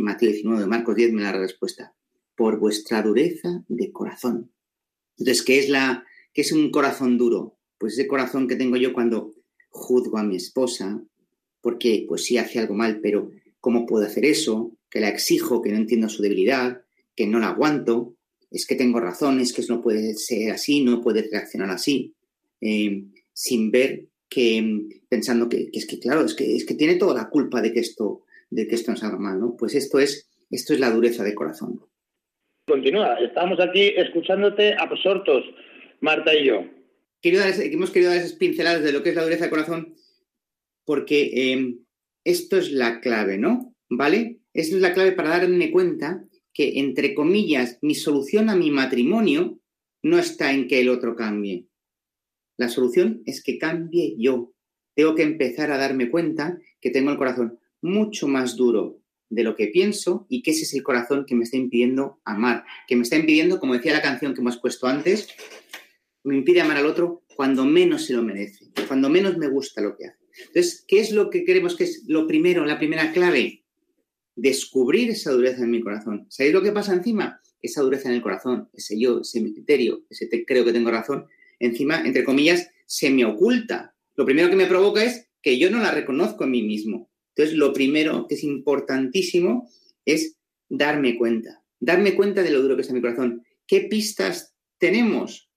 Mateo 0.00 0.30
19, 0.30 0.60
de 0.60 0.66
Marcos 0.66 0.94
10, 0.96 1.12
me 1.12 1.22
da 1.22 1.32
la 1.32 1.40
respuesta. 1.40 1.94
Por 2.36 2.58
vuestra 2.58 3.02
dureza 3.02 3.64
de 3.68 3.92
corazón. 3.92 4.52
Entonces, 5.18 5.42
¿qué 5.44 5.58
es, 5.58 5.68
la, 5.68 6.04
qué 6.32 6.42
es 6.42 6.52
un 6.52 6.70
corazón 6.70 7.18
duro? 7.18 7.58
Pues 7.78 7.94
ese 7.94 8.06
corazón 8.06 8.48
que 8.48 8.56
tengo 8.56 8.76
yo 8.76 8.92
cuando 8.92 9.34
juzgo 9.68 10.18
a 10.18 10.22
mi 10.22 10.36
esposa, 10.36 11.02
porque 11.60 12.04
pues 12.08 12.24
sí 12.24 12.38
hace 12.38 12.58
algo 12.58 12.74
mal, 12.74 13.00
pero 13.00 13.30
¿cómo 13.60 13.86
puedo 13.86 14.04
hacer 14.04 14.24
eso? 14.24 14.76
Que 14.90 15.00
la 15.00 15.08
exijo, 15.08 15.62
que 15.62 15.70
no 15.70 15.76
entiendo 15.76 16.08
su 16.08 16.22
debilidad, 16.22 16.82
que 17.14 17.26
no 17.26 17.38
la 17.38 17.48
aguanto, 17.48 18.16
es 18.52 18.66
que 18.66 18.74
tengo 18.74 19.00
razón, 19.00 19.40
es 19.40 19.52
que 19.52 19.62
no 19.68 19.80
puede 19.80 20.14
ser 20.14 20.52
así, 20.52 20.82
no 20.82 21.00
puede 21.00 21.28
reaccionar 21.30 21.70
así, 21.70 22.14
eh, 22.60 23.04
sin 23.32 23.70
ver 23.70 24.06
que, 24.28 25.00
pensando 25.08 25.48
que, 25.48 25.70
es 25.72 25.86
que, 25.86 25.98
claro, 25.98 26.24
es 26.24 26.34
que, 26.34 26.56
es 26.56 26.64
que 26.64 26.74
tiene 26.74 26.96
toda 26.96 27.14
la 27.14 27.28
culpa 27.28 27.60
de 27.60 27.72
que 27.72 27.80
esto, 27.80 28.22
de 28.50 28.66
que 28.66 28.74
esto 28.74 28.90
nos 28.90 29.02
haga 29.02 29.18
mal, 29.18 29.40
¿no? 29.40 29.56
Pues 29.56 29.74
esto 29.74 29.98
es, 29.98 30.28
esto 30.50 30.74
es 30.74 30.80
la 30.80 30.90
dureza 30.90 31.24
de 31.24 31.34
corazón. 31.34 31.80
Continúa, 32.66 33.18
estamos 33.20 33.58
aquí 33.60 33.92
escuchándote 33.96 34.74
absortos, 34.74 35.44
Marta 36.00 36.34
y 36.34 36.46
yo. 36.46 36.64
hemos 37.22 37.90
querido 37.90 38.10
dar 38.10 38.20
esas 38.20 38.34
pinceladas 38.34 38.82
de 38.82 38.92
lo 38.92 39.02
que 39.02 39.10
es 39.10 39.16
la 39.16 39.24
dureza 39.24 39.44
de 39.44 39.50
corazón 39.50 39.94
porque 40.84 41.30
eh, 41.34 41.76
esto 42.24 42.56
es 42.56 42.72
la 42.72 43.00
clave, 43.00 43.38
¿no? 43.38 43.74
¿Vale? 43.88 44.40
Es 44.52 44.72
la 44.72 44.92
clave 44.94 45.12
para 45.12 45.30
darme 45.30 45.70
cuenta 45.70 46.24
que, 46.52 46.78
entre 46.80 47.14
comillas, 47.14 47.78
mi 47.82 47.94
solución 47.94 48.50
a 48.50 48.56
mi 48.56 48.70
matrimonio 48.70 49.60
no 50.02 50.18
está 50.18 50.52
en 50.52 50.68
que 50.68 50.80
el 50.80 50.88
otro 50.88 51.16
cambie. 51.16 51.68
La 52.56 52.68
solución 52.68 53.22
es 53.26 53.42
que 53.42 53.58
cambie 53.58 54.16
yo. 54.18 54.52
Tengo 54.94 55.14
que 55.14 55.22
empezar 55.22 55.70
a 55.70 55.78
darme 55.78 56.10
cuenta 56.10 56.58
que 56.80 56.90
tengo 56.90 57.10
el 57.10 57.18
corazón 57.18 57.58
mucho 57.80 58.28
más 58.28 58.56
duro 58.56 59.00
de 59.30 59.44
lo 59.44 59.56
que 59.56 59.68
pienso 59.68 60.26
y 60.28 60.42
que 60.42 60.50
ese 60.50 60.64
es 60.64 60.74
el 60.74 60.82
corazón 60.82 61.24
que 61.26 61.34
me 61.34 61.44
está 61.44 61.56
impidiendo 61.56 62.20
amar, 62.24 62.64
que 62.86 62.96
me 62.96 63.02
está 63.02 63.16
impidiendo, 63.16 63.58
como 63.58 63.74
decía 63.74 63.92
la 63.92 64.02
canción 64.02 64.34
que 64.34 64.40
hemos 64.40 64.58
puesto 64.58 64.86
antes, 64.86 65.28
me 66.22 66.36
impide 66.36 66.60
amar 66.60 66.76
al 66.76 66.86
otro 66.86 67.24
cuando 67.34 67.64
menos 67.64 68.04
se 68.04 68.12
lo 68.12 68.22
merece, 68.22 68.70
cuando 68.86 69.08
menos 69.08 69.38
me 69.38 69.48
gusta 69.48 69.80
lo 69.80 69.96
que 69.96 70.06
hace. 70.06 70.18
Entonces, 70.46 70.84
¿qué 70.86 71.00
es 71.00 71.12
lo 71.12 71.30
que 71.30 71.44
queremos 71.44 71.76
que 71.76 71.84
es 71.84 72.04
lo 72.06 72.26
primero, 72.26 72.64
la 72.64 72.78
primera 72.78 73.12
clave? 73.12 73.61
Descubrir 74.34 75.10
esa 75.10 75.32
dureza 75.32 75.62
en 75.62 75.70
mi 75.70 75.80
corazón. 75.80 76.26
¿Sabéis 76.28 76.54
lo 76.54 76.62
que 76.62 76.72
pasa 76.72 76.94
encima? 76.94 77.40
Esa 77.60 77.82
dureza 77.82 78.08
en 78.08 78.16
el 78.16 78.22
corazón, 78.22 78.68
ese 78.72 78.98
yo, 78.98 79.20
ese 79.20 79.40
criterio, 79.42 80.04
ese 80.10 80.26
te 80.26 80.44
creo 80.44 80.64
que 80.64 80.72
tengo 80.72 80.90
razón, 80.90 81.26
encima, 81.58 82.02
entre 82.04 82.24
comillas, 82.24 82.70
se 82.86 83.10
me 83.10 83.24
oculta. 83.24 83.94
Lo 84.14 84.24
primero 84.24 84.50
que 84.50 84.56
me 84.56 84.66
provoca 84.66 85.04
es 85.04 85.28
que 85.40 85.58
yo 85.58 85.70
no 85.70 85.78
la 85.78 85.90
reconozco 85.90 86.44
en 86.44 86.50
mí 86.50 86.62
mismo. 86.62 87.10
Entonces, 87.34 87.56
lo 87.56 87.72
primero 87.72 88.26
que 88.28 88.34
es 88.34 88.44
importantísimo 88.44 89.68
es 90.04 90.36
darme 90.68 91.16
cuenta, 91.16 91.62
darme 91.80 92.14
cuenta 92.14 92.42
de 92.42 92.50
lo 92.50 92.62
duro 92.62 92.76
que 92.76 92.82
está 92.82 92.94
mi 92.94 93.00
corazón. 93.00 93.44
¿Qué 93.66 93.82
pistas 93.82 94.54
tenemos? 94.78 95.50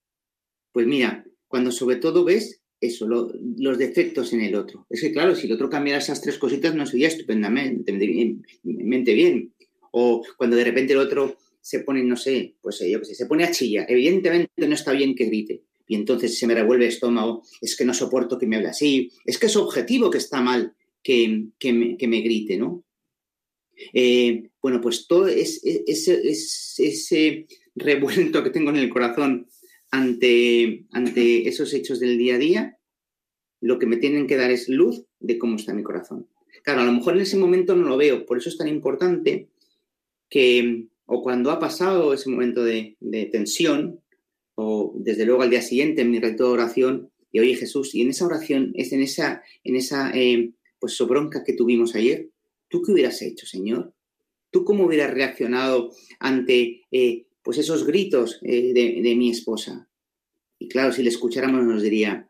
Pues 0.71 0.87
mira, 0.87 1.25
cuando 1.47 1.71
sobre 1.71 1.97
todo 1.97 2.23
ves 2.23 2.61
eso, 2.85 3.07
los 3.07 3.77
defectos 3.77 4.33
en 4.33 4.41
el 4.41 4.55
otro. 4.55 4.85
Es 4.89 5.01
que, 5.01 5.11
claro, 5.11 5.35
si 5.35 5.47
el 5.47 5.53
otro 5.53 5.69
cambiara 5.69 5.99
esas 5.99 6.21
tres 6.21 6.37
cositas, 6.37 6.75
no 6.75 6.85
sería 6.85 7.07
estupendamente 7.07 7.91
bien. 7.93 9.53
O 9.91 10.23
cuando 10.37 10.55
de 10.55 10.63
repente 10.63 10.93
el 10.93 10.99
otro 10.99 11.37
se 11.61 11.79
pone, 11.79 12.03
no 12.03 12.15
sé, 12.15 12.55
pues 12.61 12.81
eh, 12.81 12.91
yo 12.91 12.99
qué 12.99 13.05
sé, 13.05 13.15
se 13.15 13.25
pone 13.25 13.43
a 13.43 13.51
chillar. 13.51 13.85
Evidentemente 13.89 14.67
no 14.67 14.75
está 14.75 14.91
bien 14.91 15.15
que 15.15 15.25
grite. 15.25 15.63
Y 15.87 15.95
entonces 15.95 16.37
se 16.37 16.47
me 16.47 16.55
revuelve 16.55 16.85
el 16.85 16.91
estómago, 16.91 17.43
es 17.61 17.75
que 17.75 17.85
no 17.85 17.93
soporto 17.93 18.37
que 18.37 18.47
me 18.47 18.55
hable 18.55 18.69
así, 18.69 19.11
es 19.25 19.37
que 19.37 19.45
es 19.45 19.55
objetivo 19.55 20.09
que 20.09 20.17
está 20.17 20.41
mal 20.41 20.75
que, 21.03 21.47
me, 21.71 21.97
que 21.97 22.07
me 22.07 22.21
grite, 22.21 22.57
¿no? 22.57 22.83
Eh, 23.93 24.49
bueno, 24.61 24.81
pues 24.81 25.07
todo 25.07 25.27
ese, 25.27 25.83
ese, 25.87 27.47
revuelto 27.75 28.43
que 28.43 28.49
tengo 28.49 28.69
en 28.69 28.77
el 28.77 28.89
corazón 28.89 29.47
ante, 29.91 30.85
ante 30.91 31.47
esos 31.47 31.73
hechos 31.73 31.99
del 31.99 32.17
día 32.17 32.35
a 32.35 32.39
día, 32.39 32.74
lo 33.61 33.79
que 33.79 33.85
me 33.85 33.97
tienen 33.97 34.27
que 34.27 34.37
dar 34.37 34.51
es 34.51 34.69
luz 34.69 35.05
de 35.19 35.37
cómo 35.37 35.55
está 35.55 35.73
mi 35.73 35.83
corazón. 35.83 36.27
Claro, 36.63 36.81
a 36.81 36.85
lo 36.85 36.93
mejor 36.93 37.15
en 37.15 37.21
ese 37.21 37.37
momento 37.37 37.75
no 37.75 37.87
lo 37.87 37.97
veo, 37.97 38.25
por 38.25 38.37
eso 38.37 38.49
es 38.49 38.57
tan 38.57 38.67
importante 38.67 39.49
que, 40.29 40.87
o 41.05 41.21
cuando 41.21 41.51
ha 41.51 41.59
pasado 41.59 42.13
ese 42.13 42.29
momento 42.29 42.63
de, 42.63 42.97
tensión, 43.31 44.01
o 44.55 44.93
desde 44.97 45.25
luego 45.25 45.43
al 45.43 45.49
día 45.49 45.61
siguiente 45.61 46.01
en 46.01 46.11
mi 46.11 46.19
reto 46.19 46.45
de 46.45 46.53
oración, 46.53 47.11
y 47.31 47.39
oye 47.39 47.55
Jesús, 47.55 47.93
y 47.93 48.01
en 48.01 48.09
esa 48.09 48.25
oración, 48.25 48.71
es 48.75 48.93
en 48.93 49.01
esa, 49.01 49.43
en 49.63 49.75
esa 49.75 50.11
eh, 50.15 50.53
pues 50.79 50.93
sobronca 50.93 51.43
que 51.43 51.53
tuvimos 51.53 51.95
ayer, 51.95 52.29
¿tú 52.67 52.81
qué 52.81 52.91
hubieras 52.91 53.21
hecho, 53.21 53.45
Señor? 53.45 53.93
¿Tú 54.51 54.63
cómo 54.63 54.85
hubieras 54.85 55.13
reaccionado 55.13 55.91
ante 56.19 56.81
eh, 56.91 57.25
pues 57.43 57.57
esos 57.57 57.85
gritos 57.85 58.39
eh, 58.41 58.73
de, 58.73 59.15
mi 59.15 59.29
esposa? 59.29 59.87
Y 60.57 60.67
claro, 60.69 60.93
si 60.93 61.03
le 61.03 61.09
escucháramos 61.09 61.63
nos 61.63 61.83
diría, 61.83 62.29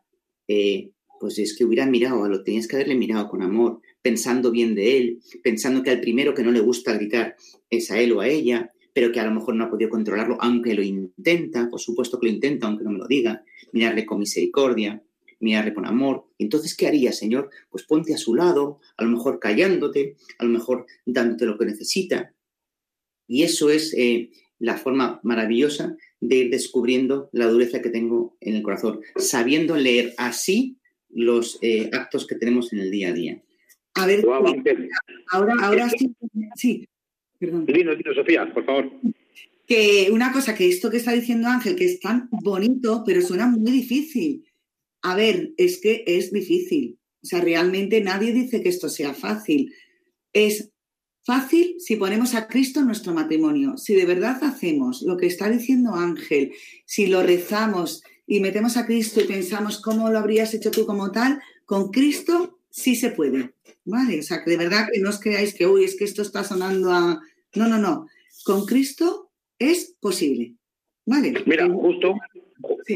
pues 1.20 1.38
es 1.38 1.56
que 1.56 1.64
hubiera 1.64 1.86
mirado, 1.86 2.28
lo 2.28 2.42
tenías 2.42 2.66
que 2.66 2.76
haberle 2.76 2.94
mirado 2.94 3.28
con 3.28 3.42
amor, 3.42 3.80
pensando 4.02 4.50
bien 4.50 4.74
de 4.74 4.98
él, 4.98 5.20
pensando 5.42 5.82
que 5.82 5.90
al 5.90 6.00
primero 6.00 6.34
que 6.34 6.42
no 6.42 6.50
le 6.50 6.60
gusta 6.60 6.94
gritar 6.94 7.36
es 7.70 7.90
a 7.90 8.00
él 8.00 8.12
o 8.12 8.20
a 8.20 8.28
ella, 8.28 8.72
pero 8.92 9.12
que 9.12 9.20
a 9.20 9.26
lo 9.26 9.32
mejor 9.32 9.54
no 9.54 9.64
ha 9.64 9.70
podido 9.70 9.90
controlarlo, 9.90 10.38
aunque 10.40 10.74
lo 10.74 10.82
intenta, 10.82 11.68
por 11.68 11.80
supuesto 11.80 12.18
que 12.18 12.28
lo 12.28 12.32
intenta, 12.32 12.66
aunque 12.66 12.84
no 12.84 12.92
me 12.92 12.98
lo 12.98 13.06
diga, 13.06 13.44
mirarle 13.72 14.06
con 14.06 14.18
misericordia, 14.18 15.02
mirarle 15.40 15.74
con 15.74 15.86
amor. 15.86 16.26
Entonces, 16.38 16.74
¿qué 16.74 16.86
haría, 16.86 17.12
Señor? 17.12 17.50
Pues 17.70 17.84
ponte 17.84 18.14
a 18.14 18.18
su 18.18 18.34
lado, 18.34 18.80
a 18.96 19.04
lo 19.04 19.10
mejor 19.10 19.38
callándote, 19.38 20.16
a 20.38 20.44
lo 20.44 20.50
mejor 20.50 20.86
dándote 21.04 21.46
lo 21.46 21.58
que 21.58 21.66
necesita. 21.66 22.34
Y 23.26 23.42
eso 23.42 23.70
es 23.70 23.92
eh, 23.94 24.30
la 24.58 24.76
forma 24.76 25.20
maravillosa 25.22 25.96
de 26.20 26.36
ir 26.36 26.50
descubriendo 26.50 27.28
la 27.32 27.48
dureza 27.48 27.82
que 27.82 27.90
tengo 27.90 28.36
en 28.40 28.56
el 28.56 28.62
corazón, 28.62 29.00
sabiendo 29.16 29.76
leer 29.76 30.14
así 30.16 30.78
los 31.16 31.58
eh, 31.62 31.88
actos 31.92 32.26
que 32.26 32.34
tenemos 32.36 32.72
en 32.72 32.80
el 32.80 32.90
día 32.90 33.08
a 33.08 33.12
día. 33.12 33.42
A 33.94 34.06
ver, 34.06 34.24
ahora, 35.32 35.54
ahora 35.62 35.88
sí, 35.88 36.14
sí, 36.54 36.86
perdón. 37.38 37.64
Dino, 37.64 37.92
Sofía, 38.14 38.52
por 38.52 38.64
favor. 38.66 38.92
Que 39.66 40.10
una 40.12 40.32
cosa 40.32 40.54
que 40.54 40.68
esto 40.68 40.90
que 40.90 40.98
está 40.98 41.12
diciendo 41.12 41.48
Ángel, 41.48 41.74
que 41.74 41.86
es 41.86 41.98
tan 42.00 42.28
bonito, 42.30 43.02
pero 43.06 43.22
suena 43.22 43.46
muy 43.46 43.72
difícil. 43.72 44.44
A 45.02 45.16
ver, 45.16 45.52
es 45.56 45.80
que 45.80 46.04
es 46.06 46.30
difícil. 46.30 46.98
O 47.22 47.26
sea, 47.26 47.40
realmente 47.40 48.00
nadie 48.02 48.32
dice 48.32 48.62
que 48.62 48.68
esto 48.68 48.88
sea 48.90 49.14
fácil. 49.14 49.72
Es 50.34 50.70
fácil 51.24 51.76
si 51.78 51.96
ponemos 51.96 52.34
a 52.34 52.46
Cristo 52.46 52.80
en 52.80 52.86
nuestro 52.86 53.14
matrimonio. 53.14 53.78
Si 53.78 53.94
de 53.94 54.04
verdad 54.04 54.44
hacemos 54.44 55.02
lo 55.02 55.16
que 55.16 55.26
está 55.26 55.48
diciendo 55.48 55.94
Ángel, 55.94 56.52
si 56.84 57.06
lo 57.06 57.22
rezamos 57.22 58.02
y 58.26 58.40
metemos 58.40 58.76
a 58.76 58.86
Cristo 58.86 59.20
y 59.20 59.24
pensamos 59.24 59.80
cómo 59.80 60.10
lo 60.10 60.18
habrías 60.18 60.52
hecho 60.54 60.70
tú 60.70 60.86
como 60.86 61.12
tal, 61.12 61.40
con 61.64 61.90
Cristo 61.90 62.58
sí 62.70 62.96
se 62.96 63.10
puede. 63.10 63.52
¿Vale? 63.84 64.18
O 64.18 64.22
sea, 64.22 64.42
que 64.42 64.50
de 64.50 64.56
verdad 64.56 64.88
que 64.92 65.00
no 65.00 65.10
os 65.10 65.20
creáis 65.20 65.54
que, 65.54 65.66
uy, 65.66 65.84
es 65.84 65.96
que 65.96 66.04
esto 66.04 66.22
está 66.22 66.42
sonando 66.42 66.90
a... 66.90 67.20
No, 67.54 67.68
no, 67.68 67.78
no. 67.78 68.08
Con 68.44 68.66
Cristo 68.66 69.30
es 69.58 69.96
posible. 70.00 70.54
¿Vale? 71.04 71.34
Mira, 71.46 71.68
justo, 71.68 72.16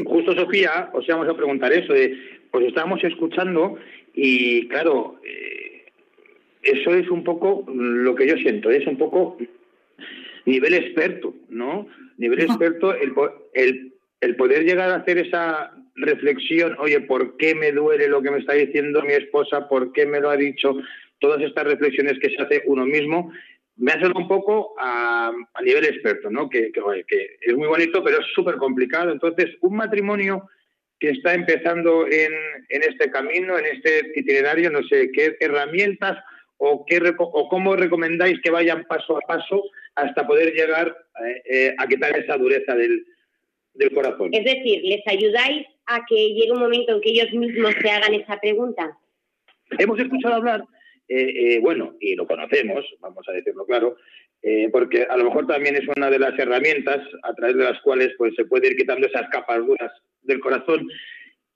justo 0.05 0.35
Sofía, 0.35 0.89
os 0.93 1.07
íbamos 1.07 1.29
a 1.29 1.37
preguntar 1.37 1.71
eso, 1.71 1.93
de, 1.93 2.13
pues 2.51 2.67
estábamos 2.67 3.01
escuchando 3.05 3.77
y 4.13 4.67
claro, 4.67 5.19
eh, 5.25 5.85
eso 6.61 6.93
es 6.93 7.09
un 7.09 7.23
poco 7.23 7.65
lo 7.73 8.13
que 8.15 8.27
yo 8.27 8.35
siento, 8.35 8.69
es 8.69 8.85
un 8.85 8.97
poco 8.97 9.37
nivel 10.45 10.73
experto, 10.73 11.33
¿no? 11.49 11.87
Nivel 12.17 12.41
experto, 12.41 12.93
el, 12.93 13.13
el 13.53 13.90
el 14.21 14.35
poder 14.35 14.63
llegar 14.63 14.91
a 14.91 14.97
hacer 14.97 15.17
esa 15.17 15.71
reflexión, 15.95 16.75
oye, 16.79 17.01
¿por 17.01 17.37
qué 17.37 17.55
me 17.55 17.71
duele 17.71 18.07
lo 18.07 18.21
que 18.21 18.31
me 18.31 18.37
está 18.37 18.53
diciendo 18.53 19.01
mi 19.01 19.13
esposa? 19.13 19.67
¿Por 19.67 19.91
qué 19.91 20.05
me 20.05 20.19
lo 20.19 20.29
ha 20.29 20.37
dicho? 20.37 20.77
Todas 21.19 21.41
estas 21.41 21.65
reflexiones 21.65 22.19
que 22.19 22.29
se 22.29 22.41
hace 22.41 22.63
uno 22.65 22.85
mismo, 22.85 23.31
me 23.77 23.91
hace 23.91 24.07
un 24.07 24.27
poco 24.27 24.75
a, 24.79 25.31
nivel 25.63 25.85
experto, 25.85 26.29
¿no? 26.29 26.49
Que, 26.49 26.71
es 27.41 27.55
muy 27.55 27.67
bonito, 27.67 28.03
pero 28.03 28.19
es 28.19 28.27
súper 28.33 28.55
complicado. 28.55 29.11
Entonces, 29.11 29.55
un 29.61 29.75
matrimonio 29.75 30.47
que 30.99 31.09
está 31.09 31.33
empezando 31.33 32.05
en, 32.05 32.31
este 32.69 33.09
camino, 33.09 33.57
en 33.57 33.65
este 33.65 34.11
itinerario, 34.15 34.69
no 34.69 34.83
sé, 34.83 35.11
¿qué 35.11 35.35
herramientas 35.39 36.23
o, 36.57 36.85
qué, 36.85 37.01
o 37.17 37.49
cómo 37.49 37.75
recomendáis 37.75 38.39
que 38.41 38.51
vayan 38.51 38.85
paso 38.85 39.17
a 39.17 39.21
paso 39.21 39.63
hasta 39.95 40.27
poder 40.27 40.53
llegar 40.53 40.95
eh, 41.25 41.41
eh, 41.45 41.75
a 41.77 41.87
quitar 41.87 42.15
esa 42.17 42.37
dureza 42.37 42.75
del, 42.75 43.03
del 43.73 43.91
corazón. 43.91 44.29
Es 44.33 44.43
decir, 44.43 44.81
¿les 44.83 45.05
ayudáis 45.07 45.65
a 45.85 46.01
que 46.07 46.33
llegue 46.33 46.51
un 46.51 46.59
momento 46.59 46.93
en 46.93 47.01
que 47.01 47.09
ellos 47.09 47.31
mismos 47.33 47.73
se 47.81 47.89
hagan 47.89 48.13
esa 48.13 48.39
pregunta? 48.39 48.97
Hemos 49.77 49.99
escuchado 49.99 50.35
hablar, 50.35 50.63
eh, 51.07 51.55
eh, 51.55 51.59
bueno, 51.59 51.95
y 51.99 52.15
lo 52.15 52.27
conocemos, 52.27 52.85
vamos 52.99 53.27
a 53.27 53.31
decirlo 53.31 53.65
claro, 53.65 53.95
eh, 54.41 54.69
porque 54.71 55.03
a 55.03 55.17
lo 55.17 55.25
mejor 55.25 55.47
también 55.47 55.75
es 55.75 55.87
una 55.95 56.09
de 56.09 56.19
las 56.19 56.37
herramientas 56.37 56.99
a 57.23 57.33
través 57.33 57.55
de 57.57 57.63
las 57.63 57.79
cuales 57.81 58.13
pues, 58.17 58.33
se 58.35 58.45
puede 58.45 58.67
ir 58.69 58.77
quitando 58.77 59.07
esas 59.07 59.29
capas 59.29 59.65
duras 59.65 59.91
del 60.21 60.39
corazón. 60.39 60.87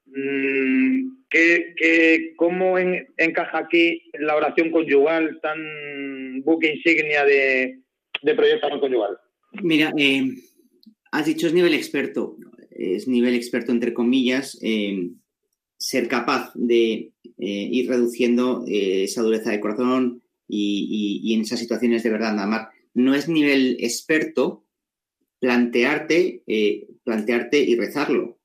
Mm, 0.05 1.15
¿qué, 1.29 2.33
cómo 2.35 2.77
encaja 2.77 3.57
aquí 3.57 4.03
la 4.13 4.35
oración 4.35 4.71
conyugal 4.71 5.39
tan 5.41 6.41
buque 6.43 6.73
insignia 6.73 7.25
de, 7.25 7.79
de 8.21 8.35
proyecto 8.35 8.79
conyugal? 8.79 9.17
Mira, 9.63 9.91
eh, 9.97 10.23
Has 11.15 11.27
dicho 11.27 11.47
es 11.47 11.53
nivel 11.53 11.73
experto, 11.73 12.35
es 12.71 13.07
nivel 13.07 13.35
experto 13.35 13.71
entre 13.71 13.93
comillas, 13.93 14.59
ser 15.77 16.09
capaz 16.09 16.51
de 16.55 17.13
eh, 17.37 17.69
ir 17.71 17.87
reduciendo 17.87 18.65
eh, 18.67 19.05
esa 19.05 19.21
dureza 19.21 19.51
de 19.51 19.61
corazón 19.61 20.23
y, 20.45 21.33
en 21.33 21.41
esas 21.41 21.59
situaciones 21.59 22.03
de 22.03 22.09
verdad 22.09 22.37
amar. 22.37 22.67
No 22.93 23.15
es 23.15 23.29
nivel 23.29 23.77
experto 23.79 24.65
plantearte, 25.39 26.43
eh, 26.47 26.87
plantearte 27.05 27.59
y 27.59 27.77
rezarlo. 27.77 28.41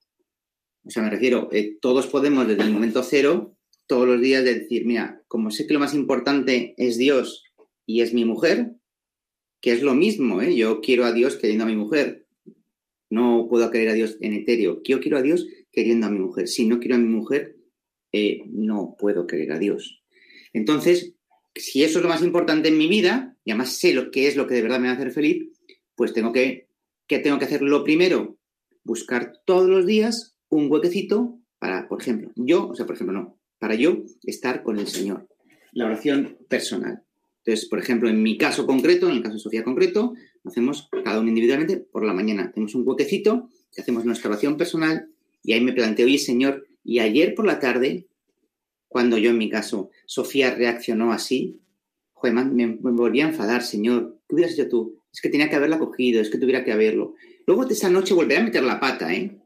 O 0.85 0.91
sea, 0.91 1.03
me 1.03 1.11
refiero, 1.11 1.51
todos 1.81 2.07
podemos 2.07 2.47
desde 2.47 2.63
el 2.63 2.71
momento 2.71 3.03
cero, 3.03 3.57
todos 3.89 4.07
los 4.07 4.21
días, 4.21 4.45
decir, 4.45 4.87
mira, 4.87 5.25
como 5.27 5.51
sé 5.51 5.67
que 5.67 5.75
lo 5.75 5.81
más 5.81 5.93
importante 5.93 6.75
es 6.77 6.99
Dios 6.99 7.43
y 7.85 8.03
es 8.03 8.15
mi 8.15 8.25
mujer, 8.25 8.77
que 9.61 9.73
es 9.73 9.83
lo 9.83 9.95
mismo, 9.95 10.41
yo 10.41 10.81
quiero 10.81 11.05
a 11.05 11.13
Dios 11.13 11.35
queriendo 11.35 11.65
a 11.65 11.67
mi 11.67 11.75
mujer, 11.75 12.29
no 13.11 13.47
puedo 13.51 13.71
querer 13.71 13.91
a 13.91 13.95
Dios 13.95 14.17
en 14.21 14.33
etéreo. 14.33 14.81
Yo 14.85 15.01
quiero 15.01 15.19
a 15.19 15.23
Dios 15.23 15.47
queriendo 15.73 16.07
a 16.07 16.11
mi 16.11 16.19
mujer. 16.19 16.49
Si 16.49 16.67
no 16.67 16.79
quiero 16.79 16.95
a 16.95 16.99
mi 16.99 17.09
mujer, 17.09 17.57
eh, 18.13 18.43
no 18.47 18.97
puedo 18.99 19.27
querer 19.27 19.53
a 19.53 19.59
Dios. 19.59 20.03
Entonces, 20.53 21.15
si 21.55 21.83
eso 21.83 21.99
es 21.99 22.03
lo 22.03 22.09
más 22.09 22.23
importante 22.23 22.69
en 22.69 22.79
mi 22.79 22.89
vida, 22.89 23.37
y 23.45 23.51
además 23.51 23.77
sé 23.77 23.93
lo 23.93 24.11
que 24.11 24.29
es 24.29 24.37
lo 24.37 24.47
que 24.47 24.55
de 24.55 24.63
verdad 24.63 24.81
me 24.81 24.87
va 24.87 24.95
a 24.95 24.97
hacer 24.97 25.13
feliz, 25.13 25.49
pues 25.95 26.13
tengo 26.13 26.33
que, 26.33 26.69
¿qué 27.07 27.19
tengo 27.19 27.39
que 27.39 27.45
hacer? 27.45 27.63
Lo 27.63 27.85
primero, 27.85 28.39
buscar 28.85 29.41
todos 29.45 29.69
los 29.69 29.87
días 29.87 30.37
un 30.49 30.71
huequecito 30.71 31.41
para, 31.59 31.89
por 31.89 32.01
ejemplo, 32.01 32.33
yo, 32.37 32.69
o 32.69 32.75
sea, 32.75 32.87
por 32.87 32.95
ejemplo, 32.95 33.19
no, 33.19 33.41
para 33.59 33.75
yo 33.75 34.05
estar 34.25 34.63
con 34.63 34.79
el 34.79 34.87
Señor. 34.87 35.29
La 35.73 35.87
oración 35.87 36.39
personal. 36.49 37.05
Entonces, 37.45 37.69
por 37.69 37.79
ejemplo, 37.79 38.09
en 38.09 38.23
mi 38.23 38.37
caso 38.37 38.67
concreto, 38.67 39.09
en 39.09 39.17
el 39.17 39.23
caso 39.23 39.35
de 39.35 39.41
Sofía 39.41 39.65
concreto, 39.65 40.15
hacemos 40.45 40.89
cada 41.05 41.21
uno 41.21 41.29
individualmente 41.29 41.79
por 41.79 42.05
la 42.05 42.13
mañana. 42.13 42.51
Tenemos 42.53 42.75
un 42.75 42.87
huequecito 42.87 43.49
hacemos 43.79 44.05
nuestra 44.05 44.31
oración 44.31 44.57
personal 44.57 45.09
y 45.43 45.53
ahí 45.53 45.61
me 45.61 45.73
planteo, 45.73 46.07
oye 46.07 46.19
Señor, 46.19 46.67
y 46.85 46.99
ayer 46.99 47.35
por 47.35 47.47
la 47.47 47.59
tarde, 47.59 48.07
cuando 48.89 49.19
yo 49.19 49.31
en 49.31 49.39
mi 49.39 49.49
caso, 49.49 49.91
Sofía 50.07 50.55
reaccionó 50.55 51.13
así, 51.13 51.61
joder, 52.13 52.35
me, 52.35 52.67
volví 52.67 53.21
a 53.21 53.29
enfadar, 53.29 53.63
Señor, 53.63 54.19
¿qué 54.29 54.35
hubieras 54.35 54.55
hecho 54.55 54.69
tú? 54.69 55.01
Es 55.13 55.21
que 55.21 55.29
tenía 55.29 55.49
que 55.49 55.57
haberla 55.57 55.79
cogido, 55.79 56.21
es 56.21 56.31
que 56.31 56.39
tuviera 56.39 56.65
que 56.65 56.73
haberlo. 56.73 57.15
Luego 57.47 57.65
de 57.65 57.75
esa 57.75 57.91
noche 57.91 58.15
volveré 58.15 58.41
a 58.41 58.45
meter 58.45 58.63
la 58.63 58.81
pata, 58.81 59.13
¿eh? 59.13 59.39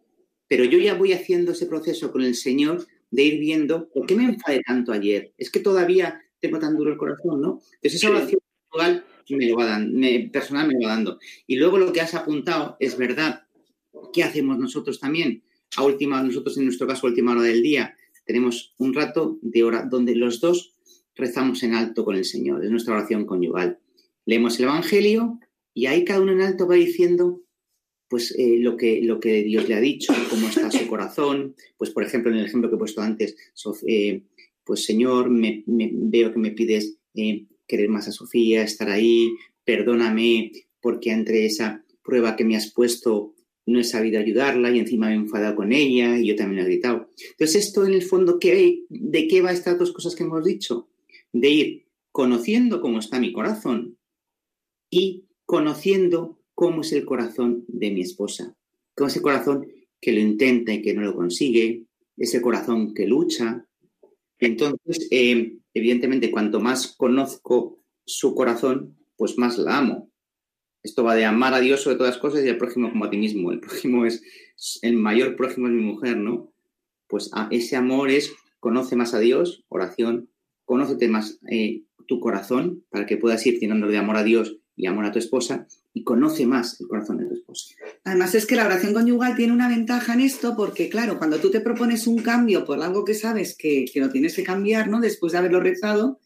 Pero 0.48 0.64
yo 0.64 0.78
ya 0.78 0.94
voy 0.94 1.12
haciendo 1.12 1.52
ese 1.52 1.66
proceso 1.66 2.12
con 2.12 2.22
el 2.22 2.34
Señor 2.34 2.86
de 3.10 3.22
ir 3.22 3.40
viendo 3.40 3.88
por 3.88 4.06
qué 4.06 4.14
me 4.14 4.24
enfadé 4.24 4.60
tanto 4.66 4.92
ayer. 4.92 5.32
Es 5.38 5.50
que 5.50 5.60
todavía 5.60 6.20
tengo 6.46 6.58
tan 6.58 6.76
duro 6.76 6.92
el 6.92 6.98
corazón, 6.98 7.40
¿no? 7.40 7.60
Entonces 7.74 7.94
esa 7.94 8.10
oración 8.10 8.40
me 9.30 9.46
lo 9.46 9.56
va 9.56 9.66
dando, 9.66 9.98
personal 10.32 10.68
me 10.68 10.74
lo 10.74 10.86
va 10.86 10.94
dando. 10.94 11.18
Y 11.46 11.56
luego 11.56 11.78
lo 11.78 11.92
que 11.92 12.00
has 12.00 12.14
apuntado 12.14 12.76
es 12.80 12.96
verdad. 12.96 13.46
¿Qué 14.12 14.22
hacemos 14.22 14.58
nosotros 14.58 15.00
también? 15.00 15.42
A 15.76 15.84
última, 15.84 16.22
nosotros 16.22 16.56
en 16.58 16.64
nuestro 16.64 16.86
caso, 16.86 17.06
a 17.06 17.10
última 17.10 17.32
hora 17.32 17.42
del 17.42 17.62
día, 17.62 17.96
tenemos 18.24 18.74
un 18.78 18.94
rato 18.94 19.38
de 19.42 19.64
hora 19.64 19.84
donde 19.84 20.14
los 20.14 20.40
dos 20.40 20.74
rezamos 21.14 21.62
en 21.62 21.74
alto 21.74 22.04
con 22.04 22.16
el 22.16 22.24
Señor. 22.24 22.64
Es 22.64 22.70
nuestra 22.70 22.94
oración 22.94 23.24
conyugal. 23.24 23.78
Leemos 24.26 24.58
el 24.58 24.64
Evangelio 24.64 25.38
y 25.72 25.86
ahí 25.86 26.04
cada 26.04 26.20
uno 26.20 26.32
en 26.32 26.42
alto 26.42 26.66
va 26.66 26.74
diciendo 26.74 27.40
pues 28.08 28.32
eh, 28.38 28.58
lo, 28.60 28.76
que, 28.76 29.00
lo 29.02 29.18
que 29.18 29.42
Dios 29.42 29.68
le 29.68 29.74
ha 29.74 29.80
dicho, 29.80 30.14
cómo 30.30 30.48
está 30.48 30.70
su 30.70 30.86
corazón. 30.88 31.56
Pues, 31.76 31.90
por 31.90 32.04
ejemplo, 32.04 32.30
en 32.30 32.38
el 32.38 32.46
ejemplo 32.46 32.68
que 32.70 32.76
he 32.76 32.78
puesto 32.78 33.00
antes, 33.00 33.34
eh, 33.88 34.22
pues 34.64 34.84
Señor, 34.84 35.30
me, 35.30 35.62
veo 35.66 36.32
que 36.32 36.38
me 36.38 36.50
pides 36.50 36.98
eh, 37.14 37.46
querer 37.66 37.88
más 37.88 38.08
a 38.08 38.12
Sofía, 38.12 38.62
estar 38.62 38.90
ahí, 38.90 39.34
perdóname 39.64 40.52
porque 40.80 41.10
entre 41.10 41.46
esa 41.46 41.84
prueba 42.02 42.36
que 42.36 42.44
me 42.44 42.56
has 42.56 42.72
puesto 42.72 43.34
no 43.66 43.80
he 43.80 43.84
sabido 43.84 44.20
ayudarla 44.20 44.70
y 44.70 44.78
encima 44.78 45.06
me 45.06 45.14
he 45.14 45.16
enfadado 45.16 45.56
con 45.56 45.72
ella 45.72 46.18
y 46.18 46.26
yo 46.26 46.36
también 46.36 46.62
he 46.62 46.66
gritado. 46.66 47.08
Entonces, 47.30 47.66
esto 47.66 47.86
en 47.86 47.94
el 47.94 48.02
fondo, 48.02 48.38
¿qué, 48.38 48.84
¿de 48.88 49.26
qué 49.26 49.40
va 49.40 49.52
estas 49.52 49.78
dos 49.78 49.92
cosas 49.92 50.14
que 50.14 50.24
hemos 50.24 50.44
dicho? 50.44 50.88
De 51.32 51.48
ir 51.48 51.86
conociendo 52.12 52.80
cómo 52.80 52.98
está 52.98 53.18
mi 53.18 53.32
corazón 53.32 53.96
y 54.90 55.24
conociendo 55.46 56.38
cómo 56.54 56.82
es 56.82 56.92
el 56.92 57.04
corazón 57.04 57.64
de 57.68 57.90
mi 57.90 58.02
esposa. 58.02 58.54
Cómo 58.94 59.08
es 59.08 59.16
el 59.16 59.22
corazón 59.22 59.66
que 60.00 60.12
lo 60.12 60.20
intenta 60.20 60.72
y 60.72 60.82
que 60.82 60.94
no 60.94 61.02
lo 61.02 61.14
consigue, 61.14 61.84
ese 62.16 62.40
corazón 62.40 62.94
que 62.94 63.06
lucha. 63.06 63.66
Entonces, 64.38 65.08
eh, 65.10 65.58
evidentemente, 65.74 66.30
cuanto 66.30 66.60
más 66.60 66.94
conozco 66.96 67.80
su 68.04 68.34
corazón, 68.34 68.96
pues 69.16 69.38
más 69.38 69.58
la 69.58 69.78
amo. 69.78 70.10
Esto 70.82 71.02
va 71.02 71.14
de 71.14 71.24
amar 71.24 71.54
a 71.54 71.60
Dios 71.60 71.80
sobre 71.80 71.96
todas 71.96 72.14
las 72.14 72.20
cosas 72.20 72.44
y 72.44 72.48
al 72.48 72.58
prójimo 72.58 72.90
como 72.90 73.06
a 73.06 73.10
ti 73.10 73.16
mismo. 73.16 73.52
El 73.52 73.60
prójimo 73.60 74.04
es, 74.04 74.22
el 74.82 74.96
mayor 74.96 75.36
prójimo 75.36 75.68
es 75.68 75.72
mi 75.72 75.82
mujer, 75.82 76.16
¿no? 76.16 76.52
Pues 77.08 77.30
ese 77.50 77.76
amor 77.76 78.10
es, 78.10 78.34
conoce 78.60 78.96
más 78.96 79.14
a 79.14 79.18
Dios, 79.18 79.64
oración, 79.68 80.30
conócete 80.64 81.08
más 81.08 81.38
eh, 81.50 81.84
tu 82.06 82.20
corazón 82.20 82.84
para 82.90 83.06
que 83.06 83.16
puedas 83.16 83.46
ir 83.46 83.58
llenando 83.58 83.86
de 83.86 83.98
amor 83.98 84.16
a 84.16 84.24
Dios 84.24 84.58
y 84.76 84.86
amor 84.86 85.04
a 85.04 85.12
tu 85.12 85.18
esposa 85.18 85.66
y 85.92 86.02
conoce 86.02 86.46
más 86.46 86.80
el 86.80 86.88
corazón 86.88 87.18
de 87.18 87.26
tu 87.26 87.34
esposa. 87.34 87.74
Además 88.02 88.34
es 88.34 88.46
que 88.46 88.56
la 88.56 88.66
oración 88.66 88.92
conyugal 88.92 89.36
tiene 89.36 89.52
una 89.52 89.68
ventaja 89.68 90.14
en 90.14 90.20
esto 90.20 90.56
porque, 90.56 90.88
claro, 90.88 91.18
cuando 91.18 91.38
tú 91.38 91.50
te 91.50 91.60
propones 91.60 92.06
un 92.06 92.18
cambio 92.18 92.64
por 92.64 92.82
algo 92.82 93.04
que 93.04 93.14
sabes 93.14 93.56
que, 93.56 93.84
que 93.92 94.00
lo 94.00 94.10
tienes 94.10 94.34
que 94.34 94.42
cambiar, 94.42 94.88
¿no? 94.88 95.00
Después 95.00 95.32
de 95.32 95.38
haberlo 95.38 95.60
rezado, 95.60 96.18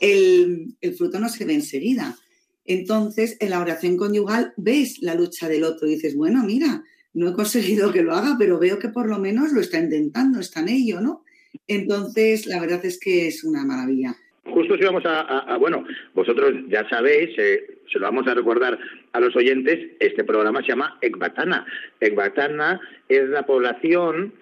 el, 0.00 0.74
el 0.80 0.94
fruto 0.94 1.20
no 1.20 1.28
se 1.28 1.44
ve 1.44 1.54
enseguida. 1.54 2.18
Entonces, 2.64 3.36
en 3.40 3.50
la 3.50 3.60
oración 3.60 3.96
conyugal 3.96 4.54
ves 4.56 5.00
la 5.00 5.14
lucha 5.14 5.48
del 5.48 5.64
otro 5.64 5.86
y 5.86 5.94
dices, 5.94 6.16
bueno, 6.16 6.42
mira, 6.44 6.82
no 7.12 7.28
he 7.28 7.32
conseguido 7.32 7.92
que 7.92 8.02
lo 8.02 8.14
haga, 8.14 8.36
pero 8.38 8.58
veo 8.58 8.78
que 8.78 8.88
por 8.88 9.08
lo 9.08 9.18
menos 9.18 9.52
lo 9.52 9.60
está 9.60 9.78
intentando, 9.78 10.40
está 10.40 10.60
en 10.60 10.68
ello, 10.70 11.00
¿no? 11.00 11.22
Entonces, 11.68 12.46
la 12.46 12.60
verdad 12.60 12.84
es 12.84 12.98
que 12.98 13.28
es 13.28 13.44
una 13.44 13.64
maravilla. 13.64 14.16
Justo 14.54 14.76
si 14.76 14.84
vamos 14.84 15.02
a, 15.04 15.56
bueno, 15.58 15.84
vosotros 16.12 16.54
ya 16.68 16.88
sabéis, 16.88 17.36
eh, 17.38 17.78
se 17.90 17.98
lo 17.98 18.06
vamos 18.06 18.28
a 18.28 18.34
recordar 18.34 18.78
a 19.12 19.18
los 19.18 19.34
oyentes, 19.34 19.96
este 19.98 20.22
programa 20.22 20.60
se 20.60 20.68
llama 20.68 20.96
Ecbatana. 21.00 21.66
Ecbatana 21.98 22.80
es 23.08 23.28
la 23.30 23.44
población 23.44 24.32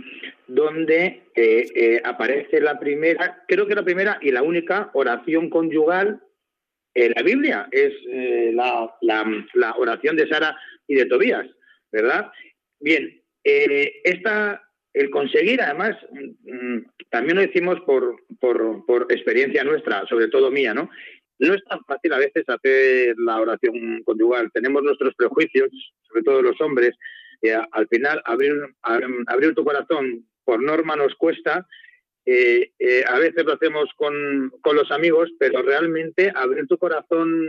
donde 0.47 1.23
eh, 1.35 1.65
eh, 1.75 2.03
aparece 2.05 2.61
la 2.61 2.79
primera, 2.79 3.43
creo 3.49 3.67
que 3.67 3.75
la 3.75 3.85
primera 3.85 4.19
y 4.21 4.33
la 4.33 4.43
única 4.43 4.91
oración 4.93 5.49
conyugal 5.49 6.21
en 6.93 7.13
la 7.17 7.23
Biblia. 7.23 7.69
Es 7.73 7.95
la, 8.53 8.95
la, 9.01 9.75
oración 9.79 10.17
de 10.17 10.29
Sara 10.29 10.55
y 10.89 10.95
de 10.95 11.07
Tobías, 11.07 11.47
¿verdad? 11.91 12.31
Bien, 12.81 13.19
esta, 13.43 14.63
el 14.95 15.11
conseguir, 15.11 15.61
además, 15.63 15.97
mm, 16.11 16.79
también 17.11 17.37
lo 17.37 17.43
decimos 17.43 17.81
por, 17.81 18.17
por, 18.41 19.07
experiencia 19.11 19.65
nuestra, 19.65 20.07
sobre 20.07 20.29
todo 20.29 20.51
mía, 20.51 20.75
¿no? 20.75 20.91
No 21.39 21.55
es 21.55 21.65
tan 21.65 21.83
fácil 21.85 22.13
a 22.13 22.19
veces 22.19 22.45
hacer 22.47 23.15
la 23.19 23.41
oración 23.41 24.03
conyugal. 24.05 24.51
Tenemos 24.53 24.83
nuestros 24.83 25.15
prejuicios, 25.15 25.71
sobre 26.09 26.23
todo 26.23 26.43
los 26.43 26.61
hombres, 26.61 26.95
y 27.41 27.49
al 27.49 27.89
final 27.89 28.23
abrir, 28.25 28.55
abrir 29.27 29.55
tu 29.55 29.65
corazón 29.65 30.27
por 30.45 30.63
norma 30.63 30.95
nos 30.95 31.15
cuesta. 31.17 31.67
Eh, 32.25 32.71
eh, 32.79 33.05
a 33.09 33.19
veces 33.19 33.45
lo 33.45 33.55
hacemos 33.55 33.89
con, 33.97 34.53
con, 34.61 34.77
los 34.77 34.93
amigos, 34.93 35.31
pero 35.41 35.63
realmente 35.63 36.33
abrir 36.33 36.69
tu 36.69 36.79
corazón 36.79 37.45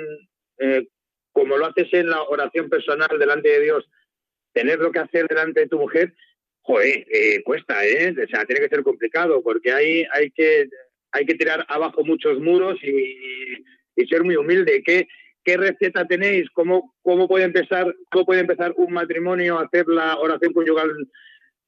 eh, 0.58 0.88
como 1.34 1.58
lo 1.58 1.66
haces 1.66 1.94
en 1.94 2.10
la 2.10 2.24
oración 2.24 2.70
personal 2.70 3.20
delante 3.20 3.50
de 3.50 3.62
Dios, 3.62 3.90
tener 4.54 4.80
lo 4.80 4.92
que 4.92 5.00
hacer 5.00 5.28
delante 5.28 5.62
de 5.62 5.68
tu 5.68 5.80
mujer, 5.80 6.14
joder, 6.64 7.06
cuesta, 7.44 7.86
¿eh? 7.86 8.12
O 8.12 8.28
sea, 8.28 8.46
tiene 8.46 8.62
que 8.62 8.76
ser 8.76 8.84
complicado 8.84 9.42
porque 9.44 9.72
hay, 9.72 10.06
hay, 10.12 10.32
que, 10.32 10.68
hay 11.12 11.26
que 11.26 11.36
tirar 11.36 11.66
abajo 11.70 12.04
muchos 12.04 12.40
muros 12.40 12.78
y, 12.84 13.64
y 13.96 14.08
ser 14.08 14.24
muy 14.24 14.36
humilde. 14.36 14.82
¿Qué, 14.84 15.08
¿Qué 15.44 15.58
receta 15.58 16.08
tenéis? 16.08 16.50
¿Cómo, 16.52 16.96
cómo, 17.02 17.28
puede 17.28 17.46
empezar, 17.46 17.94
¿Cómo 18.12 18.26
puede 18.26 18.42
empezar 18.42 18.74
un 18.78 18.94
matrimonio 18.94 19.60
a 19.60 19.64
hacer 19.64 19.88
la 19.88 20.18
oración 20.18 20.54
conyugal 20.54 20.90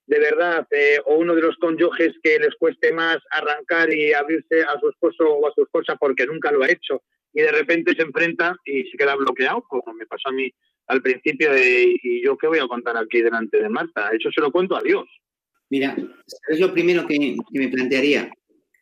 de 0.08 0.20
verdad 0.20 0.68
eh, 0.72 1.00
o 1.06 1.16
uno 1.16 1.36
de 1.36 1.42
los 1.42 1.58
cónyuges 1.58 2.14
que 2.22 2.40
les 2.40 2.56
cueste 2.56 2.94
más 2.94 3.18
arrancar 3.32 3.92
y 3.92 4.14
abrirse 4.14 4.62
a 4.62 4.80
su 4.80 4.90
esposo 4.90 5.28
o 5.28 5.48
a 5.48 5.54
su 5.54 5.64
esposa 5.64 5.96
porque 5.96 6.26
nunca 6.26 6.52
lo 6.52 6.64
ha 6.64 6.70
hecho 6.70 7.02
y 7.34 7.42
de 7.42 7.52
repente 7.52 7.94
se 7.96 8.04
enfrenta 8.04 8.56
y 8.66 8.84
se 8.84 8.98
queda 8.98 9.16
bloqueado, 9.16 9.64
como 9.64 9.94
me 9.94 10.06
pasó 10.06 10.30
a 10.30 10.32
mí 10.32 10.54
al 10.88 11.02
principio 11.02 11.52
de, 11.52 11.96
y 12.02 12.24
yo 12.24 12.38
qué 12.38 12.48
voy 12.48 12.60
a 12.60 12.68
contar 12.68 12.98
aquí 12.98 13.22
delante 13.22 13.62
de 13.62 13.70
Marta, 13.70 14.10
eso 14.10 14.32
se 14.32 14.42
lo 14.42 14.52
cuento 14.52 14.76
a 14.76 14.82
Dios. 14.82 15.06
Mira, 15.70 15.96
es 16.50 16.60
lo 16.60 16.74
primero 16.74 17.08
que, 17.08 17.36
me 17.52 17.68
plantearía? 17.70 18.32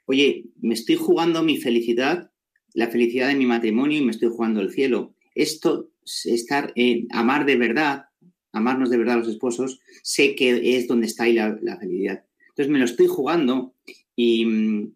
Oye, 0.05 0.45
me 0.61 0.73
estoy 0.73 0.95
jugando 0.95 1.43
mi 1.43 1.57
felicidad, 1.57 2.29
la 2.73 2.87
felicidad 2.87 3.29
de 3.29 3.35
mi 3.35 3.45
matrimonio 3.45 3.99
y 3.99 4.03
me 4.03 4.11
estoy 4.11 4.29
jugando 4.29 4.61
el 4.61 4.71
cielo. 4.71 5.15
Esto, 5.33 5.89
estar, 6.25 6.73
eh, 6.75 7.05
amar 7.11 7.45
de 7.45 7.55
verdad, 7.55 8.05
amarnos 8.51 8.89
de 8.89 8.97
verdad 8.97 9.15
a 9.15 9.19
los 9.19 9.29
esposos, 9.29 9.79
sé 10.03 10.35
que 10.35 10.77
es 10.77 10.87
donde 10.87 11.07
está 11.07 11.23
ahí 11.23 11.33
la, 11.33 11.57
felicidad. 11.79 12.25
Entonces 12.49 12.71
me 12.71 12.79
lo 12.79 12.85
estoy 12.85 13.07
jugando 13.07 13.73
y, 14.15 14.91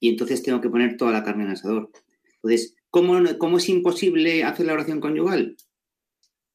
entonces 0.00 0.42
tengo 0.42 0.60
que 0.60 0.70
poner 0.70 0.96
toda 0.96 1.12
la 1.12 1.24
carne 1.24 1.44
en 1.44 1.50
asador. 1.50 1.90
Entonces, 2.36 2.76
¿cómo, 2.90 3.18
¿cómo, 3.38 3.58
es 3.58 3.68
imposible 3.68 4.44
hacer 4.44 4.66
la 4.66 4.74
oración 4.74 5.00
conyugal? 5.00 5.56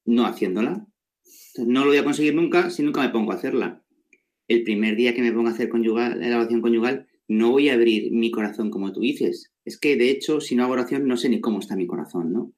No 0.06 0.24
haciéndola. 0.26 0.86
no 1.58 1.80
lo 1.80 1.88
voy 1.88 1.98
a 1.98 2.04
conseguir 2.04 2.34
nunca 2.34 2.70
si 2.70 2.82
nunca 2.82 3.02
me 3.02 3.10
pongo 3.10 3.32
a 3.32 3.36
hacerla. 3.36 3.82
El 4.48 4.62
primer 4.62 4.96
día 4.96 5.14
que 5.14 5.22
me 5.22 5.32
pongo 5.32 5.48
a 5.48 5.52
hacer 5.52 5.68
conyugal, 5.68 6.20
la 6.20 6.38
oración 6.38 6.62
conyugal, 6.62 7.08
no 7.28 7.50
voy 7.50 7.68
a 7.68 7.74
abrir 7.74 8.12
mi 8.12 8.30
corazón 8.30 8.70
como 8.70 8.92
tú 8.92 9.00
dices. 9.00 9.52
Es 9.64 9.78
que, 9.78 9.96
de 9.96 10.10
hecho, 10.10 10.40
si 10.40 10.54
no 10.54 10.62
hago 10.62 10.74
oración, 10.74 11.08
no 11.08 11.16
sé 11.16 11.28
ni 11.28 11.40
cómo 11.40 11.58
está 11.58 11.74
mi 11.74 11.86
corazón, 11.86 12.32
¿no? 12.32 12.52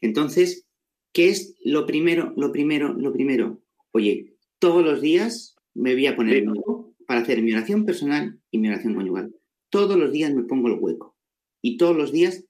Entonces, 0.00 0.68
¿Qué 1.12 1.30
es 1.30 1.56
lo 1.64 1.86
primero, 1.86 2.32
lo 2.36 2.52
primero, 2.52 2.92
lo 2.92 3.12
primero? 3.12 3.60
Oye, 3.92 4.36
todos 4.58 4.84
los 4.84 5.00
días 5.00 5.56
me 5.74 5.94
voy 5.94 6.06
a 6.06 6.16
poner 6.16 6.36
el 6.36 6.48
hueco 6.48 6.94
para 7.06 7.20
hacer 7.20 7.42
mi 7.42 7.52
oración 7.52 7.84
personal 7.84 8.40
y 8.50 8.58
mi 8.58 8.68
oración 8.68 8.94
conyugal. 8.94 9.34
Todos 9.70 9.96
los 9.96 10.12
días 10.12 10.34
me 10.34 10.44
pongo 10.44 10.68
el 10.68 10.78
hueco. 10.78 11.16
Y 11.62 11.76
todos 11.76 11.96
los 11.96 12.12
días 12.12 12.44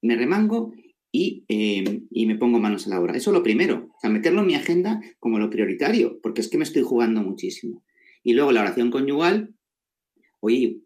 me 0.00 0.16
remango 0.16 0.72
y, 1.16 1.44
eh, 1.48 2.02
y, 2.10 2.26
me 2.26 2.36
pongo 2.36 2.58
manos 2.58 2.86
a 2.86 2.90
la 2.90 3.00
obra. 3.00 3.16
Eso 3.16 3.30
es 3.30 3.34
lo 3.34 3.42
primero. 3.42 3.88
O 3.96 4.00
sea, 4.00 4.10
meterlo 4.10 4.42
en 4.42 4.48
mi 4.48 4.54
agenda 4.54 5.00
como 5.18 5.38
lo 5.38 5.48
prioritario, 5.48 6.20
porque 6.22 6.42
es 6.42 6.48
que 6.48 6.58
me 6.58 6.64
estoy 6.64 6.82
jugando 6.82 7.22
muchísimo. 7.22 7.82
Y 8.22 8.34
luego 8.34 8.52
la 8.52 8.60
oración 8.60 8.90
conyugal, 8.90 9.54
oye, 10.40 10.80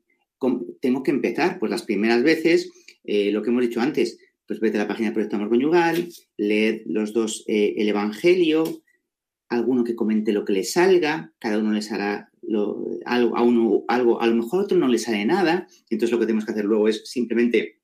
tengo 0.81 1.03
que 1.03 1.11
empezar, 1.11 1.59
pues 1.59 1.71
las 1.71 1.83
primeras 1.83 2.23
veces, 2.23 2.71
eh, 3.03 3.33
lo 3.33 3.43
que 3.43 3.51
hemos 3.51 3.63
dicho 3.63 3.81
antes, 3.81 4.19
pues 4.47 4.61
vete 4.61 4.79
a 4.79 4.83
la 4.83 4.89
página 4.89 5.09
de 5.09 5.15
Proyecto 5.15 5.35
Amor 5.35 5.49
Conyugal, 5.49 6.09
leed 6.37 6.83
los 6.87 7.13
dos 7.13 7.45
eh, 7.49 7.75
el 7.79 7.89
Evangelio, 7.89 8.83
alguno 9.49 9.83
que 9.83 9.97
comente 9.97 10.33
lo 10.33 10.45
que 10.45 10.53
le 10.53 10.63
salga, 10.63 11.33
cada 11.41 11.59
uno 11.59 11.73
les 11.73 11.91
hará 11.91 12.31
algo, 13.05 13.37
a 13.37 13.43
uno 13.43 13.85
algo, 13.89 14.21
a 14.21 14.29
lo 14.29 14.37
mejor 14.37 14.61
a 14.61 14.63
otro 14.65 14.79
no 14.79 14.87
le 14.87 14.99
sale 14.99 15.25
nada, 15.25 15.67
entonces 15.89 16.13
lo 16.13 16.21
que 16.21 16.27
tenemos 16.27 16.45
que 16.45 16.53
hacer 16.53 16.65
luego 16.67 16.89
es 16.89 17.03
simplemente 17.05 17.80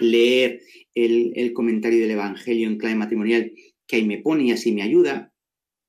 leer 0.00 0.62
el, 0.94 1.52
comentario 1.52 2.00
del 2.00 2.12
Evangelio 2.12 2.68
en 2.68 2.78
clave 2.78 2.96
matrimonial 2.96 3.52
que 3.86 3.96
ahí 3.96 4.04
me 4.04 4.18
pone 4.18 4.44
y 4.44 4.50
así 4.52 4.72
me 4.72 4.82
ayuda. 4.82 5.32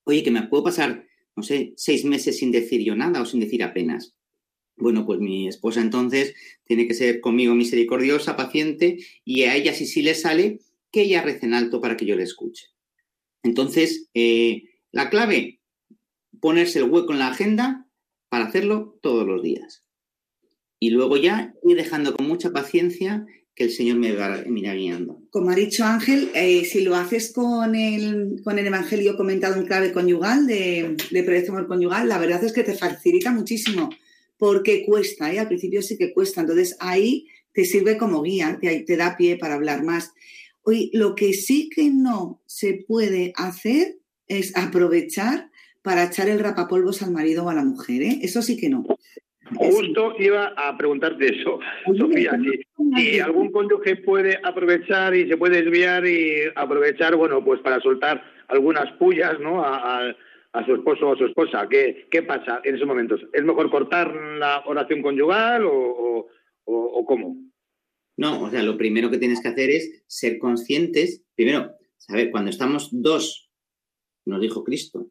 Oye, 0.05 0.23
que 0.23 0.31
me 0.31 0.43
puedo 0.43 0.63
pasar, 0.63 1.05
no 1.35 1.43
sé, 1.43 1.73
seis 1.77 2.05
meses 2.05 2.37
sin 2.37 2.51
decir 2.51 2.81
yo 2.81 2.95
nada 2.95 3.21
o 3.21 3.25
sin 3.25 3.39
decir 3.39 3.63
apenas. 3.63 4.15
Bueno, 4.75 5.05
pues 5.05 5.19
mi 5.19 5.47
esposa 5.47 5.81
entonces 5.81 6.33
tiene 6.65 6.87
que 6.87 6.93
ser 6.93 7.21
conmigo 7.21 7.53
misericordiosa, 7.55 8.35
paciente, 8.35 8.97
y 9.23 9.43
a 9.43 9.55
ella 9.55 9.73
si 9.73 9.85
sí 9.85 10.01
le 10.01 10.15
sale, 10.15 10.59
que 10.91 11.01
ella 11.01 11.21
rece 11.21 11.45
en 11.45 11.53
alto 11.53 11.79
para 11.79 11.95
que 11.95 12.05
yo 12.05 12.15
le 12.15 12.23
escuche. 12.23 12.67
Entonces, 13.43 14.09
eh, 14.13 14.63
la 14.91 15.09
clave, 15.09 15.59
ponerse 16.39 16.79
el 16.79 16.89
hueco 16.89 17.13
en 17.13 17.19
la 17.19 17.27
agenda 17.27 17.87
para 18.29 18.45
hacerlo 18.45 18.97
todos 19.01 19.27
los 19.27 19.41
días. 19.43 19.83
Y 20.79 20.89
luego 20.89 21.17
ya 21.17 21.53
ir 21.63 21.77
dejando 21.77 22.13
con 22.15 22.27
mucha 22.27 22.51
paciencia 22.51 23.25
que 23.55 23.65
el 23.65 23.71
Señor 23.71 23.97
me 23.97 24.13
va 24.13 24.43
guiando. 24.43 25.21
Como 25.29 25.51
ha 25.51 25.55
dicho 25.55 25.83
Ángel, 25.83 26.29
eh, 26.33 26.65
si 26.65 26.81
lo 26.81 26.95
haces 26.95 27.31
con 27.31 27.75
el, 27.75 28.41
con 28.43 28.57
el 28.57 28.65
Evangelio 28.65 29.15
comentado 29.15 29.55
en 29.55 29.65
clave 29.65 29.91
conyugal, 29.91 30.47
de, 30.47 30.97
de 31.11 31.23
Proyecto 31.23 31.67
Conyugal, 31.67 32.09
la 32.09 32.17
verdad 32.17 32.43
es 32.43 32.51
que 32.51 32.63
te 32.63 32.73
facilita 32.73 33.31
muchísimo 33.31 33.89
porque 34.37 34.83
cuesta, 34.85 35.31
¿eh? 35.31 35.39
al 35.39 35.47
principio 35.47 35.81
sí 35.81 35.97
que 35.97 36.13
cuesta, 36.13 36.41
entonces 36.41 36.75
ahí 36.79 37.27
te 37.53 37.65
sirve 37.65 37.97
como 37.97 38.23
guía, 38.23 38.57
te, 38.59 38.81
te 38.81 38.97
da 38.97 39.15
pie 39.15 39.37
para 39.37 39.53
hablar 39.53 39.83
más. 39.83 40.11
Hoy, 40.63 40.89
lo 40.93 41.13
que 41.15 41.33
sí 41.33 41.69
que 41.69 41.89
no 41.89 42.41
se 42.45 42.83
puede 42.87 43.33
hacer 43.35 43.99
es 44.27 44.55
aprovechar 44.57 45.51
para 45.81 46.05
echar 46.05 46.27
el 46.27 46.39
rapapolvos 46.39 47.01
al 47.03 47.11
marido 47.11 47.45
o 47.45 47.49
a 47.49 47.53
la 47.53 47.63
mujer, 47.63 48.01
¿eh? 48.01 48.19
eso 48.23 48.41
sí 48.41 48.57
que 48.57 48.69
no. 48.69 48.83
Justo 49.55 50.15
iba 50.19 50.53
a 50.55 50.77
preguntarte 50.77 51.39
eso, 51.39 51.59
Sofía, 51.97 52.37
si, 52.95 53.19
algún 53.19 53.51
cónyuge 53.51 53.97
puede 53.97 54.39
aprovechar 54.43 55.15
y 55.15 55.27
se 55.27 55.37
puede 55.37 55.61
desviar 55.63 56.05
y 56.05 56.43
aprovechar, 56.55 57.15
bueno, 57.15 57.43
pues 57.43 57.59
para 57.61 57.79
soltar 57.81 58.23
algunas 58.47 58.91
pullas, 58.93 59.39
¿no? 59.39 59.63
A, 59.63 60.15
su 60.65 60.75
esposo 60.75 61.07
o 61.07 61.13
a 61.13 61.17
su 61.17 61.25
esposa. 61.25 61.67
¿Qué, 61.67 62.07
¿Qué 62.11 62.21
pasa 62.21 62.61
en 62.63 62.75
esos 62.75 62.87
momentos? 62.87 63.19
¿Es 63.33 63.43
mejor 63.43 63.71
cortar 63.71 64.13
la 64.37 64.63
oración 64.67 65.01
conyugal 65.01 65.65
o, 65.65 66.27
o 66.65 67.05
cómo? 67.05 67.35
No, 68.17 68.43
o 68.43 68.49
sea, 68.49 68.61
lo 68.61 68.77
primero 68.77 69.09
que 69.09 69.17
tienes 69.17 69.41
que 69.41 69.47
hacer 69.47 69.69
es 69.71 70.03
ser 70.07 70.37
conscientes, 70.37 71.23
primero, 71.35 71.73
saber, 71.97 72.29
cuando 72.29 72.51
estamos 72.51 72.89
dos, 72.91 73.49
nos 74.25 74.41
dijo 74.41 74.63
Cristo, 74.63 75.07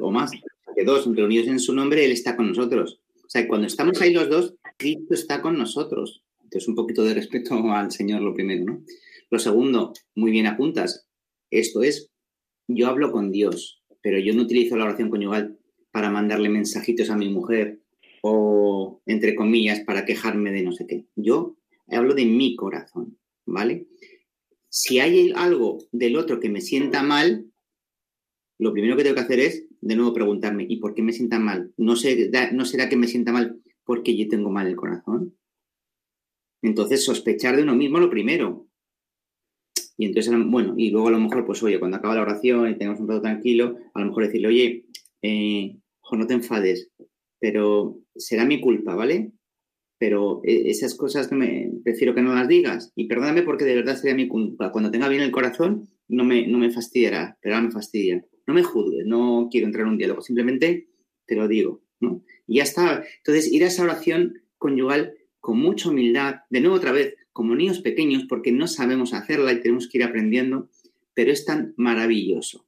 o 0.00 0.10
más, 0.10 0.30
que 0.74 0.84
dos 0.84 1.06
reunidos 1.14 1.48
en 1.48 1.60
su 1.60 1.74
nombre, 1.74 2.04
Él 2.04 2.12
está 2.12 2.36
con 2.36 2.48
nosotros. 2.48 3.00
O 3.26 3.28
sea, 3.28 3.48
cuando 3.48 3.66
estamos 3.66 4.00
ahí 4.00 4.12
los 4.12 4.28
dos, 4.28 4.54
Cristo 4.76 5.14
está 5.14 5.42
con 5.42 5.58
nosotros. 5.58 6.22
Entonces, 6.44 6.68
un 6.68 6.76
poquito 6.76 7.02
de 7.02 7.14
respeto 7.14 7.54
al 7.72 7.90
Señor, 7.90 8.22
lo 8.22 8.34
primero, 8.34 8.64
¿no? 8.64 8.84
Lo 9.30 9.38
segundo, 9.40 9.92
muy 10.14 10.30
bien 10.30 10.46
apuntas. 10.46 11.08
Esto 11.50 11.82
es, 11.82 12.10
yo 12.68 12.86
hablo 12.86 13.10
con 13.10 13.32
Dios, 13.32 13.82
pero 14.00 14.20
yo 14.20 14.32
no 14.32 14.42
utilizo 14.42 14.76
la 14.76 14.84
oración 14.84 15.10
conyugal 15.10 15.58
para 15.90 16.10
mandarle 16.10 16.48
mensajitos 16.48 17.10
a 17.10 17.16
mi 17.16 17.28
mujer 17.28 17.80
o, 18.22 19.02
entre 19.06 19.34
comillas, 19.34 19.80
para 19.80 20.04
quejarme 20.04 20.52
de 20.52 20.62
no 20.62 20.70
sé 20.70 20.86
qué. 20.86 21.06
Yo 21.16 21.56
hablo 21.88 22.14
de 22.14 22.26
mi 22.26 22.54
corazón, 22.54 23.18
¿vale? 23.44 23.88
Si 24.68 25.00
hay 25.00 25.32
algo 25.34 25.78
del 25.90 26.16
otro 26.16 26.38
que 26.38 26.48
me 26.48 26.60
sienta 26.60 27.02
mal, 27.02 27.50
lo 28.58 28.72
primero 28.72 28.96
que 28.96 29.02
tengo 29.02 29.16
que 29.16 29.22
hacer 29.22 29.40
es, 29.40 29.65
de 29.86 29.96
nuevo, 29.96 30.12
preguntarme, 30.12 30.66
¿y 30.68 30.78
por 30.78 30.94
qué 30.94 31.02
me 31.02 31.12
sienta 31.12 31.38
mal? 31.38 31.72
¿No, 31.76 31.94
¿No 32.52 32.64
será 32.64 32.88
que 32.88 32.96
me 32.96 33.06
sienta 33.06 33.32
mal 33.32 33.60
porque 33.84 34.16
yo 34.16 34.26
tengo 34.28 34.50
mal 34.50 34.66
el 34.66 34.74
corazón? 34.74 35.36
Entonces, 36.62 37.04
sospechar 37.04 37.56
de 37.56 37.62
uno 37.62 37.76
mismo 37.76 38.00
lo 38.00 38.10
primero. 38.10 38.66
Y 39.96 40.06
entonces, 40.06 40.34
bueno, 40.46 40.74
y 40.76 40.90
luego 40.90 41.08
a 41.08 41.12
lo 41.12 41.20
mejor, 41.20 41.46
pues 41.46 41.62
oye, 41.62 41.78
cuando 41.78 41.96
acaba 41.96 42.16
la 42.16 42.22
oración 42.22 42.68
y 42.68 42.76
tengamos 42.76 43.00
un 43.00 43.08
rato 43.08 43.22
tranquilo, 43.22 43.76
a 43.94 44.00
lo 44.00 44.06
mejor 44.06 44.26
decirle, 44.26 44.48
oye, 44.48 44.86
eh, 45.22 45.78
no 46.12 46.26
te 46.26 46.34
enfades, 46.34 46.90
pero 47.38 47.98
será 48.16 48.44
mi 48.44 48.60
culpa, 48.60 48.94
¿vale? 48.94 49.32
Pero 49.98 50.40
eh, 50.44 50.64
esas 50.66 50.94
cosas 50.94 51.28
que 51.28 51.36
me 51.36 51.70
prefiero 51.84 52.14
que 52.14 52.22
no 52.22 52.34
las 52.34 52.48
digas. 52.48 52.92
Y 52.96 53.06
perdóname 53.06 53.42
porque 53.42 53.64
de 53.64 53.76
verdad 53.76 53.96
sería 53.96 54.14
mi 54.14 54.28
culpa. 54.28 54.72
Cuando 54.72 54.90
tenga 54.90 55.08
bien 55.08 55.22
el 55.22 55.30
corazón, 55.30 55.88
no 56.08 56.24
me, 56.24 56.46
no 56.46 56.58
me 56.58 56.70
fastidiará, 56.70 57.38
pero 57.40 57.54
ahora 57.54 57.68
me 57.68 57.72
fastidia 57.72 58.24
no 58.46 58.54
me 58.54 58.62
juzgues, 58.62 59.06
no 59.06 59.48
quiero 59.50 59.66
entrar 59.66 59.86
en 59.86 59.92
un 59.92 59.98
diálogo, 59.98 60.22
simplemente 60.22 60.88
te 61.26 61.34
lo 61.34 61.48
digo, 61.48 61.82
¿no? 62.00 62.22
Y 62.46 62.56
ya 62.56 62.62
está. 62.62 63.04
Entonces, 63.18 63.52
ir 63.52 63.64
a 63.64 63.68
esa 63.68 63.82
oración 63.82 64.42
conyugal 64.58 65.14
con 65.40 65.58
mucha 65.58 65.90
humildad, 65.90 66.36
de 66.50 66.60
nuevo 66.60 66.76
otra 66.76 66.92
vez, 66.92 67.16
como 67.32 67.54
niños 67.54 67.80
pequeños, 67.80 68.24
porque 68.28 68.52
no 68.52 68.66
sabemos 68.66 69.12
hacerla 69.12 69.52
y 69.52 69.60
tenemos 69.60 69.88
que 69.88 69.98
ir 69.98 70.04
aprendiendo, 70.04 70.70
pero 71.14 71.32
es 71.32 71.44
tan 71.44 71.74
maravilloso 71.76 72.66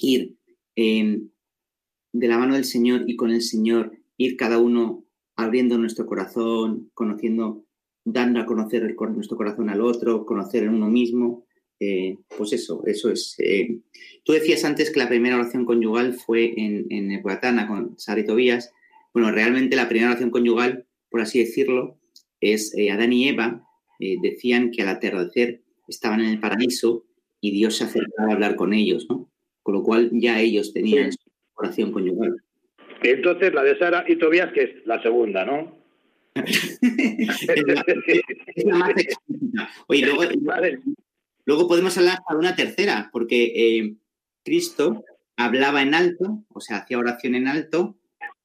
ir 0.00 0.36
de 0.76 2.28
la 2.28 2.38
mano 2.38 2.54
del 2.54 2.64
Señor 2.64 3.04
y 3.06 3.16
con 3.16 3.30
el 3.30 3.42
Señor, 3.42 3.92
ir 4.16 4.36
cada 4.36 4.58
uno 4.58 5.04
abriendo 5.36 5.78
nuestro 5.78 6.06
corazón, 6.06 6.90
conociendo, 6.94 7.64
dando 8.04 8.40
a 8.40 8.46
conocer 8.46 8.94
nuestro 9.10 9.36
corazón 9.36 9.68
al 9.68 9.80
otro, 9.80 10.24
conocer 10.24 10.64
en 10.64 10.74
uno 10.74 10.88
mismo, 10.88 11.44
eh, 11.80 12.18
pues 12.36 12.52
eso, 12.52 12.82
eso 12.86 13.10
es. 13.10 13.34
Eh, 13.38 13.78
tú 14.22 14.34
decías 14.34 14.64
antes 14.64 14.90
que 14.90 15.00
la 15.00 15.08
primera 15.08 15.36
oración 15.36 15.64
conyugal 15.64 16.12
fue 16.12 16.52
en, 16.56 16.86
en 16.90 17.22
con 17.66 17.98
Sara 17.98 18.20
y 18.20 18.26
Tobías. 18.26 18.70
Bueno, 19.14 19.32
realmente 19.32 19.76
la 19.76 19.88
primera 19.88 20.10
oración 20.10 20.30
conyugal, 20.30 20.86
por 21.08 21.22
así 21.22 21.38
decirlo, 21.38 21.98
es 22.40 22.76
eh, 22.76 22.90
Adán 22.90 23.12
y 23.12 23.28
Eva 23.28 23.66
decían 24.22 24.70
que 24.70 24.80
al 24.80 24.88
atardecer 24.88 25.60
estaban 25.86 26.20
en 26.20 26.28
el 26.28 26.40
paraíso 26.40 27.04
y 27.38 27.50
Dios 27.50 27.76
se 27.76 27.84
acercaba 27.84 28.30
a 28.30 28.32
hablar 28.32 28.56
con 28.56 28.72
ellos, 28.72 29.06
¿no? 29.10 29.30
Con 29.62 29.74
lo 29.74 29.82
cual 29.82 30.08
ya 30.10 30.40
ellos 30.40 30.72
tenían 30.72 31.12
su 31.12 31.18
oración 31.52 31.92
conyugal. 31.92 32.34
Entonces 33.02 33.52
la 33.52 33.62
de 33.62 33.78
Sara 33.78 34.06
y 34.08 34.16
Tobías, 34.16 34.52
que 34.54 34.62
es 34.62 34.70
la 34.86 35.02
segunda, 35.02 35.44
¿no? 35.44 35.78
es, 36.34 36.78
la, 38.64 38.74
más 38.74 38.94
Oye, 39.88 40.06
luego, 40.06 40.22
Luego 41.50 41.66
podemos 41.66 41.98
hablar 41.98 42.20
de 42.30 42.36
una 42.36 42.54
tercera, 42.54 43.10
porque 43.12 43.52
eh, 43.56 43.96
Cristo 44.44 45.04
hablaba 45.36 45.82
en 45.82 45.94
alto, 45.94 46.44
o 46.48 46.60
sea, 46.60 46.76
hacía 46.76 46.96
oración 46.96 47.34
en 47.34 47.48
alto 47.48 47.96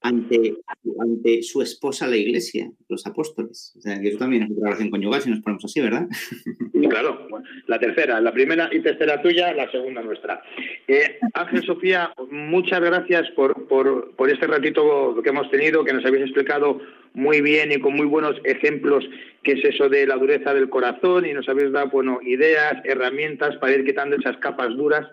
ante, 0.01 0.56
ante 0.99 1.43
su 1.43 1.62
esposa, 1.62 2.08
la 2.08 2.18
iglesia, 2.18 2.72
los 2.89 3.06
apóstoles. 3.06 3.74
O 3.78 3.82
sea, 3.82 4.01
que 4.01 4.08
eso 4.08 4.18
también 4.18 4.41
es 4.41 4.49
una 4.49 4.70
oración 4.70 4.89
conyugal 4.89 5.22
si 5.22 5.30
nos 5.30 5.41
ponemos 5.41 5.64
así, 5.66 5.82
¿verdad? 5.82 6.08
Claro, 6.89 7.27
la 7.67 7.79
tercera, 7.79 8.19
la 8.21 8.31
primera 8.31 8.69
y 8.71 8.79
tercera 8.79 9.21
tuya, 9.21 9.53
la 9.53 9.69
segunda 9.71 10.01
nuestra. 10.01 10.41
Eh, 10.88 11.19
Ángel 11.33 11.63
Sofía, 11.63 12.11
muchas 12.29 12.81
gracias 12.81 13.29
por, 13.31 13.67
por, 13.67 14.15
por 14.15 14.29
este 14.29 14.47
ratito 14.47 15.21
que 15.21 15.29
hemos 15.29 15.49
tenido, 15.49 15.83
que 15.83 15.93
nos 15.93 16.05
habéis 16.05 16.25
explicado 16.25 16.81
muy 17.13 17.41
bien 17.41 17.71
y 17.71 17.79
con 17.79 17.95
muy 17.95 18.05
buenos 18.05 18.36
ejemplos 18.43 19.05
qué 19.41 19.53
es 19.53 19.63
eso 19.63 19.89
de 19.89 20.05
la 20.05 20.17
dureza 20.17 20.53
del 20.53 20.69
corazón 20.69 21.25
y 21.25 21.33
nos 21.33 21.47
habéis 21.47 21.71
dado 21.71 21.89
bueno, 21.89 22.19
ideas, 22.21 22.83
herramientas 22.83 23.55
para 23.57 23.73
ir 23.73 23.86
quitando 23.86 24.17
esas 24.17 24.38
capas 24.38 24.69
duras 24.75 25.07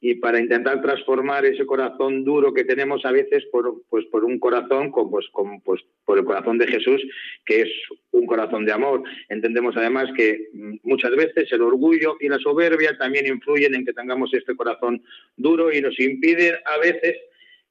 y 0.00 0.16
para 0.16 0.40
intentar 0.40 0.82
transformar 0.82 1.44
ese 1.46 1.64
corazón 1.64 2.24
duro 2.24 2.52
que 2.52 2.64
tenemos 2.64 3.04
a 3.04 3.12
veces 3.12 3.44
por, 3.50 3.82
pues, 3.88 4.04
por 4.06 4.24
un 4.24 4.38
corazón 4.38 4.90
con, 4.90 5.10
pues, 5.10 5.26
con, 5.32 5.60
pues, 5.62 5.82
por 6.04 6.18
el 6.18 6.24
corazón 6.24 6.58
de 6.58 6.66
Jesús, 6.66 7.02
que 7.44 7.62
es 7.62 7.68
un 8.10 8.26
corazón 8.26 8.64
de 8.66 8.72
amor. 8.72 9.02
Entendemos 9.28 9.76
además 9.76 10.10
que 10.16 10.48
mm, 10.52 10.76
muchas 10.82 11.12
veces 11.16 11.50
el 11.52 11.62
orgullo 11.62 12.16
y 12.20 12.28
la 12.28 12.38
soberbia 12.38 12.96
también 12.98 13.26
influyen 13.26 13.74
en 13.74 13.84
que 13.84 13.92
tengamos 13.92 14.32
este 14.34 14.54
corazón 14.54 15.02
duro 15.36 15.72
y 15.72 15.80
nos 15.80 15.98
impiden 15.98 16.54
a 16.64 16.78
veces 16.78 17.16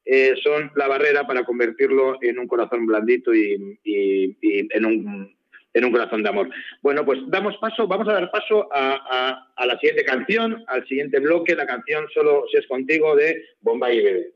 eh, 0.04 0.34
son 0.42 0.70
la 0.76 0.86
barrera 0.86 1.26
para 1.26 1.44
convertirlo 1.44 2.18
en 2.22 2.38
un 2.38 2.46
corazón 2.46 2.86
blandito 2.86 3.34
y, 3.34 3.78
y 3.82 4.36
en 4.70 4.84
un 4.84 5.35
en 5.76 5.84
un 5.84 5.92
corazón 5.92 6.22
de 6.22 6.30
amor. 6.30 6.48
Bueno, 6.82 7.04
pues 7.04 7.20
damos 7.26 7.54
paso, 7.58 7.86
vamos 7.86 8.08
a 8.08 8.14
dar 8.14 8.30
paso 8.30 8.66
a, 8.72 9.46
la 9.64 9.78
siguiente 9.78 10.04
canción, 10.04 10.64
al 10.68 10.86
siguiente 10.88 11.20
bloque, 11.20 11.54
la 11.54 11.66
canción 11.66 12.06
Solo 12.14 12.44
si 12.50 12.56
es 12.56 12.66
contigo 12.66 13.14
de 13.14 13.44
Bomba 13.60 13.92
y 13.92 14.02
Bebé. 14.02 14.32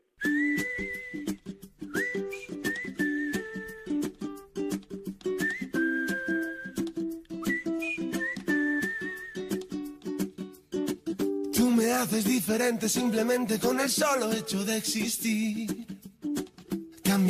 Tú 11.54 11.70
me 11.70 11.90
haces 11.92 12.24
diferente 12.26 12.86
simplemente 12.88 13.58
con 13.58 13.80
el 13.80 13.88
solo 13.88 14.30
hecho 14.32 14.62
de 14.64 14.76
existir. 14.76 15.89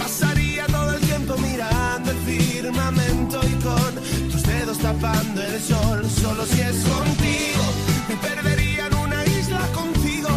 pasaría 0.00 0.66
todo 0.66 0.90
el 0.94 1.00
tiempo 1.00 1.36
mirando 1.38 2.10
el 2.10 2.18
firmamento 2.18 3.40
y 3.52 3.54
con 3.66 3.92
tus 4.32 4.42
dedos 4.42 4.78
tapando 4.78 5.42
el 5.42 5.60
sol. 5.60 6.00
Solo 6.22 6.44
si 6.46 6.60
es 6.60 6.76
contigo, 6.92 7.64
me 8.08 8.16
perdería 8.16 8.86
en 8.86 8.94
una 8.94 9.24
isla 9.26 9.62
contigo. 9.80 10.28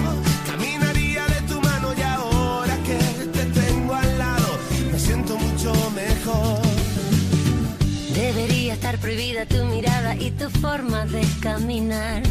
Caminaría 0.49 1.25
de 1.27 1.41
tu 1.49 1.61
mano 1.61 1.87
y 1.97 2.01
ahora 2.01 2.75
que 2.87 2.99
te 3.37 3.45
tengo 3.61 3.93
al 3.93 4.17
lado, 4.17 4.49
me 4.91 4.99
siento 4.99 5.37
mucho 5.37 5.73
mejor. 6.01 6.61
Debería 8.13 8.73
estar 8.73 8.97
prohibida 8.99 9.45
tu 9.45 9.63
mirada 9.65 10.15
y 10.15 10.31
tu 10.31 10.49
forma 10.49 11.05
de 11.05 11.23
caminar. 11.41 12.23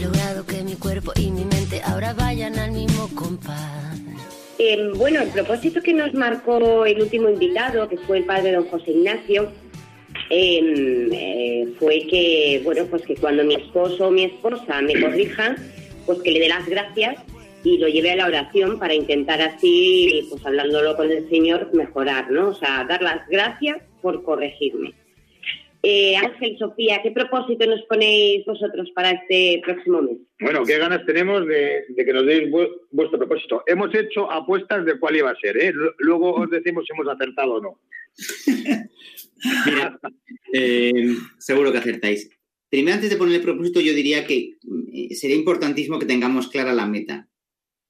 Logrado 0.00 0.46
que 0.46 0.62
mi 0.62 0.76
cuerpo 0.76 1.12
y 1.14 1.30
mi 1.30 1.44
mente 1.44 1.82
ahora 1.82 2.14
vayan 2.14 2.58
al 2.58 2.72
mismo 2.72 3.06
compás. 3.14 3.89
Em, 4.62 4.92
bueno, 4.92 5.22
el 5.22 5.30
propósito 5.30 5.80
que 5.80 5.94
nos 5.94 6.12
marcó 6.12 6.84
el 6.84 7.00
último 7.00 7.30
invitado, 7.30 7.88
que 7.88 7.96
fue 7.96 8.18
el 8.18 8.24
padre 8.24 8.52
don 8.52 8.66
José 8.66 8.90
Ignacio, 8.90 9.50
em, 10.28 11.10
eh, 11.10 11.68
fue 11.78 12.06
que, 12.06 12.60
bueno, 12.62 12.84
pues 12.90 13.00
que 13.06 13.14
cuando 13.14 13.42
mi 13.42 13.54
esposo 13.54 14.08
o 14.08 14.10
mi 14.10 14.24
esposa 14.24 14.82
me 14.82 15.00
corrija, 15.00 15.56
pues 16.04 16.20
que 16.20 16.32
le 16.32 16.40
dé 16.40 16.48
las 16.48 16.68
gracias 16.68 17.16
y 17.64 17.78
lo 17.78 17.88
llevé 17.88 18.10
a 18.10 18.16
la 18.16 18.26
oración 18.26 18.78
para 18.78 18.92
intentar 18.92 19.40
así, 19.40 20.26
pues 20.28 20.44
hablándolo 20.44 20.94
con 20.94 21.10
el 21.10 21.26
Señor, 21.30 21.70
mejorar, 21.72 22.30
¿no? 22.30 22.50
O 22.50 22.54
sea, 22.54 22.84
dar 22.86 23.00
las 23.00 23.26
gracias 23.30 23.78
por 24.02 24.22
corregirme. 24.22 24.92
Eh, 25.82 26.14
Ángel, 26.16 26.58
Sofía, 26.58 27.00
¿qué 27.02 27.10
propósito 27.10 27.64
nos 27.66 27.82
ponéis 27.82 28.44
vosotros 28.44 28.90
para 28.94 29.12
este 29.12 29.62
próximo 29.64 30.02
mes? 30.02 30.18
Bueno, 30.38 30.62
qué 30.64 30.76
ganas 30.76 31.06
tenemos 31.06 31.46
de, 31.46 31.84
que 31.96 32.12
nos 32.12 32.26
deis 32.26 32.50
vuestro 32.90 33.18
propósito. 33.18 33.62
Hemos 33.66 33.94
hecho 33.94 34.30
apuestas 34.30 34.84
de 34.84 34.98
cuál 34.98 35.16
iba 35.16 35.30
a 35.30 35.36
ser, 35.36 35.56
¿eh? 35.56 35.72
Luego 35.98 36.34
os 36.34 36.50
decimos 36.50 36.84
si 36.86 36.92
hemos 36.92 37.10
acertado 37.10 37.54
o 37.54 37.60
no. 37.62 37.80
Mira, 39.66 39.98
eh, 40.52 41.14
seguro 41.38 41.72
que 41.72 41.78
acertáis. 41.78 42.30
Primero, 42.68 42.96
antes 42.96 43.08
de 43.08 43.16
poner 43.16 43.36
el 43.36 43.42
propósito, 43.42 43.80
yo 43.80 43.94
diría 43.94 44.26
que 44.26 44.58
eh, 44.92 45.14
sería 45.14 45.36
importantísimo 45.36 45.98
que 45.98 46.06
tengamos 46.06 46.48
clara 46.48 46.74
la 46.74 46.86
meta. 46.86 47.26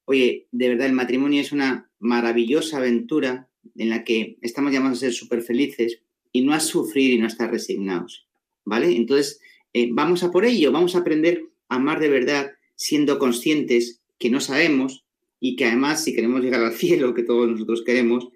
Oye, 0.05 0.47
de 0.53 0.69
verdad, 0.69 0.87
el 0.87 0.93
matrimonio 0.93 1.41
es 1.41 1.51
una 1.51 1.91
maravillosa 1.99 2.79
aventura 2.79 3.49
en 3.77 3.91
la 3.91 4.05
que 4.05 4.39
estamos 4.43 4.73
llamados 4.73 4.99
a 4.99 5.01
ser 5.01 5.13
súper 5.13 5.43
felices 5.43 6.03
y 6.33 6.43
no 6.43 6.53
a 6.53 6.61
sufrir 6.61 7.13
y 7.13 7.19
no 7.19 7.25
a 7.25 7.29
estar 7.29 7.51
resignados. 7.51 8.27
¿Vale? 8.65 8.95
Entonces, 8.95 9.41
eh, 9.73 9.89
vamos 9.93 10.23
a 10.23 10.31
por 10.31 10.45
ello, 10.45 10.73
vamos 10.73 10.95
a 10.95 10.99
aprender 10.99 11.45
a 11.69 11.77
amar 11.77 12.01
de 12.01 12.09
verdad 12.09 12.53
siendo 12.77 13.19
conscientes 13.19 14.01
que 14.19 14.31
no 14.31 14.41
sabemos 14.41 15.05
y 15.41 15.57
que 15.57 15.65
además 15.65 16.05
si 16.05 16.15
queremos 16.15 16.43
llegar 16.43 16.63
al 16.63 16.73
cielo, 16.75 17.15
que 17.15 17.23
todos 17.23 17.49
nosotros 17.49 17.83
queremos, 17.85 18.29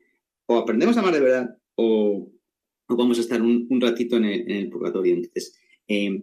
o 0.46 0.58
aprendemos 0.58 0.96
a 0.96 1.00
amar 1.00 1.14
de 1.14 1.20
verdad 1.20 1.58
o, 1.76 2.30
vamos 2.88 3.18
a 3.18 3.22
estar 3.22 3.40
un, 3.42 3.80
ratito 3.80 4.16
en 4.16 4.24
el, 4.24 4.68
purgatorio. 4.68 5.14
Entonces, 5.14 5.58
eh, 5.88 6.22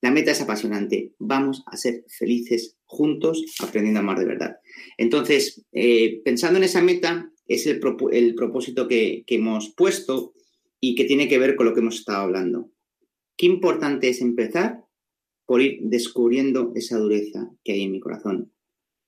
la 0.00 0.10
meta 0.10 0.30
es 0.30 0.40
apasionante. 0.40 1.12
Vamos 1.18 1.62
a 1.66 1.76
ser 1.76 2.04
felices 2.08 2.78
juntos 2.86 3.44
aprendiendo 3.60 4.00
a 4.00 4.02
amar 4.02 4.18
de 4.18 4.24
verdad. 4.24 4.56
Entonces, 4.96 5.62
eh, 5.72 6.22
pensando 6.24 6.58
en 6.58 6.64
esa 6.64 6.80
meta, 6.80 7.30
es 7.46 7.66
el, 7.66 7.80
propósito 7.80 8.88
que, 8.88 9.24
hemos 9.26 9.70
puesto 9.70 10.32
y 10.80 10.94
que 10.94 11.04
tiene 11.04 11.28
que 11.28 11.38
ver 11.38 11.56
con 11.56 11.66
lo 11.66 11.74
que 11.74 11.80
hemos 11.80 11.98
estado 11.98 12.22
hablando. 12.22 12.70
Qué 13.36 13.46
importante 13.46 14.08
es 14.08 14.20
empezar 14.20 14.84
por 15.46 15.60
ir 15.60 15.80
descubriendo 15.82 16.72
esa 16.74 16.98
dureza 16.98 17.50
que 17.64 17.72
hay 17.72 17.82
en 17.82 17.92
mi 17.92 18.00
corazón. 18.00 18.52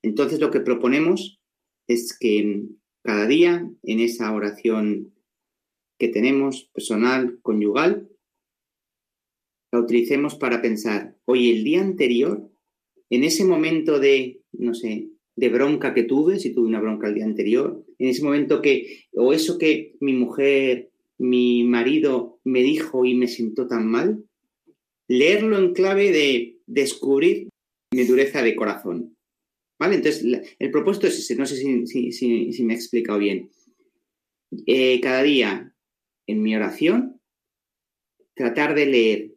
Entonces, 0.02 0.40
lo 0.40 0.50
que 0.50 0.60
proponemos 0.60 1.40
es 1.86 2.16
que 2.18 2.64
cada 3.02 3.26
día 3.26 3.68
en 3.82 4.00
esa 4.00 4.32
oración 4.32 5.14
que 5.98 6.08
tenemos 6.08 6.70
personal, 6.74 7.38
conyugal, 7.42 8.08
la 9.72 9.80
utilicemos 9.80 10.34
para 10.34 10.60
pensar, 10.60 11.16
oye, 11.24 11.50
el 11.52 11.64
día 11.64 11.80
anterior, 11.80 12.50
en 13.10 13.24
ese 13.24 13.44
momento 13.44 13.98
de, 13.98 14.42
no 14.52 14.74
sé, 14.74 15.10
de 15.36 15.48
bronca 15.48 15.94
que 15.94 16.02
tuve, 16.02 16.38
si 16.38 16.52
tuve 16.52 16.68
una 16.68 16.80
bronca 16.80 17.08
el 17.08 17.14
día 17.14 17.24
anterior, 17.24 17.84
en 17.98 18.08
ese 18.08 18.22
momento 18.22 18.60
que, 18.60 19.06
o 19.12 19.32
eso 19.32 19.58
que 19.58 19.96
mi 20.00 20.12
mujer, 20.12 20.91
mi 21.22 21.64
marido 21.64 22.40
me 22.44 22.62
dijo 22.62 23.04
y 23.06 23.14
me 23.14 23.28
siento 23.28 23.66
tan 23.68 23.86
mal, 23.86 24.24
leerlo 25.08 25.58
en 25.58 25.72
clave 25.72 26.10
de 26.10 26.58
descubrir 26.66 27.48
mi 27.92 28.04
dureza 28.04 28.42
de 28.42 28.56
corazón. 28.56 29.16
¿Vale? 29.78 29.96
Entonces, 29.96 30.54
el 30.58 30.70
propósito 30.70 31.06
es 31.06 31.18
ese, 31.18 31.36
no 31.36 31.46
sé 31.46 31.56
si, 31.56 32.62
me 32.64 32.72
he 32.72 32.76
explicado 32.76 33.18
bien. 33.18 33.50
Eh, 34.66 35.00
cada 35.00 35.22
día 35.22 35.74
en 36.26 36.42
mi 36.42 36.54
oración, 36.54 37.20
tratar 38.34 38.74
de 38.74 38.86
leer 38.86 39.34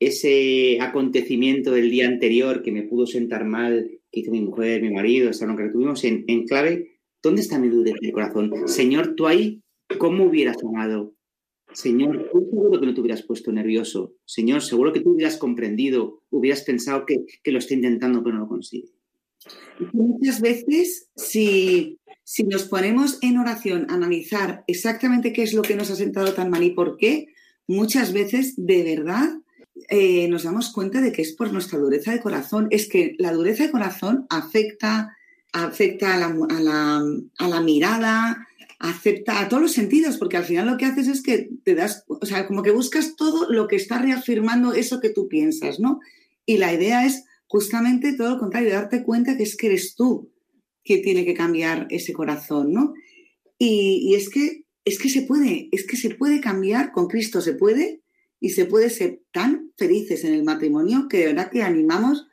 ese 0.00 0.78
acontecimiento 0.80 1.72
del 1.72 1.90
día 1.90 2.06
anterior 2.06 2.62
que 2.62 2.72
me 2.72 2.82
pudo 2.82 3.06
sentar 3.06 3.44
mal, 3.44 3.90
que 4.10 4.20
hizo 4.20 4.30
mi 4.30 4.40
mujer, 4.40 4.82
mi 4.82 4.90
marido, 4.90 5.30
esa 5.30 5.46
bronca 5.46 5.64
que 5.64 5.72
tuvimos, 5.72 6.04
en, 6.04 6.46
clave, 6.46 7.00
¿dónde 7.22 7.42
está 7.42 7.58
mi 7.58 7.68
en 7.68 7.96
el 8.00 8.12
corazón? 8.12 8.68
Señor, 8.68 9.14
tú 9.14 9.26
ahí, 9.26 9.63
¿cómo 9.98 10.24
hubieras 10.24 10.56
amado? 10.62 11.14
Señor, 11.72 12.30
seguro 12.32 12.80
que 12.80 12.86
no 12.86 12.94
te 12.94 13.00
hubieras 13.00 13.22
puesto 13.22 13.50
nervioso. 13.50 14.14
Señor, 14.24 14.62
seguro 14.62 14.92
que 14.92 15.00
tú 15.00 15.10
hubieras 15.10 15.36
comprendido, 15.36 16.22
hubieras 16.30 16.62
pensado 16.62 17.04
que, 17.04 17.24
que 17.42 17.52
lo 17.52 17.58
está 17.58 17.74
intentando 17.74 18.22
pero 18.22 18.36
no 18.36 18.42
lo 18.42 18.48
consigue. 18.48 18.90
Muchas 19.92 20.40
veces, 20.40 21.08
si 21.16 21.98
si 22.24 22.42
nos 22.44 22.64
ponemos 22.64 23.18
en 23.20 23.36
oración 23.36 23.86
a 23.90 23.94
analizar 23.94 24.64
exactamente 24.66 25.32
qué 25.32 25.42
es 25.42 25.52
lo 25.52 25.60
que 25.60 25.76
nos 25.76 25.90
ha 25.90 25.96
sentado 25.96 26.32
tan 26.32 26.48
mal 26.50 26.62
y 26.62 26.70
por 26.70 26.96
qué, 26.96 27.28
muchas 27.68 28.14
veces 28.14 28.54
de 28.56 28.82
verdad 28.82 29.28
eh, 29.90 30.26
nos 30.28 30.44
damos 30.44 30.72
cuenta 30.72 31.02
de 31.02 31.12
que 31.12 31.20
es 31.20 31.32
por 31.32 31.52
nuestra 31.52 31.78
dureza 31.78 32.12
de 32.12 32.22
corazón. 32.22 32.66
Es 32.70 32.88
que 32.88 33.14
la 33.18 33.32
dureza 33.32 33.64
de 33.64 33.70
corazón 33.70 34.26
afecta, 34.30 35.14
afecta 35.52 36.14
a 36.14 37.48
la, 37.48 37.60
mirada, 37.60 38.48
afecta 38.78 39.40
a 39.40 39.48
todos 39.48 39.62
los 39.62 39.72
sentidos, 39.72 40.18
porque 40.18 40.36
al 40.36 40.44
final 40.44 40.66
lo 40.66 40.76
que 40.76 40.84
haces 40.84 41.08
es 41.08 41.22
que 41.22 41.50
te 41.64 41.74
das, 41.74 42.04
o 42.08 42.26
sea, 42.26 42.46
como 42.46 42.62
que 42.62 42.70
buscas 42.70 43.16
todo 43.16 43.50
lo 43.50 43.68
que 43.68 43.76
está 43.76 43.98
reafirmando 43.98 44.72
eso 44.72 45.00
que 45.00 45.10
tú 45.10 45.28
piensas, 45.28 45.80
¿no? 45.80 46.00
Y 46.46 46.58
la 46.58 46.72
idea 46.72 47.06
es 47.06 47.24
justamente 47.46 48.14
todo 48.14 48.30
lo 48.30 48.38
contrario, 48.38 48.72
darte 48.72 49.04
cuenta 49.04 49.36
que 49.36 49.44
es 49.44 49.56
que 49.56 49.68
eres 49.68 49.94
tú 49.94 50.30
que 50.82 50.98
tiene 50.98 51.24
que 51.24 51.34
cambiar 51.34 51.86
ese 51.90 52.12
corazón, 52.12 52.72
¿no? 52.72 52.94
Y, 53.58 54.14
es 54.14 54.28
que 54.28 54.64
es 54.84 54.98
que 54.98 55.08
se 55.08 55.22
puede, 55.22 55.68
es 55.72 55.86
que 55.86 55.96
se 55.96 56.10
puede 56.10 56.40
cambiar 56.40 56.92
con 56.92 57.06
Cristo, 57.06 57.40
se 57.40 57.54
puede 57.54 58.02
y 58.38 58.50
se 58.50 58.66
puede 58.66 58.90
ser 58.90 59.22
tan 59.32 59.72
felices 59.78 60.24
en 60.24 60.34
el 60.34 60.44
matrimonio 60.44 61.08
que 61.08 61.18
de 61.18 61.26
verdad 61.26 61.50
que 61.50 61.62
animamos 61.62 62.26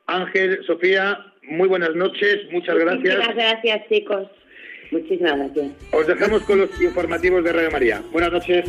Ángel, 0.06 0.64
Sofía, 0.66 1.18
muy 1.42 1.68
buenas 1.68 1.94
noches, 1.94 2.40
muchas 2.50 2.76
gracias. 2.76 3.16
Muchas 3.16 3.34
gracias, 3.34 3.88
chicos. 3.88 4.28
Muchísimas 4.90 5.36
gracias. 5.36 5.72
Os 5.92 6.06
dejamos 6.06 6.42
con 6.42 6.58
los 6.58 6.82
informativos 6.82 7.44
de 7.44 7.52
Radio 7.52 7.70
María. 7.70 8.02
Buenas 8.12 8.32
noches. 8.32 8.68